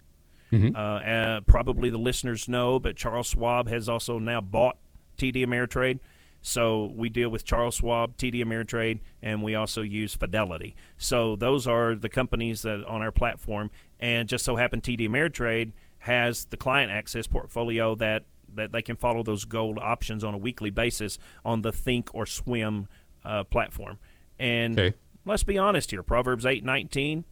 Mm-hmm. 0.53 0.77
Uh, 0.77 0.79
uh, 0.79 1.41
probably 1.43 1.91
the 1.91 1.99
listeners 1.99 2.49
know, 2.49 2.79
but 2.79 2.97
Charles 2.97 3.29
Schwab 3.29 3.69
has 3.69 3.89
also 3.89 4.19
now 4.19 4.41
bought 4.41 4.77
TD 5.19 5.45
Ameritrade. 5.47 5.99
So 6.43 6.93
we 6.95 7.09
deal 7.09 7.29
with 7.29 7.45
Charles 7.45 7.77
Schwab, 7.77 8.17
TD 8.17 8.37
Ameritrade, 8.37 9.01
and 9.21 9.43
we 9.43 9.57
also 9.57 9.83
use 9.83 10.15
Fidelity. 10.15 10.77
So 10.97 11.35
those 11.35 11.67
are 11.67 11.97
the 11.97 12.09
companies 12.09 12.63
that 12.63 12.85
on 12.85 13.03
our 13.03 13.11
platform. 13.11 13.71
And 13.99 14.29
just 14.29 14.45
so 14.45 14.57
happen 14.57 14.81
TD 14.81 15.09
Ameritrade– 15.09 15.73
has 16.07 16.45
the 16.47 16.57
client 16.57 16.93
access 16.93 17.27
portfolio 17.27 17.97
that 17.97 18.25
that 18.55 18.73
they 18.73 18.81
can 18.81 18.97
follow 18.97 19.23
those 19.23 19.45
gold 19.45 19.77
options 19.79 20.25
on 20.25 20.33
a 20.33 20.39
weekly 20.39 20.71
basis 20.71 21.19
on 21.45 21.63
the 21.63 21.73
Think 21.73 22.09
or 22.15 22.25
Swim 22.25 22.89
uh, 23.25 23.45
platform. 23.45 23.99
And 24.39 24.79
okay. 24.79 24.97
let's 25.27 25.43
be 25.43 25.59
honest 25.59 25.91
here, 25.91 26.05
Proverbs 26.05 26.47
eight 26.47 26.65
nineteen, 26.65 27.25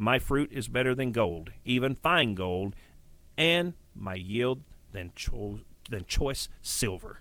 my 0.00 0.18
fruit 0.18 0.50
is 0.50 0.66
better 0.66 0.94
than 0.94 1.12
gold, 1.12 1.50
even 1.62 1.94
fine 1.94 2.34
gold, 2.34 2.74
and 3.36 3.74
my 3.94 4.14
yield 4.14 4.62
than 4.92 5.12
cho- 5.14 5.60
than 5.90 6.06
choice 6.06 6.48
silver. 6.62 7.20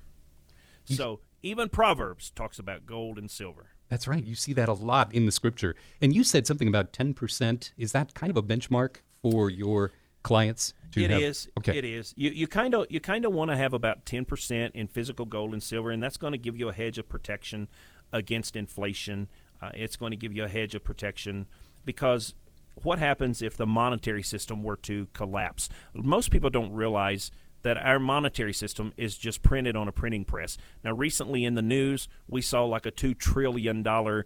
So 0.85 1.19
even 1.43 1.69
Proverbs 1.69 2.31
talks 2.31 2.57
about 2.57 2.85
gold 2.85 3.19
and 3.19 3.29
silver. 3.29 3.67
That's 3.89 4.07
right. 4.07 4.23
You 4.23 4.33
see 4.33 4.53
that 4.53 4.69
a 4.69 4.73
lot 4.73 5.13
in 5.13 5.25
the 5.25 5.31
scripture. 5.31 5.75
And 6.01 6.15
you 6.15 6.23
said 6.23 6.47
something 6.47 6.67
about 6.67 6.93
10%. 6.93 7.71
Is 7.77 7.91
that 7.91 8.13
kind 8.13 8.29
of 8.29 8.37
a 8.37 8.41
benchmark 8.41 8.97
for 9.21 9.49
your 9.49 9.91
clients? 10.23 10.73
It 10.95 11.09
have, 11.11 11.21
is. 11.21 11.49
Okay. 11.59 11.77
It 11.77 11.85
is. 11.85 12.13
You 12.17 12.31
you 12.31 12.47
kind 12.47 12.73
of 12.73 12.87
you 12.89 12.99
kind 12.99 13.25
of 13.25 13.33
want 13.33 13.51
to 13.51 13.57
have 13.57 13.73
about 13.73 14.07
ten 14.07 14.25
percent 14.25 14.73
in 14.73 14.87
physical 14.87 15.23
gold 15.25 15.53
and 15.53 15.61
silver, 15.61 15.91
and 15.91 16.01
that's 16.01 16.17
going 16.17 16.31
to 16.31 16.39
give 16.39 16.57
you 16.57 16.67
a 16.67 16.73
hedge 16.73 16.97
of 16.97 17.07
protection 17.07 17.67
against 18.11 18.55
inflation. 18.55 19.29
Uh, 19.61 19.69
it's 19.75 19.95
going 19.95 20.09
to 20.09 20.17
give 20.17 20.33
you 20.33 20.45
a 20.45 20.47
hedge 20.47 20.73
of 20.73 20.83
protection 20.83 21.45
because 21.85 22.33
what 22.83 22.99
happens 22.99 23.41
if 23.41 23.57
the 23.57 23.67
monetary 23.67 24.23
system 24.23 24.63
were 24.63 24.77
to 24.77 25.07
collapse? 25.13 25.69
Most 25.93 26.31
people 26.31 26.49
don't 26.49 26.71
realize 26.73 27.31
that 27.61 27.77
our 27.77 27.99
monetary 27.99 28.53
system 28.53 28.93
is 28.95 29.17
just 29.17 29.41
printed 29.41 29.75
on 29.75 29.87
a 29.87 29.91
printing 29.91 30.23
press. 30.25 30.57
Now, 30.83 30.93
recently 30.93 31.43
in 31.43 31.55
the 31.55 31.61
news, 31.61 32.07
we 32.27 32.41
saw 32.41 32.63
like 32.63 32.85
a 32.85 32.91
two 32.91 33.13
trillion 33.13 33.83
dollar 33.83 34.25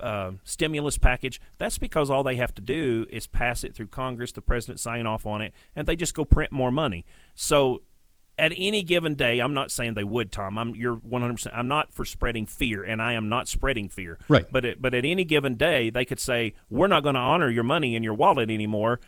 uh, 0.00 0.32
stimulus 0.44 0.98
package, 0.98 1.40
that's 1.58 1.78
because 1.78 2.10
all 2.10 2.22
they 2.22 2.36
have 2.36 2.54
to 2.54 2.62
do 2.62 3.06
is 3.10 3.26
pass 3.26 3.64
it 3.64 3.74
through 3.74 3.88
Congress, 3.88 4.32
the 4.32 4.42
president 4.42 4.78
sign 4.78 5.06
off 5.06 5.26
on 5.26 5.40
it, 5.40 5.52
and 5.74 5.86
they 5.86 5.96
just 5.96 6.14
go 6.14 6.24
print 6.24 6.52
more 6.52 6.70
money. 6.70 7.04
So 7.34 7.82
at 8.38 8.52
any 8.56 8.82
given 8.82 9.14
day, 9.14 9.38
I'm 9.38 9.54
not 9.54 9.70
saying 9.70 9.94
they 9.94 10.04
would, 10.04 10.30
Tom. 10.30 10.58
I'm 10.58 10.74
you're 10.74 10.96
100. 10.96 11.32
percent 11.34 11.54
I'm 11.54 11.68
not 11.68 11.92
for 11.92 12.04
spreading 12.04 12.46
fear, 12.46 12.82
and 12.82 13.00
I 13.00 13.14
am 13.14 13.28
not 13.28 13.48
spreading 13.48 13.88
fear. 13.88 14.18
Right. 14.28 14.46
But 14.50 14.64
it, 14.64 14.82
but 14.82 14.94
at 14.94 15.04
any 15.04 15.24
given 15.24 15.54
day, 15.54 15.90
they 15.90 16.04
could 16.04 16.20
say 16.20 16.54
we're 16.68 16.86
not 16.86 17.02
going 17.02 17.14
to 17.14 17.20
honor 17.20 17.48
your 17.48 17.64
money 17.64 17.96
in 17.96 18.02
your 18.02 18.14
wallet 18.14 18.50
anymore 18.50 19.00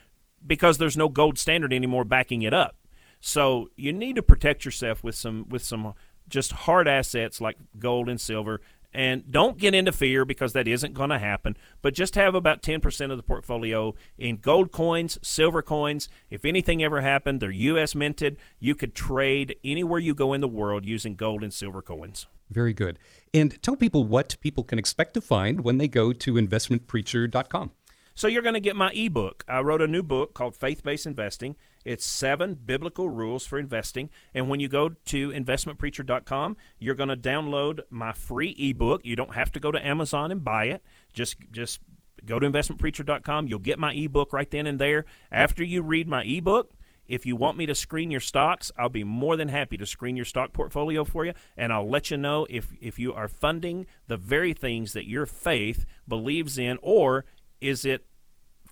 because 0.46 0.78
there's 0.78 0.96
no 0.96 1.08
gold 1.08 1.38
standard 1.38 1.72
anymore 1.72 2.04
backing 2.04 2.42
it 2.42 2.54
up. 2.54 2.76
So 3.20 3.70
you 3.76 3.92
need 3.92 4.16
to 4.16 4.22
protect 4.22 4.64
yourself 4.64 5.02
with 5.04 5.14
some 5.14 5.46
with 5.48 5.62
some 5.62 5.94
just 6.28 6.52
hard 6.52 6.86
assets 6.86 7.40
like 7.40 7.56
gold 7.78 8.08
and 8.08 8.20
silver 8.20 8.60
and 8.98 9.30
don't 9.30 9.58
get 9.58 9.74
into 9.74 9.92
fear 9.92 10.24
because 10.24 10.54
that 10.54 10.66
isn't 10.66 10.92
going 10.92 11.10
to 11.10 11.20
happen, 11.20 11.56
but 11.82 11.94
just 11.94 12.16
have 12.16 12.34
about 12.34 12.62
10% 12.62 13.12
of 13.12 13.16
the 13.16 13.22
portfolio 13.22 13.94
in 14.18 14.38
gold 14.38 14.72
coins, 14.72 15.20
silver 15.22 15.62
coins. 15.62 16.08
If 16.30 16.44
anything 16.44 16.82
ever 16.82 17.00
happened, 17.00 17.38
they're 17.38 17.52
U.S. 17.52 17.94
minted. 17.94 18.38
You 18.58 18.74
could 18.74 18.96
trade 18.96 19.54
anywhere 19.62 20.00
you 20.00 20.16
go 20.16 20.32
in 20.32 20.40
the 20.40 20.48
world 20.48 20.84
using 20.84 21.14
gold 21.14 21.44
and 21.44 21.54
silver 21.54 21.80
coins. 21.80 22.26
Very 22.50 22.72
good. 22.72 22.98
And 23.32 23.62
tell 23.62 23.76
people 23.76 24.02
what 24.02 24.36
people 24.40 24.64
can 24.64 24.80
expect 24.80 25.14
to 25.14 25.20
find 25.20 25.60
when 25.60 25.78
they 25.78 25.86
go 25.86 26.12
to 26.12 26.34
investmentpreacher.com. 26.34 27.70
So 28.18 28.26
you're 28.26 28.42
going 28.42 28.54
to 28.54 28.60
get 28.60 28.74
my 28.74 28.90
ebook. 28.90 29.44
I 29.46 29.60
wrote 29.60 29.80
a 29.80 29.86
new 29.86 30.02
book 30.02 30.34
called 30.34 30.56
Faith 30.56 30.82
Based 30.82 31.06
Investing. 31.06 31.54
It's 31.84 32.04
seven 32.04 32.54
biblical 32.54 33.08
rules 33.08 33.46
for 33.46 33.60
investing. 33.60 34.10
And 34.34 34.48
when 34.48 34.58
you 34.58 34.66
go 34.66 34.88
to 34.88 35.30
investmentpreacher.com, 35.30 36.56
you're 36.80 36.96
going 36.96 37.10
to 37.10 37.16
download 37.16 37.82
my 37.90 38.10
free 38.10 38.56
ebook. 38.58 39.02
You 39.04 39.14
don't 39.14 39.34
have 39.34 39.52
to 39.52 39.60
go 39.60 39.70
to 39.70 39.86
Amazon 39.86 40.32
and 40.32 40.42
buy 40.42 40.64
it. 40.64 40.82
Just 41.12 41.36
just 41.52 41.78
go 42.26 42.40
to 42.40 42.50
investmentpreacher.com. 42.50 43.46
You'll 43.46 43.60
get 43.60 43.78
my 43.78 43.92
ebook 43.92 44.32
right 44.32 44.50
then 44.50 44.66
and 44.66 44.80
there. 44.80 45.04
After 45.30 45.62
you 45.62 45.82
read 45.82 46.08
my 46.08 46.24
ebook, 46.24 46.72
If 47.08 47.24
you 47.24 47.36
want 47.36 47.56
me 47.56 47.64
to 47.66 47.74
screen 47.74 48.10
your 48.10 48.20
stocks, 48.20 48.70
I'll 48.76 48.90
be 48.90 49.02
more 49.02 49.36
than 49.36 49.48
happy 49.48 49.78
to 49.78 49.86
screen 49.86 50.14
your 50.14 50.26
stock 50.26 50.52
portfolio 50.52 51.04
for 51.04 51.24
you, 51.24 51.32
and 51.56 51.72
I'll 51.72 51.88
let 51.88 52.10
you 52.10 52.18
know 52.18 52.46
if, 52.50 52.74
if 52.80 52.98
you 52.98 53.14
are 53.14 53.28
funding 53.28 53.86
the 54.06 54.18
very 54.18 54.52
things 54.52 54.92
that 54.92 55.08
your 55.08 55.24
faith 55.24 55.86
believes 56.06 56.58
in, 56.58 56.78
or 56.82 57.24
is 57.60 57.86
it 57.86 58.04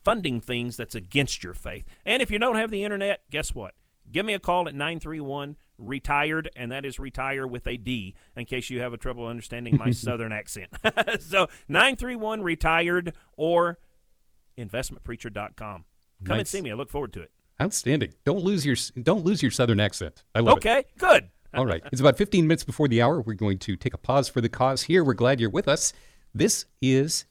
funding 0.06 0.40
things 0.40 0.76
that's 0.76 0.94
against 0.94 1.42
your 1.42 1.52
faith. 1.52 1.84
And 2.04 2.22
if 2.22 2.30
you 2.30 2.38
don't 2.38 2.54
have 2.54 2.70
the 2.70 2.84
internet, 2.84 3.22
guess 3.28 3.56
what? 3.56 3.74
Give 4.12 4.24
me 4.24 4.34
a 4.34 4.38
call 4.38 4.68
at 4.68 4.74
931 4.74 5.56
retired, 5.78 6.48
and 6.54 6.70
that 6.70 6.84
is 6.84 7.00
retire 7.00 7.44
with 7.44 7.66
a 7.66 7.76
D 7.76 8.14
in 8.36 8.44
case 8.44 8.70
you 8.70 8.80
have 8.82 8.92
a 8.92 8.96
trouble 8.96 9.26
understanding 9.26 9.76
my 9.76 9.90
southern 10.06 10.30
accent. 10.30 10.68
so 11.18 11.48
931 11.66 12.40
retired 12.42 13.14
or 13.36 13.78
investmentpreacher.com. 14.56 15.84
Come 16.24 16.36
Nice. 16.36 16.38
and 16.38 16.48
see 16.48 16.60
me. 16.60 16.70
I 16.70 16.74
look 16.74 16.88
forward 16.88 17.12
to 17.14 17.22
it. 17.22 17.32
Outstanding. 17.60 18.12
Don't 18.24 18.44
lose 18.44 18.64
your 18.64 18.76
don't 19.02 19.24
lose 19.24 19.42
your 19.42 19.50
southern 19.50 19.80
accent. 19.80 20.22
I 20.36 20.40
love 20.40 20.58
it. 20.58 20.66
Okay, 20.66 20.84
good. 20.98 21.30
All 21.52 21.66
right. 21.66 21.82
It's 21.90 22.00
about 22.00 22.16
15 22.16 22.46
minutes 22.46 22.62
before 22.62 22.86
the 22.86 23.02
hour. 23.02 23.20
We're 23.22 23.34
going 23.34 23.58
to 23.60 23.74
take 23.76 23.92
a 23.94 23.98
pause 23.98 24.28
for 24.28 24.40
the 24.40 24.48
cause 24.48 24.82
here. 24.82 25.02
We're 25.02 25.14
glad 25.14 25.40
you're 25.40 25.50
with 25.50 25.66
us. 25.66 25.92
This 26.32 26.66
is 26.80 27.24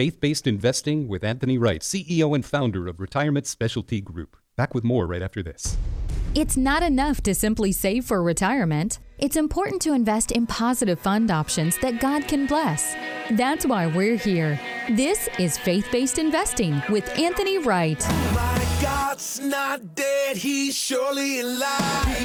Faith 0.00 0.18
Based 0.18 0.46
Investing 0.46 1.08
with 1.08 1.22
Anthony 1.22 1.58
Wright, 1.58 1.82
CEO 1.82 2.34
and 2.34 2.42
founder 2.42 2.88
of 2.88 3.00
Retirement 3.00 3.46
Specialty 3.46 4.00
Group. 4.00 4.34
Back 4.56 4.72
with 4.72 4.82
more 4.82 5.06
right 5.06 5.20
after 5.20 5.42
this. 5.42 5.76
It's 6.34 6.56
not 6.56 6.82
enough 6.82 7.20
to 7.24 7.34
simply 7.34 7.70
save 7.70 8.06
for 8.06 8.22
retirement. 8.22 8.98
It's 9.18 9.36
important 9.36 9.82
to 9.82 9.92
invest 9.92 10.32
in 10.32 10.46
positive 10.46 10.98
fund 10.98 11.30
options 11.30 11.76
that 11.80 12.00
God 12.00 12.26
can 12.26 12.46
bless. 12.46 12.94
That's 13.32 13.66
why 13.66 13.88
we're 13.88 14.16
here. 14.16 14.58
This 14.88 15.28
is 15.38 15.58
Faith 15.58 15.86
Based 15.92 16.18
Investing 16.18 16.80
with 16.88 17.06
Anthony 17.18 17.58
Wright. 17.58 18.00
My 18.32 18.78
God's 18.80 19.38
not 19.40 19.94
dead, 19.94 20.34
he's 20.34 20.74
surely 20.74 21.40
alive. 21.40 22.22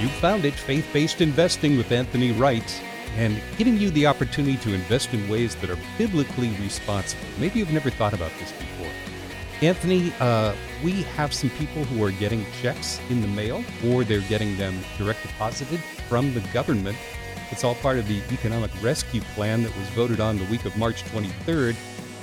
You 0.00 0.08
founded 0.20 0.52
Faith 0.52 0.88
Based 0.92 1.20
Investing 1.20 1.76
with 1.76 1.92
Anthony 1.92 2.32
Wright 2.32 2.82
and 3.16 3.40
giving 3.56 3.78
you 3.78 3.90
the 3.90 4.06
opportunity 4.06 4.56
to 4.58 4.74
invest 4.74 5.12
in 5.14 5.28
ways 5.28 5.56
that 5.56 5.70
are 5.70 5.78
biblically 5.96 6.50
responsible. 6.60 7.24
Maybe 7.38 7.58
you've 7.58 7.72
never 7.72 7.90
thought 7.90 8.12
about 8.12 8.30
this 8.38 8.52
before. 8.52 8.92
Anthony, 9.62 10.12
uh, 10.20 10.54
we 10.84 11.02
have 11.02 11.32
some 11.32 11.48
people 11.50 11.82
who 11.84 12.04
are 12.04 12.10
getting 12.10 12.44
checks 12.60 13.00
in 13.08 13.22
the 13.22 13.28
mail 13.28 13.64
or 13.86 14.04
they're 14.04 14.20
getting 14.20 14.56
them 14.58 14.78
direct 14.98 15.22
deposited 15.22 15.80
from 16.08 16.34
the 16.34 16.40
government. 16.52 16.98
It's 17.50 17.64
all 17.64 17.74
part 17.76 17.96
of 17.96 18.06
the 18.06 18.20
economic 18.32 18.70
rescue 18.82 19.22
plan 19.34 19.62
that 19.62 19.74
was 19.76 19.88
voted 19.90 20.20
on 20.20 20.36
the 20.36 20.44
week 20.46 20.66
of 20.66 20.76
March 20.76 21.04
23rd. 21.04 21.74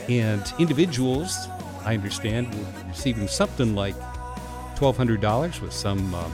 And 0.09 0.43
individuals, 0.59 1.47
I 1.83 1.95
understand, 1.95 2.53
will 2.53 2.65
be 2.65 2.89
receiving 2.89 3.27
something 3.27 3.73
like 3.73 3.95
$1,200 4.75 5.59
with 5.59 5.73
some 5.73 6.13
um, 6.13 6.31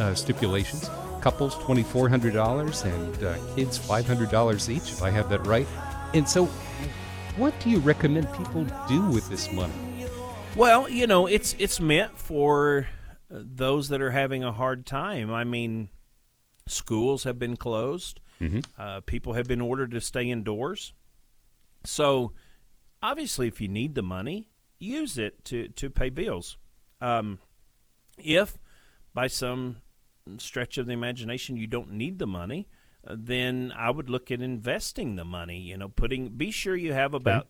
uh, 0.00 0.14
stipulations. 0.14 0.90
Couples 1.20 1.54
$2,400 1.56 2.84
and 2.84 3.24
uh, 3.24 3.54
kids 3.54 3.78
$500 3.78 4.68
each, 4.68 4.90
if 4.90 5.02
I 5.02 5.10
have 5.10 5.28
that 5.30 5.46
right. 5.46 5.66
And 6.14 6.28
so, 6.28 6.46
what 7.36 7.58
do 7.60 7.70
you 7.70 7.78
recommend 7.78 8.32
people 8.32 8.64
do 8.88 9.02
with 9.10 9.28
this 9.28 9.52
money? 9.52 9.72
Well, 10.56 10.88
you 10.88 11.06
know, 11.06 11.26
it's 11.26 11.54
it's 11.58 11.78
meant 11.78 12.18
for 12.18 12.88
those 13.30 13.88
that 13.90 14.02
are 14.02 14.10
having 14.10 14.42
a 14.42 14.52
hard 14.52 14.84
time. 14.84 15.32
I 15.32 15.44
mean, 15.44 15.90
schools 16.66 17.24
have 17.24 17.38
been 17.38 17.56
closed. 17.56 18.20
Uh, 18.78 19.00
people 19.00 19.34
have 19.34 19.46
been 19.46 19.60
ordered 19.60 19.90
to 19.92 20.00
stay 20.00 20.28
indoors. 20.30 20.92
So, 21.84 22.32
obviously, 23.02 23.46
if 23.46 23.60
you 23.60 23.68
need 23.68 23.94
the 23.94 24.02
money, 24.02 24.48
use 24.78 25.18
it 25.18 25.44
to 25.46 25.68
to 25.68 25.90
pay 25.90 26.10
bills. 26.10 26.56
Um, 27.00 27.38
if 28.18 28.58
by 29.14 29.28
some 29.28 29.76
stretch 30.38 30.78
of 30.78 30.86
the 30.86 30.92
imagination 30.92 31.56
you 31.56 31.66
don't 31.66 31.92
need 31.92 32.18
the 32.18 32.26
money, 32.26 32.68
uh, 33.06 33.16
then 33.18 33.72
I 33.76 33.90
would 33.90 34.10
look 34.10 34.30
at 34.30 34.40
investing 34.40 35.16
the 35.16 35.24
money. 35.24 35.58
You 35.58 35.76
know, 35.76 35.88
putting. 35.88 36.28
Be 36.30 36.50
sure 36.50 36.76
you 36.76 36.92
have 36.92 37.14
about 37.14 37.48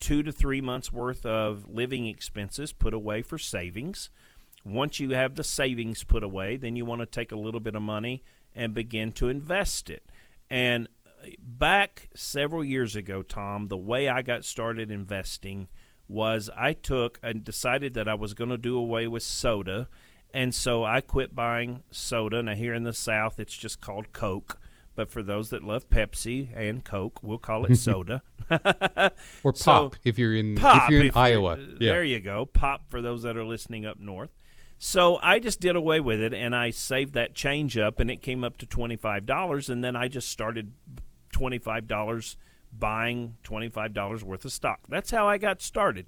two 0.00 0.22
to 0.22 0.32
three 0.32 0.60
months 0.60 0.92
worth 0.92 1.24
of 1.24 1.68
living 1.68 2.06
expenses 2.06 2.72
put 2.72 2.92
away 2.92 3.22
for 3.22 3.38
savings. 3.38 4.10
Once 4.64 4.98
you 4.98 5.10
have 5.10 5.34
the 5.34 5.44
savings 5.44 6.04
put 6.04 6.22
away, 6.22 6.56
then 6.56 6.76
you 6.76 6.84
want 6.84 7.00
to 7.00 7.06
take 7.06 7.32
a 7.32 7.36
little 7.36 7.60
bit 7.60 7.74
of 7.74 7.82
money 7.82 8.22
and 8.54 8.74
begin 8.74 9.12
to 9.12 9.28
invest 9.28 9.90
it. 9.90 10.04
And 10.50 10.88
uh, 11.06 11.28
back 11.38 12.08
several 12.14 12.64
years 12.64 12.96
ago, 12.96 13.22
Tom, 13.22 13.68
the 13.68 13.76
way 13.76 14.08
I 14.08 14.22
got 14.22 14.44
started 14.44 14.90
investing 14.90 15.68
was 16.08 16.50
I 16.56 16.72
took 16.74 17.18
and 17.22 17.44
decided 17.44 17.94
that 17.94 18.08
I 18.08 18.14
was 18.14 18.34
going 18.34 18.50
to 18.50 18.58
do 18.58 18.76
away 18.76 19.06
with 19.06 19.22
soda. 19.22 19.88
And 20.34 20.52
so 20.52 20.82
I 20.84 21.00
quit 21.00 21.32
buying 21.34 21.84
soda. 21.92 22.42
Now, 22.42 22.54
here 22.56 22.74
in 22.74 22.82
the 22.82 22.92
South, 22.92 23.38
it's 23.38 23.56
just 23.56 23.80
called 23.80 24.12
Coke. 24.12 24.58
But 24.96 25.08
for 25.08 25.22
those 25.22 25.50
that 25.50 25.62
love 25.62 25.88
Pepsi 25.88 26.48
and 26.56 26.84
Coke, 26.84 27.20
we'll 27.22 27.38
call 27.38 27.64
it 27.66 27.76
soda. 27.76 28.20
Or 29.42 29.54
So- 29.54 29.90
pop 29.90 29.96
if 30.04 30.18
you're 30.18 30.34
in 30.34 30.56
Pop 30.56 30.84
if 30.84 30.90
you're 30.90 31.00
in 31.02 31.06
if 31.06 31.16
Iowa. 31.16 31.52
Uh, 31.52 31.56
yeah. 31.80 31.92
There 31.92 32.04
you 32.04 32.18
go. 32.20 32.46
Pop 32.46 32.90
for 32.90 33.00
those 33.00 33.22
that 33.22 33.36
are 33.36 33.44
listening 33.44 33.86
up 33.86 33.98
north. 34.00 34.30
So 34.76 35.18
I 35.22 35.38
just 35.38 35.60
did 35.60 35.76
away 35.76 36.00
with 36.00 36.20
it 36.20 36.34
and 36.34 36.54
I 36.54 36.70
saved 36.70 37.14
that 37.14 37.34
change 37.34 37.78
up 37.78 38.00
and 38.00 38.10
it 38.10 38.20
came 38.20 38.42
up 38.42 38.58
to 38.58 38.66
$25 38.66 39.68
and 39.68 39.84
then 39.84 39.94
I 39.96 40.08
just 40.08 40.28
started 40.28 40.72
$25 41.32 42.36
buying 42.76 43.36
$25 43.44 44.22
worth 44.22 44.44
of 44.44 44.52
stock. 44.52 44.80
That's 44.88 45.10
how 45.10 45.28
I 45.28 45.38
got 45.38 45.62
started. 45.62 46.06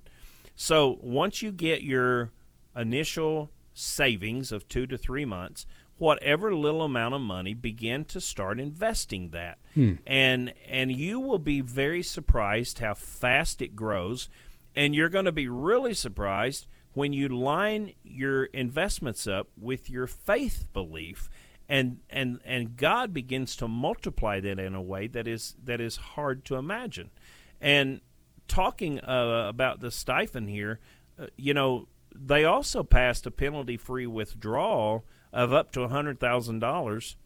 So 0.56 0.98
once 1.00 1.42
you 1.42 1.52
get 1.52 1.82
your 1.82 2.32
initial 2.74 3.50
savings 3.76 4.52
of 4.52 4.68
2 4.68 4.86
to 4.86 4.98
3 4.98 5.24
months, 5.24 5.66
whatever 5.98 6.54
little 6.54 6.82
amount 6.82 7.14
of 7.14 7.20
money 7.20 7.54
begin 7.54 8.04
to 8.06 8.20
start 8.20 8.58
investing 8.58 9.30
that. 9.30 9.58
And 10.06 10.54
and 10.68 10.90
you 10.90 11.20
will 11.20 11.38
be 11.38 11.60
very 11.60 12.02
surprised 12.02 12.78
how 12.78 12.94
fast 12.94 13.60
it 13.62 13.76
grows 13.76 14.28
and 14.74 14.94
you're 14.94 15.08
going 15.08 15.24
to 15.24 15.32
be 15.32 15.48
really 15.48 15.94
surprised 15.94 16.66
when 16.92 17.12
you 17.12 17.28
line 17.28 17.92
your 18.04 18.44
investments 18.44 19.26
up 19.26 19.48
with 19.58 19.90
your 19.90 20.06
faith 20.06 20.66
belief 20.72 21.28
and 21.68 21.98
and 22.08 22.40
and 22.44 22.76
God 22.76 23.12
begins 23.12 23.56
to 23.56 23.68
multiply 23.68 24.40
that 24.40 24.58
in 24.58 24.74
a 24.74 24.82
way 24.82 25.06
that 25.08 25.26
is 25.26 25.56
that 25.64 25.80
is 25.80 25.96
hard 25.96 26.44
to 26.44 26.56
imagine. 26.56 27.10
And 27.60 28.00
talking 28.46 29.00
uh, 29.00 29.46
about 29.48 29.80
the 29.80 29.90
stipend 29.90 30.48
here, 30.48 30.78
uh, 31.18 31.26
you 31.36 31.54
know, 31.54 31.88
they 32.24 32.44
also 32.44 32.82
passed 32.82 33.26
a 33.26 33.30
penalty-free 33.30 34.06
withdrawal 34.06 35.04
of 35.32 35.52
up 35.52 35.72
to 35.72 35.86
hundred 35.88 36.18
thousand 36.20 36.60
dollars 36.60 37.16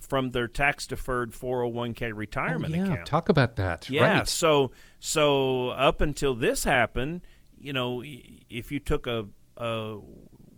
from 0.00 0.30
their 0.30 0.48
tax-deferred 0.48 1.32
401k 1.32 2.12
retirement 2.16 2.74
Oh, 2.74 2.76
yeah, 2.78 2.84
account. 2.92 3.06
talk 3.06 3.28
about 3.28 3.56
that. 3.56 3.88
Yeah. 3.90 4.18
Right. 4.18 4.28
So 4.28 4.70
so 4.98 5.68
up 5.68 6.00
until 6.00 6.34
this 6.34 6.64
happened, 6.64 7.20
you 7.58 7.72
know, 7.72 8.02
if 8.04 8.72
you 8.72 8.78
took 8.80 9.06
a, 9.06 9.26
a 9.58 9.98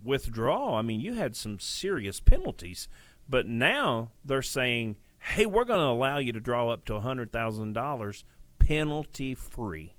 withdrawal, 0.04 0.74
I 0.74 0.82
mean, 0.82 1.00
you 1.00 1.14
had 1.14 1.34
some 1.36 1.58
serious 1.58 2.20
penalties. 2.20 2.88
But 3.28 3.46
now 3.46 4.12
they're 4.24 4.42
saying, 4.42 4.96
"Hey, 5.18 5.46
we're 5.46 5.64
going 5.64 5.80
to 5.80 5.86
allow 5.86 6.18
you 6.18 6.32
to 6.32 6.40
draw 6.40 6.68
up 6.70 6.84
to 6.86 7.00
hundred 7.00 7.32
thousand 7.32 7.72
dollars 7.72 8.24
penalty 8.58 9.34
free." 9.34 9.94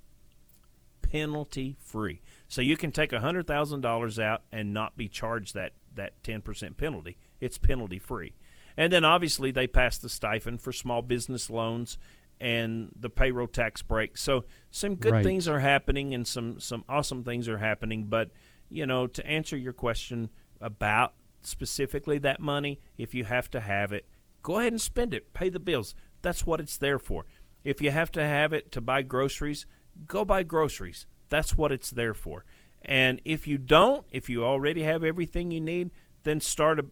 Penalty 1.02 1.76
free. 1.78 2.22
So 2.48 2.60
you 2.62 2.76
can 2.76 2.92
take 2.92 3.12
hundred 3.12 3.46
thousand 3.46 3.80
dollars 3.80 4.18
out 4.18 4.42
and 4.52 4.72
not 4.72 4.96
be 4.96 5.08
charged 5.08 5.54
that 5.54 5.72
that 5.94 6.22
ten 6.22 6.42
percent 6.42 6.76
penalty. 6.76 7.16
It's 7.40 7.58
penalty 7.58 7.98
free. 7.98 8.34
And 8.76 8.92
then 8.92 9.04
obviously 9.04 9.50
they 9.50 9.66
passed 9.66 10.02
the 10.02 10.08
stipend 10.08 10.60
for 10.60 10.72
small 10.72 11.00
business 11.02 11.48
loans 11.48 11.96
and 12.40 12.90
the 12.98 13.08
payroll 13.08 13.46
tax 13.46 13.82
break. 13.82 14.16
So 14.18 14.44
some 14.70 14.96
good 14.96 15.12
Right. 15.12 15.24
things 15.24 15.46
are 15.46 15.60
happening 15.60 16.12
and 16.14 16.26
some 16.26 16.58
some 16.60 16.84
awesome 16.88 17.22
things 17.24 17.48
are 17.48 17.58
happening. 17.58 18.04
But 18.06 18.30
you 18.68 18.86
know, 18.86 19.06
to 19.06 19.26
answer 19.26 19.56
your 19.56 19.72
question 19.72 20.30
about 20.60 21.14
specifically 21.42 22.18
that 22.18 22.40
money, 22.40 22.80
if 22.98 23.14
you 23.14 23.24
have 23.24 23.50
to 23.50 23.60
have 23.60 23.92
it, 23.92 24.06
go 24.42 24.58
ahead 24.58 24.72
and 24.72 24.80
spend 24.80 25.14
it. 25.14 25.32
Pay 25.34 25.48
the 25.50 25.60
bills. 25.60 25.94
That's 26.22 26.46
what 26.46 26.60
it's 26.60 26.76
there 26.78 26.98
for. 26.98 27.24
If 27.62 27.80
you 27.80 27.90
have 27.90 28.10
to 28.12 28.22
have 28.24 28.52
it 28.52 28.72
to 28.72 28.80
buy 28.80 29.02
groceries, 29.02 29.66
go 30.06 30.24
buy 30.24 30.42
groceries. 30.42 31.06
That's 31.28 31.56
what 31.56 31.72
it's 31.72 31.90
there 31.90 32.14
for. 32.14 32.44
And 32.82 33.20
if 33.24 33.46
you 33.46 33.58
don't, 33.58 34.06
if 34.10 34.28
you 34.28 34.44
already 34.44 34.82
have 34.82 35.02
everything 35.02 35.50
you 35.50 35.60
need, 35.60 35.90
then 36.22 36.40
start 36.40 36.84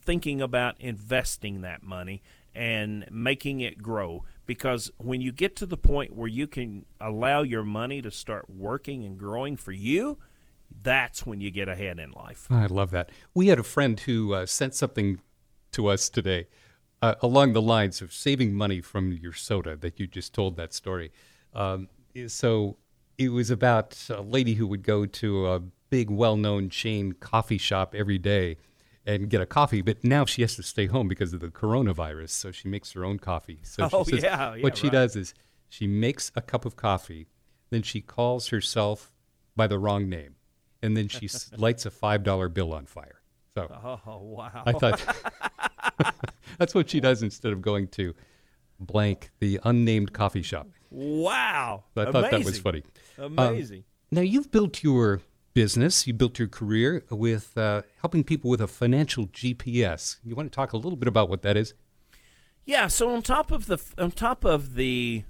thinking 0.00 0.40
about 0.40 0.76
investing 0.80 1.60
that 1.60 1.82
money 1.82 2.22
and 2.54 3.04
making 3.10 3.60
it 3.60 3.82
grow 3.82 4.24
because 4.46 4.90
when 4.96 5.20
you 5.20 5.30
get 5.30 5.54
to 5.54 5.66
the 5.66 5.76
point 5.76 6.16
where 6.16 6.28
you 6.28 6.46
can 6.46 6.86
allow 6.98 7.42
your 7.42 7.62
money 7.62 8.00
to 8.00 8.10
start 8.10 8.48
working 8.48 9.04
and 9.04 9.18
growing 9.18 9.54
for 9.54 9.70
you 9.70 10.16
that's 10.82 11.26
when 11.26 11.42
you 11.42 11.50
get 11.50 11.68
ahead 11.68 11.98
in 11.98 12.10
life 12.12 12.46
I 12.50 12.66
love 12.66 12.90
that. 12.92 13.10
We 13.34 13.48
had 13.48 13.58
a 13.58 13.62
friend 13.62 14.00
who 14.00 14.32
uh, 14.32 14.46
sent 14.46 14.74
something 14.74 15.20
to 15.72 15.88
us 15.88 16.08
today 16.08 16.46
uh, 17.02 17.14
along 17.22 17.52
the 17.52 17.62
lines 17.62 18.00
of 18.00 18.12
saving 18.12 18.54
money 18.54 18.80
from 18.80 19.12
your 19.12 19.32
soda 19.32 19.76
that 19.76 20.00
you 20.00 20.06
just 20.06 20.34
told 20.34 20.56
that 20.56 20.72
story. 20.74 21.12
Um, 21.54 21.88
so 22.26 22.76
it 23.18 23.30
was 23.30 23.50
about 23.50 23.98
a 24.10 24.22
lady 24.22 24.54
who 24.54 24.66
would 24.68 24.82
go 24.82 25.04
to 25.04 25.48
a 25.48 25.60
big, 25.90 26.08
well-known 26.10 26.70
chain 26.70 27.12
coffee 27.12 27.58
shop 27.58 27.94
every 27.94 28.18
day 28.18 28.56
and 29.04 29.28
get 29.30 29.40
a 29.40 29.46
coffee, 29.46 29.80
but 29.82 30.04
now 30.04 30.24
she 30.24 30.42
has 30.42 30.54
to 30.56 30.62
stay 30.62 30.86
home 30.86 31.08
because 31.08 31.32
of 31.32 31.40
the 31.40 31.48
coronavirus. 31.48 32.28
So 32.30 32.52
she 32.52 32.68
makes 32.68 32.92
her 32.92 33.04
own 33.04 33.18
coffee. 33.18 33.58
So 33.62 33.88
Oh, 33.92 34.04
says 34.04 34.22
yeah, 34.22 34.54
yeah, 34.54 34.62
what 34.62 34.76
she 34.76 34.86
right. 34.88 34.92
does 34.92 35.16
is 35.16 35.34
she 35.68 35.86
makes 35.86 36.30
a 36.36 36.42
cup 36.42 36.64
of 36.64 36.76
coffee, 36.76 37.26
then 37.70 37.82
she 37.82 38.00
calls 38.00 38.48
herself 38.48 39.12
by 39.56 39.66
the 39.66 39.78
wrong 39.78 40.08
name, 40.08 40.36
and 40.82 40.96
then 40.96 41.08
she 41.08 41.28
lights 41.56 41.86
a 41.86 41.90
five 41.90 42.22
dollar 42.22 42.48
bill 42.48 42.72
on 42.74 42.86
fire. 42.86 43.20
So 43.54 43.66
Oh 44.06 44.18
wow! 44.22 44.62
I 44.66 44.72
thought 44.72 45.02
that's 46.58 46.74
what 46.74 46.88
she 46.90 47.00
does 47.00 47.22
instead 47.22 47.52
of 47.52 47.60
going 47.62 47.88
to 47.88 48.14
blank 48.78 49.30
the 49.40 49.58
unnamed 49.64 50.12
coffee 50.12 50.42
shop. 50.42 50.68
Wow! 50.90 51.84
I 51.96 52.04
thought 52.04 52.30
that 52.30 52.32
was 52.32 52.58
Amazing. 52.58 52.62
funny. 52.62 52.82
Amazing. 53.18 53.84
Now 54.10 54.22
you've 54.22 54.50
built 54.50 54.82
your 54.82 55.20
business, 55.54 56.06
you 56.06 56.14
built 56.14 56.38
your 56.38 56.48
career 56.48 57.04
with 57.10 57.56
uh, 57.58 57.82
helping 58.00 58.24
people 58.24 58.48
with 58.48 58.60
a 58.60 58.68
financial 58.68 59.26
GPS. 59.26 60.18
You 60.24 60.34
want 60.34 60.50
to 60.52 60.54
talk 60.54 60.72
a 60.72 60.76
little 60.76 60.96
bit 60.96 61.08
about 61.08 61.28
what 61.28 61.42
that 61.42 61.56
is? 61.56 61.74
Yeah. 62.64 62.86
So 62.86 63.10
on 63.10 63.22
top 63.22 63.50
of 63.50 63.66
the 63.66 63.78
on 63.98 64.12
top 64.12 64.44
of 64.44 64.74
the 64.74 65.24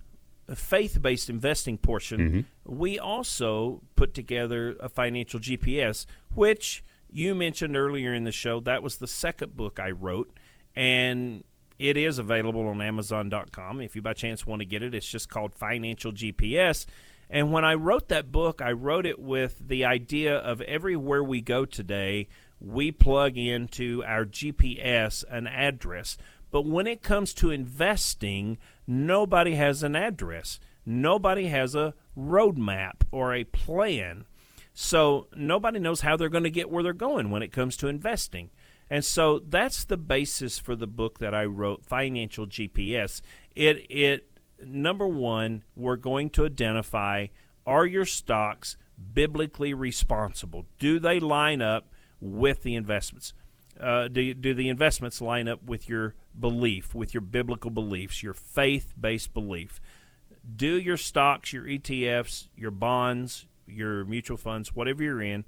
faith-based 0.54 1.28
investing 1.28 1.78
portion, 1.78 2.46
we 2.64 2.98
also 2.98 3.82
put 3.96 4.14
together 4.14 4.76
a 4.80 4.88
financial 4.88 5.40
GPS, 5.40 6.06
which 6.34 6.84
you 7.10 7.34
mentioned 7.34 7.76
earlier 7.76 8.12
in 8.14 8.24
the 8.24 8.32
show. 8.32 8.60
That 8.60 8.82
was 8.82 8.96
the 8.96 9.06
second 9.06 9.56
book 9.56 9.78
I 9.80 9.90
wrote, 9.90 10.30
and 10.74 11.44
it 11.78 11.96
is 11.96 12.18
available 12.18 12.66
on 12.66 12.80
Amazon.com. 12.80 13.80
If 13.80 13.94
you 13.94 14.02
by 14.02 14.12
chance 14.12 14.46
want 14.46 14.60
to 14.60 14.66
get 14.66 14.82
it, 14.82 14.94
it's 14.94 15.08
just 15.08 15.28
called 15.28 15.54
Financial 15.54 16.12
GPS. 16.12 16.86
And 17.30 17.52
when 17.52 17.64
I 17.64 17.74
wrote 17.74 18.08
that 18.08 18.32
book, 18.32 18.60
I 18.62 18.72
wrote 18.72 19.06
it 19.06 19.18
with 19.18 19.68
the 19.68 19.84
idea 19.84 20.36
of 20.36 20.60
everywhere 20.62 21.22
we 21.22 21.40
go 21.40 21.64
today, 21.64 22.28
we 22.60 22.90
plug 22.90 23.36
into 23.36 24.02
our 24.06 24.24
GPS 24.24 25.24
an 25.30 25.46
address. 25.46 26.16
But 26.50 26.64
when 26.64 26.86
it 26.86 27.02
comes 27.02 27.34
to 27.34 27.50
investing, 27.50 28.58
nobody 28.86 29.54
has 29.54 29.82
an 29.82 29.94
address. 29.94 30.58
Nobody 30.86 31.48
has 31.48 31.74
a 31.74 31.94
roadmap 32.16 33.02
or 33.12 33.34
a 33.34 33.44
plan. 33.44 34.24
So 34.72 35.26
nobody 35.36 35.78
knows 35.78 36.00
how 36.00 36.16
they're 36.16 36.28
going 36.28 36.44
to 36.44 36.50
get 36.50 36.70
where 36.70 36.82
they're 36.82 36.92
going 36.94 37.30
when 37.30 37.42
it 37.42 37.52
comes 37.52 37.76
to 37.78 37.88
investing. 37.88 38.50
And 38.90 39.04
so 39.04 39.38
that's 39.38 39.84
the 39.84 39.96
basis 39.96 40.58
for 40.58 40.74
the 40.74 40.86
book 40.86 41.18
that 41.18 41.34
I 41.34 41.44
wrote, 41.44 41.84
Financial 41.84 42.46
GPS. 42.46 43.20
It 43.54 43.86
it 43.90 44.30
number 44.64 45.06
1, 45.06 45.64
we're 45.76 45.96
going 45.96 46.30
to 46.30 46.46
identify 46.46 47.26
are 47.66 47.84
your 47.84 48.06
stocks 48.06 48.76
biblically 49.12 49.74
responsible? 49.74 50.66
Do 50.78 50.98
they 50.98 51.20
line 51.20 51.62
up 51.62 51.92
with 52.20 52.62
the 52.62 52.74
investments? 52.74 53.34
Uh, 53.78 54.08
do, 54.08 54.34
do 54.34 54.54
the 54.54 54.68
investments 54.68 55.20
line 55.20 55.46
up 55.46 55.62
with 55.62 55.88
your 55.88 56.14
belief, 56.38 56.94
with 56.94 57.14
your 57.14 57.20
biblical 57.20 57.70
beliefs, 57.70 58.22
your 58.22 58.34
faith 58.34 58.94
based 58.98 59.34
belief? 59.34 59.80
Do 60.56 60.78
your 60.78 60.96
stocks, 60.96 61.52
your 61.52 61.64
ETFs, 61.64 62.48
your 62.56 62.70
bonds, 62.70 63.46
your 63.66 64.04
mutual 64.04 64.36
funds, 64.36 64.74
whatever 64.74 65.02
you're 65.02 65.22
in, 65.22 65.44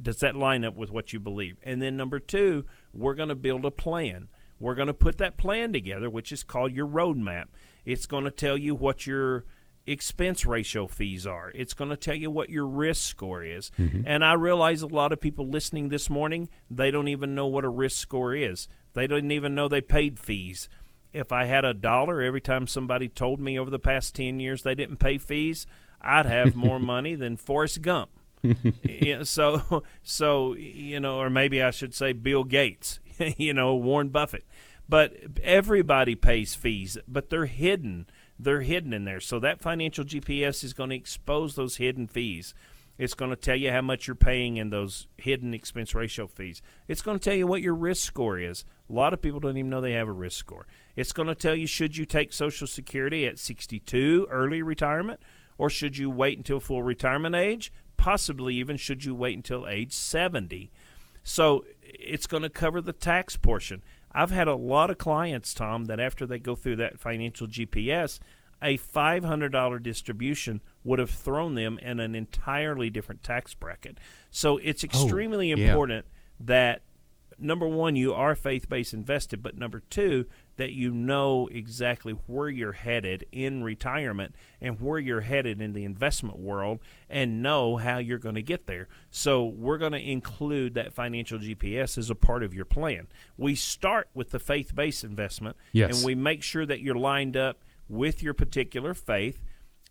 does 0.00 0.20
that 0.20 0.36
line 0.36 0.64
up 0.64 0.76
with 0.76 0.90
what 0.90 1.12
you 1.12 1.20
believe? 1.20 1.56
And 1.62 1.82
then 1.82 1.96
number 1.96 2.18
two, 2.18 2.64
we're 2.94 3.14
going 3.14 3.28
to 3.28 3.34
build 3.34 3.64
a 3.64 3.70
plan. 3.70 4.28
We're 4.58 4.74
going 4.74 4.88
to 4.88 4.94
put 4.94 5.18
that 5.18 5.36
plan 5.36 5.72
together, 5.72 6.08
which 6.08 6.32
is 6.32 6.44
called 6.44 6.72
your 6.72 6.86
roadmap. 6.86 7.46
It's 7.84 8.06
going 8.06 8.24
to 8.24 8.30
tell 8.30 8.56
you 8.56 8.74
what 8.74 9.06
your 9.06 9.44
expense 9.86 10.46
ratio 10.46 10.86
fees 10.86 11.26
are. 11.26 11.52
It's 11.54 11.74
going 11.74 11.90
to 11.90 11.96
tell 11.96 12.14
you 12.14 12.30
what 12.30 12.50
your 12.50 12.66
risk 12.66 13.02
score 13.02 13.42
is. 13.42 13.70
Mm-hmm. 13.78 14.02
And 14.06 14.24
I 14.24 14.34
realize 14.34 14.82
a 14.82 14.86
lot 14.86 15.12
of 15.12 15.20
people 15.20 15.46
listening 15.48 15.88
this 15.88 16.08
morning, 16.08 16.48
they 16.70 16.90
don't 16.90 17.08
even 17.08 17.34
know 17.34 17.46
what 17.46 17.64
a 17.64 17.68
risk 17.68 17.98
score 17.98 18.34
is. 18.34 18.68
They 18.94 19.06
don't 19.06 19.30
even 19.30 19.54
know 19.54 19.68
they 19.68 19.80
paid 19.80 20.18
fees. 20.18 20.68
If 21.12 21.30
I 21.30 21.44
had 21.44 21.64
a 21.64 21.74
dollar 21.74 22.22
every 22.22 22.40
time 22.40 22.66
somebody 22.66 23.08
told 23.08 23.40
me 23.40 23.58
over 23.58 23.70
the 23.70 23.78
past 23.78 24.14
10 24.14 24.40
years 24.40 24.62
they 24.62 24.74
didn't 24.74 24.96
pay 24.96 25.18
fees, 25.18 25.66
I'd 26.00 26.26
have 26.26 26.56
more 26.56 26.78
money 26.80 27.14
than 27.14 27.36
Forrest 27.36 27.82
Gump. 27.82 28.10
yeah, 28.82 29.22
so 29.22 29.82
so 30.02 30.54
you 30.54 31.00
know, 31.00 31.18
or 31.18 31.30
maybe 31.30 31.62
I 31.62 31.70
should 31.70 31.94
say 31.94 32.12
Bill 32.12 32.44
Gates, 32.44 33.00
you 33.36 33.54
know, 33.54 33.74
Warren 33.74 34.08
Buffett. 34.08 34.44
But 34.88 35.14
everybody 35.42 36.14
pays 36.14 36.54
fees, 36.54 36.98
but 37.08 37.30
they're 37.30 37.46
hidden. 37.46 38.06
They're 38.38 38.60
hidden 38.60 38.92
in 38.92 39.04
there. 39.04 39.20
So 39.20 39.38
that 39.40 39.60
financial 39.60 40.04
GPS 40.04 40.62
is 40.62 40.74
going 40.74 40.90
to 40.90 40.96
expose 40.96 41.54
those 41.54 41.76
hidden 41.76 42.06
fees. 42.06 42.52
It's 42.96 43.14
going 43.14 43.30
to 43.30 43.36
tell 43.36 43.56
you 43.56 43.72
how 43.72 43.80
much 43.80 44.06
you're 44.06 44.14
paying 44.14 44.56
in 44.56 44.70
those 44.70 45.08
hidden 45.16 45.52
expense 45.52 45.94
ratio 45.94 46.26
fees. 46.26 46.62
It's 46.86 47.02
going 47.02 47.18
to 47.18 47.24
tell 47.24 47.36
you 47.36 47.46
what 47.46 47.62
your 47.62 47.74
risk 47.74 48.06
score 48.06 48.38
is. 48.38 48.64
A 48.88 48.92
lot 48.92 49.12
of 49.12 49.22
people 49.22 49.40
don't 49.40 49.56
even 49.56 49.70
know 49.70 49.80
they 49.80 49.92
have 49.92 50.06
a 50.06 50.12
risk 50.12 50.38
score. 50.38 50.66
It's 50.94 51.12
going 51.12 51.28
to 51.28 51.34
tell 51.34 51.56
you 51.56 51.66
should 51.66 51.96
you 51.96 52.04
take 52.04 52.32
Social 52.32 52.66
Security 52.66 53.26
at 53.26 53.38
62, 53.38 54.28
early 54.30 54.62
retirement, 54.62 55.20
or 55.58 55.70
should 55.70 55.98
you 55.98 56.08
wait 56.08 56.38
until 56.38 56.60
full 56.60 56.82
retirement 56.82 57.34
age? 57.34 57.72
Possibly 57.96 58.54
even 58.56 58.76
should 58.76 59.04
you 59.04 59.14
wait 59.14 59.36
until 59.36 59.66
age 59.66 59.92
70. 59.92 60.70
So 61.22 61.64
it's 61.82 62.26
going 62.26 62.42
to 62.42 62.50
cover 62.50 62.80
the 62.80 62.92
tax 62.92 63.36
portion. 63.36 63.82
I've 64.12 64.30
had 64.30 64.46
a 64.46 64.54
lot 64.54 64.90
of 64.90 64.98
clients, 64.98 65.54
Tom, 65.54 65.86
that 65.86 65.98
after 65.98 66.26
they 66.26 66.38
go 66.38 66.54
through 66.54 66.76
that 66.76 67.00
financial 67.00 67.46
GPS, 67.46 68.20
a 68.62 68.78
$500 68.78 69.82
distribution 69.82 70.60
would 70.84 70.98
have 70.98 71.10
thrown 71.10 71.54
them 71.54 71.78
in 71.78 72.00
an 72.00 72.14
entirely 72.14 72.90
different 72.90 73.22
tax 73.22 73.54
bracket. 73.54 73.98
So 74.30 74.58
it's 74.58 74.84
oh, 74.84 74.86
extremely 74.86 75.50
yeah. 75.50 75.56
important 75.56 76.06
that 76.40 76.82
number 77.38 77.66
one, 77.66 77.96
you 77.96 78.14
are 78.14 78.34
faith 78.34 78.68
based 78.68 78.94
invested, 78.94 79.42
but 79.42 79.58
number 79.58 79.82
two, 79.90 80.26
that 80.56 80.72
you 80.72 80.90
know 80.92 81.48
exactly 81.50 82.12
where 82.26 82.48
you're 82.48 82.72
headed 82.72 83.26
in 83.32 83.62
retirement 83.64 84.34
and 84.60 84.80
where 84.80 84.98
you're 84.98 85.20
headed 85.22 85.60
in 85.60 85.72
the 85.72 85.84
investment 85.84 86.38
world 86.38 86.78
and 87.08 87.42
know 87.42 87.76
how 87.76 87.98
you're 87.98 88.18
going 88.18 88.34
to 88.36 88.42
get 88.42 88.66
there. 88.66 88.88
So, 89.10 89.44
we're 89.44 89.78
going 89.78 89.92
to 89.92 90.10
include 90.10 90.74
that 90.74 90.92
financial 90.92 91.38
GPS 91.38 91.98
as 91.98 92.10
a 92.10 92.14
part 92.14 92.42
of 92.42 92.54
your 92.54 92.64
plan. 92.64 93.08
We 93.36 93.54
start 93.54 94.08
with 94.14 94.30
the 94.30 94.38
faith 94.38 94.74
based 94.74 95.04
investment 95.04 95.56
Yes. 95.72 95.96
and 95.96 96.06
we 96.06 96.14
make 96.14 96.42
sure 96.42 96.66
that 96.66 96.80
you're 96.80 96.94
lined 96.94 97.36
up 97.36 97.62
with 97.88 98.22
your 98.22 98.34
particular 98.34 98.94
faith. 98.94 99.42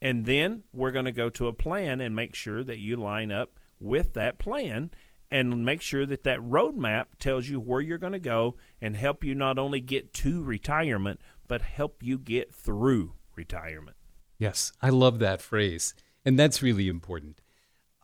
And 0.01 0.26
then 0.26 0.64
we're 0.74 0.91
going 0.91 1.05
to 1.05 1.11
go 1.11 1.30
to 1.30 1.47
a 1.47 1.53
plan 1.53 2.01
and 2.01 2.16
make 2.16 2.36
sure 2.36 2.64
that 2.64 2.80
you 2.80 2.97
line 2.97 3.32
up 3.32 3.57
with 3.80 4.14
that 4.14 4.38
plan 4.38 4.91
and 5.32 5.66
make 5.66 5.82
sure 5.82 6.05
that 6.05 6.24
that 6.24 6.39
roadmap 6.39 7.05
tells 7.20 7.47
you 7.47 7.59
where 7.59 7.82
you're 7.82 7.97
going 7.97 8.14
to 8.14 8.20
go 8.20 8.55
and 8.84 8.97
help 8.97 9.23
you 9.23 9.34
not 9.34 9.57
only 9.57 9.79
get 9.79 10.13
to 10.13 10.43
retirement, 10.43 11.21
but 11.47 11.61
help 11.61 12.03
you 12.03 12.17
get 12.19 12.53
through 12.53 13.13
retirement. 13.34 13.95
Yes, 14.38 14.73
I 14.81 14.89
love 14.89 15.19
that 15.19 15.41
phrase. 15.41 15.95
And 16.25 16.38
that's 16.38 16.61
really 16.61 16.89
important. 16.89 17.39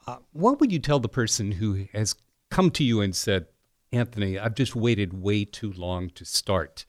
Uh, 0.07 0.19
what 0.31 0.61
would 0.61 0.71
you 0.71 0.79
tell 0.79 0.99
the 0.99 1.09
person 1.09 1.51
who 1.51 1.85
has 1.91 2.15
come 2.49 2.71
to 2.71 2.83
you 2.85 3.01
and 3.01 3.13
said, 3.13 3.47
Anthony, 3.91 4.39
I've 4.39 4.55
just 4.55 4.73
waited 4.73 5.21
way 5.21 5.43
too 5.43 5.73
long 5.73 6.11
to 6.11 6.23
start 6.23 6.85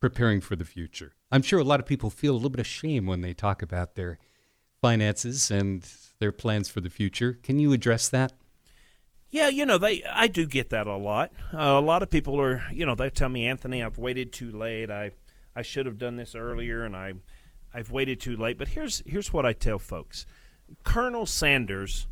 preparing 0.00 0.40
for 0.40 0.56
the 0.56 0.64
future? 0.64 1.12
I'm 1.30 1.42
sure 1.42 1.58
a 1.58 1.64
lot 1.64 1.80
of 1.80 1.86
people 1.86 2.08
feel 2.08 2.32
a 2.32 2.36
little 2.36 2.48
bit 2.48 2.60
of 2.60 2.66
shame 2.66 3.04
when 3.04 3.20
they 3.20 3.34
talk 3.34 3.60
about 3.60 3.94
their 3.94 4.18
finances 4.80 5.50
and 5.50 5.86
their 6.18 6.32
plans 6.32 6.70
for 6.70 6.80
the 6.80 6.88
future. 6.88 7.38
Can 7.42 7.58
you 7.58 7.74
address 7.74 8.08
that? 8.08 8.32
Yeah, 9.34 9.48
you 9.48 9.66
know, 9.66 9.78
they 9.78 10.04
I 10.04 10.28
do 10.28 10.46
get 10.46 10.70
that 10.70 10.86
a 10.86 10.96
lot. 10.96 11.32
Uh, 11.52 11.58
a 11.58 11.80
lot 11.80 12.04
of 12.04 12.10
people 12.10 12.40
are, 12.40 12.62
you 12.72 12.86
know, 12.86 12.94
they 12.94 13.10
tell 13.10 13.28
me, 13.28 13.48
Anthony, 13.48 13.82
I've 13.82 13.98
waited 13.98 14.32
too 14.32 14.52
late. 14.52 14.92
I 14.92 15.10
I 15.56 15.62
should 15.62 15.86
have 15.86 15.98
done 15.98 16.14
this 16.14 16.36
earlier, 16.36 16.84
and 16.84 16.94
I 16.94 17.14
I've 17.74 17.90
waited 17.90 18.20
too 18.20 18.36
late. 18.36 18.58
But 18.58 18.68
here's 18.68 19.02
here's 19.04 19.32
what 19.32 19.44
I 19.44 19.52
tell 19.52 19.80
folks: 19.80 20.24
Colonel 20.84 21.26
Sanders 21.26 22.06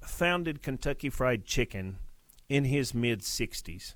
founded 0.00 0.62
Kentucky 0.62 1.10
Fried 1.10 1.44
Chicken 1.44 1.98
in 2.48 2.64
his 2.64 2.94
mid 2.94 3.20
60s. 3.20 3.94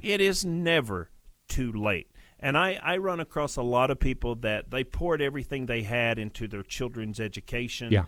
It 0.00 0.20
is 0.20 0.44
never 0.44 1.10
too 1.48 1.72
late. 1.72 2.08
And 2.38 2.56
I, 2.56 2.78
I 2.80 2.98
run 2.98 3.18
across 3.18 3.56
a 3.56 3.62
lot 3.62 3.90
of 3.90 3.98
people 3.98 4.36
that 4.36 4.70
they 4.70 4.84
poured 4.84 5.20
everything 5.20 5.66
they 5.66 5.82
had 5.82 6.20
into 6.20 6.46
their 6.46 6.62
children's 6.62 7.18
education. 7.18 7.90
Yeah. 7.90 8.04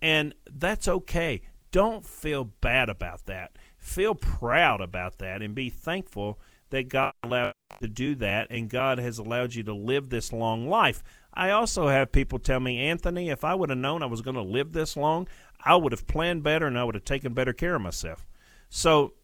And 0.00 0.34
that's 0.48 0.86
okay. 0.86 1.42
Don't 1.72 2.04
feel 2.04 2.44
bad 2.44 2.88
about 2.88 3.26
that. 3.26 3.56
Feel 3.78 4.14
proud 4.14 4.80
about 4.80 5.18
that 5.18 5.42
and 5.42 5.54
be 5.54 5.70
thankful 5.70 6.40
that 6.70 6.88
God 6.88 7.12
allowed 7.22 7.54
you 7.80 7.86
to 7.86 7.88
do 7.88 8.14
that 8.16 8.48
and 8.50 8.68
God 8.68 8.98
has 8.98 9.18
allowed 9.18 9.54
you 9.54 9.62
to 9.64 9.74
live 9.74 10.08
this 10.08 10.32
long 10.32 10.68
life. 10.68 11.02
I 11.32 11.50
also 11.50 11.88
have 11.88 12.12
people 12.12 12.38
tell 12.38 12.60
me, 12.60 12.78
Anthony, 12.78 13.30
if 13.30 13.44
I 13.44 13.54
would 13.54 13.70
have 13.70 13.78
known 13.78 14.02
I 14.02 14.06
was 14.06 14.22
going 14.22 14.34
to 14.36 14.42
live 14.42 14.72
this 14.72 14.96
long, 14.96 15.28
I 15.64 15.76
would 15.76 15.92
have 15.92 16.06
planned 16.06 16.42
better 16.42 16.66
and 16.66 16.78
I 16.78 16.84
would 16.84 16.94
have 16.94 17.04
taken 17.04 17.34
better 17.34 17.52
care 17.52 17.76
of 17.76 17.82
myself. 17.82 18.26
So, 18.68 19.14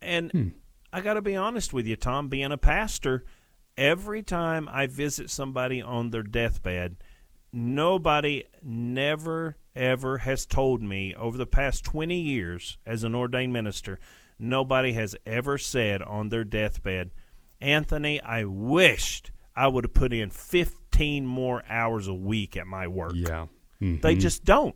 and 0.00 0.30
hmm. 0.30 0.48
I 0.92 1.00
got 1.00 1.14
to 1.14 1.22
be 1.22 1.36
honest 1.36 1.72
with 1.72 1.86
you, 1.86 1.96
Tom, 1.96 2.28
being 2.28 2.52
a 2.52 2.58
pastor, 2.58 3.24
every 3.76 4.22
time 4.22 4.68
I 4.70 4.86
visit 4.86 5.30
somebody 5.30 5.82
on 5.82 6.10
their 6.10 6.22
deathbed, 6.22 6.96
nobody 7.52 8.44
never 8.62 9.56
ever 9.76 10.18
has 10.18 10.46
told 10.46 10.82
me 10.82 11.14
over 11.14 11.36
the 11.36 11.46
past 11.46 11.84
20 11.84 12.18
years 12.18 12.78
as 12.86 13.04
an 13.04 13.14
ordained 13.14 13.52
minister, 13.52 13.98
nobody 14.38 14.92
has 14.92 15.16
ever 15.26 15.58
said 15.58 16.02
on 16.02 16.28
their 16.28 16.44
deathbed, 16.44 17.10
Anthony, 17.60 18.20
I 18.20 18.44
wished 18.44 19.30
I 19.56 19.68
would 19.68 19.84
have 19.84 19.94
put 19.94 20.12
in 20.12 20.30
15 20.30 21.26
more 21.26 21.62
hours 21.68 22.08
a 22.08 22.14
week 22.14 22.56
at 22.56 22.66
my 22.66 22.86
work. 22.88 23.12
Yeah. 23.14 23.46
Mm-hmm. 23.80 24.00
They 24.00 24.16
just 24.16 24.44
don't. 24.44 24.74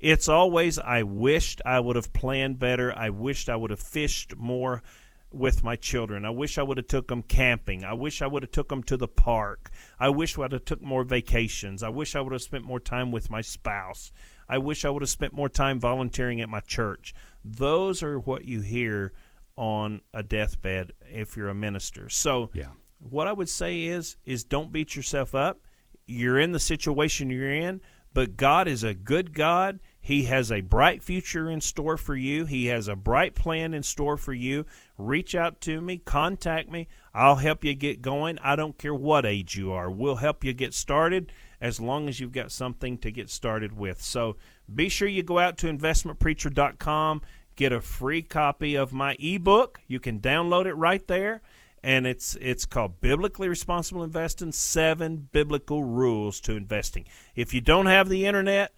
It's 0.00 0.28
always, 0.28 0.78
I 0.78 1.02
wished 1.02 1.60
I 1.66 1.80
would 1.80 1.96
have 1.96 2.12
planned 2.12 2.58
better. 2.58 2.96
I 2.96 3.10
wished 3.10 3.48
I 3.48 3.56
would 3.56 3.70
have 3.70 3.80
fished 3.80 4.36
more 4.36 4.82
with 5.30 5.62
my 5.62 5.76
children. 5.76 6.24
I 6.24 6.30
wish 6.30 6.56
I 6.58 6.62
would 6.62 6.78
have 6.78 6.86
took 6.86 7.08
them 7.08 7.22
camping. 7.22 7.84
I 7.84 7.92
wish 7.92 8.22
I 8.22 8.26
would 8.26 8.42
have 8.42 8.50
took 8.50 8.68
them 8.68 8.82
to 8.84 8.96
the 8.96 9.08
park. 9.08 9.70
I 10.00 10.08
wish 10.08 10.38
I 10.38 10.42
would 10.42 10.52
have 10.52 10.64
took 10.64 10.80
more 10.82 11.04
vacations. 11.04 11.82
I 11.82 11.90
wish 11.90 12.16
I 12.16 12.20
would 12.20 12.32
have 12.32 12.42
spent 12.42 12.64
more 12.64 12.80
time 12.80 13.12
with 13.12 13.30
my 13.30 13.40
spouse. 13.42 14.10
I 14.48 14.58
wish 14.58 14.84
I 14.84 14.90
would 14.90 15.02
have 15.02 15.10
spent 15.10 15.34
more 15.34 15.50
time 15.50 15.78
volunteering 15.78 16.40
at 16.40 16.48
my 16.48 16.60
church. 16.60 17.14
Those 17.44 18.02
are 18.02 18.18
what 18.18 18.46
you 18.46 18.62
hear 18.62 19.12
on 19.56 20.00
a 20.14 20.22
deathbed 20.22 20.92
if 21.12 21.36
you're 21.36 21.48
a 21.48 21.54
minister. 21.54 22.08
So 22.08 22.50
Yeah. 22.54 22.68
what 22.98 23.26
I 23.26 23.32
would 23.32 23.48
say 23.48 23.84
is 23.84 24.16
is 24.24 24.44
don't 24.44 24.72
beat 24.72 24.96
yourself 24.96 25.34
up. 25.34 25.60
You're 26.06 26.38
in 26.38 26.52
the 26.52 26.60
situation 26.60 27.28
you're 27.28 27.52
in, 27.52 27.82
but 28.14 28.36
God 28.36 28.66
is 28.66 28.82
a 28.82 28.94
good 28.94 29.34
God. 29.34 29.80
He 30.00 30.24
has 30.24 30.50
a 30.50 30.62
bright 30.62 31.02
future 31.02 31.50
in 31.50 31.60
store 31.60 31.98
for 31.98 32.16
you. 32.16 32.46
He 32.46 32.66
has 32.66 32.88
a 32.88 32.96
bright 32.96 33.34
plan 33.34 33.74
in 33.74 33.82
store 33.82 34.16
for 34.16 34.32
you. 34.32 34.64
Reach 34.98 35.36
out 35.36 35.60
to 35.62 35.80
me, 35.80 35.98
contact 35.98 36.68
me. 36.68 36.88
I'll 37.14 37.36
help 37.36 37.64
you 37.64 37.74
get 37.74 38.02
going. 38.02 38.38
I 38.42 38.56
don't 38.56 38.76
care 38.76 38.94
what 38.94 39.24
age 39.24 39.56
you 39.56 39.70
are. 39.70 39.88
We'll 39.88 40.16
help 40.16 40.42
you 40.42 40.52
get 40.52 40.74
started 40.74 41.32
as 41.60 41.80
long 41.80 42.08
as 42.08 42.18
you've 42.18 42.32
got 42.32 42.50
something 42.50 42.98
to 42.98 43.12
get 43.12 43.30
started 43.30 43.76
with. 43.76 44.02
So 44.02 44.36
be 44.72 44.88
sure 44.88 45.08
you 45.08 45.22
go 45.22 45.38
out 45.38 45.56
to 45.58 45.72
investmentpreacher.com, 45.72 47.22
get 47.54 47.72
a 47.72 47.80
free 47.80 48.22
copy 48.22 48.74
of 48.74 48.92
my 48.92 49.16
ebook. 49.20 49.80
You 49.86 50.00
can 50.00 50.18
download 50.18 50.66
it 50.66 50.74
right 50.74 51.06
there 51.06 51.42
and 51.82 52.06
it's 52.06 52.36
it's 52.40 52.66
called 52.66 53.00
biblically 53.00 53.48
responsible 53.48 54.02
investing 54.02 54.52
seven 54.52 55.28
biblical 55.32 55.84
rules 55.84 56.40
to 56.40 56.56
investing 56.56 57.04
if 57.34 57.54
you 57.54 57.60
don't 57.60 57.86
have 57.86 58.08
the 58.08 58.26
internet 58.26 58.72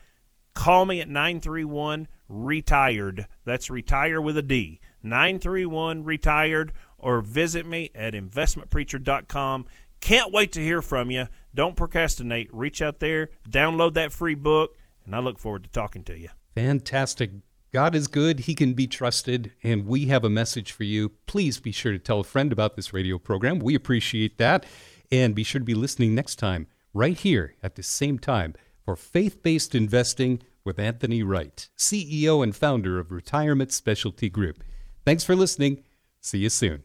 call 0.54 0.84
me 0.84 1.00
at 1.00 1.08
931 1.08 2.06
retired 2.28 3.26
that's 3.44 3.70
retire 3.70 4.20
with 4.20 4.36
a 4.36 4.42
d 4.42 4.80
931 5.02 6.04
retired 6.04 6.72
or 6.98 7.20
visit 7.20 7.66
me 7.66 7.90
at 7.94 8.14
investmentpreacher.com 8.14 9.66
can't 10.00 10.32
wait 10.32 10.52
to 10.52 10.60
hear 10.60 10.80
from 10.80 11.10
you 11.10 11.26
don't 11.54 11.76
procrastinate 11.76 12.48
reach 12.52 12.80
out 12.80 13.00
there 13.00 13.28
download 13.48 13.94
that 13.94 14.12
free 14.12 14.34
book 14.34 14.76
and 15.04 15.14
i 15.14 15.18
look 15.18 15.38
forward 15.38 15.62
to 15.62 15.70
talking 15.70 16.02
to 16.02 16.18
you 16.18 16.28
Fantastic. 16.54 17.30
God 17.72 17.94
is 17.94 18.08
good. 18.08 18.40
He 18.40 18.54
can 18.54 18.74
be 18.74 18.86
trusted. 18.86 19.52
And 19.62 19.86
we 19.86 20.06
have 20.06 20.24
a 20.24 20.30
message 20.30 20.72
for 20.72 20.84
you. 20.84 21.10
Please 21.26 21.60
be 21.60 21.72
sure 21.72 21.92
to 21.92 21.98
tell 21.98 22.20
a 22.20 22.24
friend 22.24 22.52
about 22.52 22.76
this 22.76 22.92
radio 22.92 23.18
program. 23.18 23.60
We 23.60 23.74
appreciate 23.74 24.38
that. 24.38 24.66
And 25.12 25.34
be 25.34 25.44
sure 25.44 25.60
to 25.60 25.64
be 25.64 25.74
listening 25.74 26.14
next 26.14 26.36
time, 26.36 26.66
right 26.94 27.18
here 27.18 27.54
at 27.62 27.74
the 27.74 27.82
same 27.82 28.18
time, 28.18 28.54
for 28.84 28.94
Faith 28.94 29.42
Based 29.42 29.74
Investing 29.74 30.42
with 30.64 30.78
Anthony 30.78 31.22
Wright, 31.22 31.68
CEO 31.76 32.42
and 32.42 32.54
founder 32.54 32.98
of 32.98 33.10
Retirement 33.10 33.72
Specialty 33.72 34.28
Group. 34.28 34.62
Thanks 35.04 35.24
for 35.24 35.34
listening. 35.34 35.82
See 36.20 36.38
you 36.38 36.50
soon. 36.50 36.82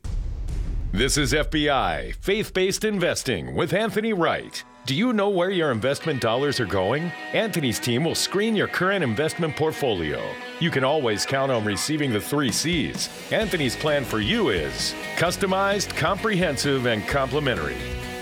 This 0.92 1.18
is 1.18 1.34
FBI, 1.34 2.16
faith 2.16 2.54
based 2.54 2.86
investing 2.86 3.54
with 3.54 3.74
Anthony 3.74 4.14
Wright. 4.14 4.64
Do 4.86 4.96
you 4.96 5.14
know 5.14 5.30
where 5.30 5.50
your 5.50 5.72
investment 5.72 6.22
dollars 6.22 6.60
are 6.60 6.66
going? 6.66 7.12
Anthony's 7.34 7.80
team 7.80 8.06
will 8.06 8.16
screen 8.16 8.56
your 8.56 8.68
current 8.68 9.04
investment 9.04 9.56
portfolio. 9.56 10.24
You 10.60 10.70
can 10.70 10.84
always 10.84 11.26
count 11.26 11.52
on 11.52 11.66
receiving 11.66 12.14
the 12.14 12.22
three 12.22 12.52
C's. 12.52 13.10
Anthony's 13.32 13.76
plan 13.76 14.06
for 14.06 14.22
you 14.22 14.50
is 14.50 14.94
customized, 15.18 15.90
comprehensive, 15.98 16.86
and 16.86 17.06
complimentary. 17.08 17.78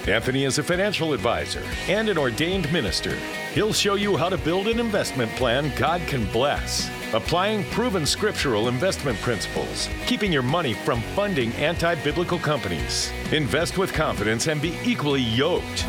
Anthony 0.08 0.44
is 0.44 0.58
a 0.58 0.64
financial 0.64 1.14
advisor 1.14 1.64
and 1.88 2.10
an 2.10 2.18
ordained 2.18 2.72
minister. 2.74 3.16
He'll 3.54 3.72
show 3.72 3.96
you 3.96 4.18
how 4.18 4.28
to 4.28 4.38
build 4.38 4.68
an 4.68 4.80
investment 4.80 5.32
plan 5.34 5.72
God 5.78 6.02
can 6.08 6.26
bless, 6.32 6.90
applying 7.14 7.64
proven 7.66 8.06
scriptural 8.06 8.68
investment 8.68 9.18
principles, 9.20 9.88
keeping 10.06 10.32
your 10.32 10.42
money 10.42 10.74
from 10.74 11.02
funding 11.16 11.54
anti 11.54 11.96
biblical 11.96 12.38
companies. 12.38 13.12
Invest 13.32 13.78
with 13.78 13.94
confidence 13.94 14.48
and 14.48 14.62
be 14.62 14.78
equally 14.84 15.22
yoked. 15.22 15.86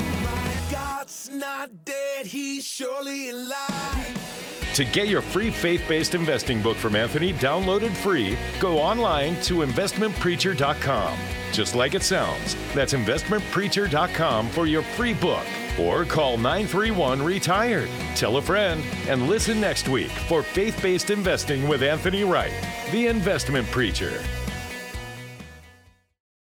God's 0.70 1.30
not 1.32 1.84
dead, 1.84 2.26
he's 2.26 2.64
surely 2.64 3.30
alive. 3.30 4.63
To 4.74 4.84
get 4.84 5.06
your 5.06 5.22
free 5.22 5.50
faith 5.50 5.84
based 5.86 6.16
investing 6.16 6.60
book 6.60 6.76
from 6.76 6.96
Anthony 6.96 7.32
downloaded 7.32 7.92
free, 7.92 8.36
go 8.58 8.78
online 8.78 9.40
to 9.42 9.58
investmentpreacher.com. 9.58 11.16
Just 11.52 11.76
like 11.76 11.94
it 11.94 12.02
sounds, 12.02 12.56
that's 12.74 12.92
investmentpreacher.com 12.92 14.48
for 14.48 14.66
your 14.66 14.82
free 14.82 15.14
book. 15.14 15.46
Or 15.78 16.04
call 16.04 16.36
931 16.38 17.22
Retired. 17.22 17.88
Tell 18.16 18.38
a 18.38 18.42
friend 18.42 18.82
and 19.06 19.28
listen 19.28 19.60
next 19.60 19.88
week 19.88 20.10
for 20.10 20.42
faith 20.42 20.82
based 20.82 21.10
investing 21.10 21.68
with 21.68 21.84
Anthony 21.84 22.24
Wright, 22.24 22.52
the 22.90 23.06
investment 23.06 23.68
preacher. 23.68 24.24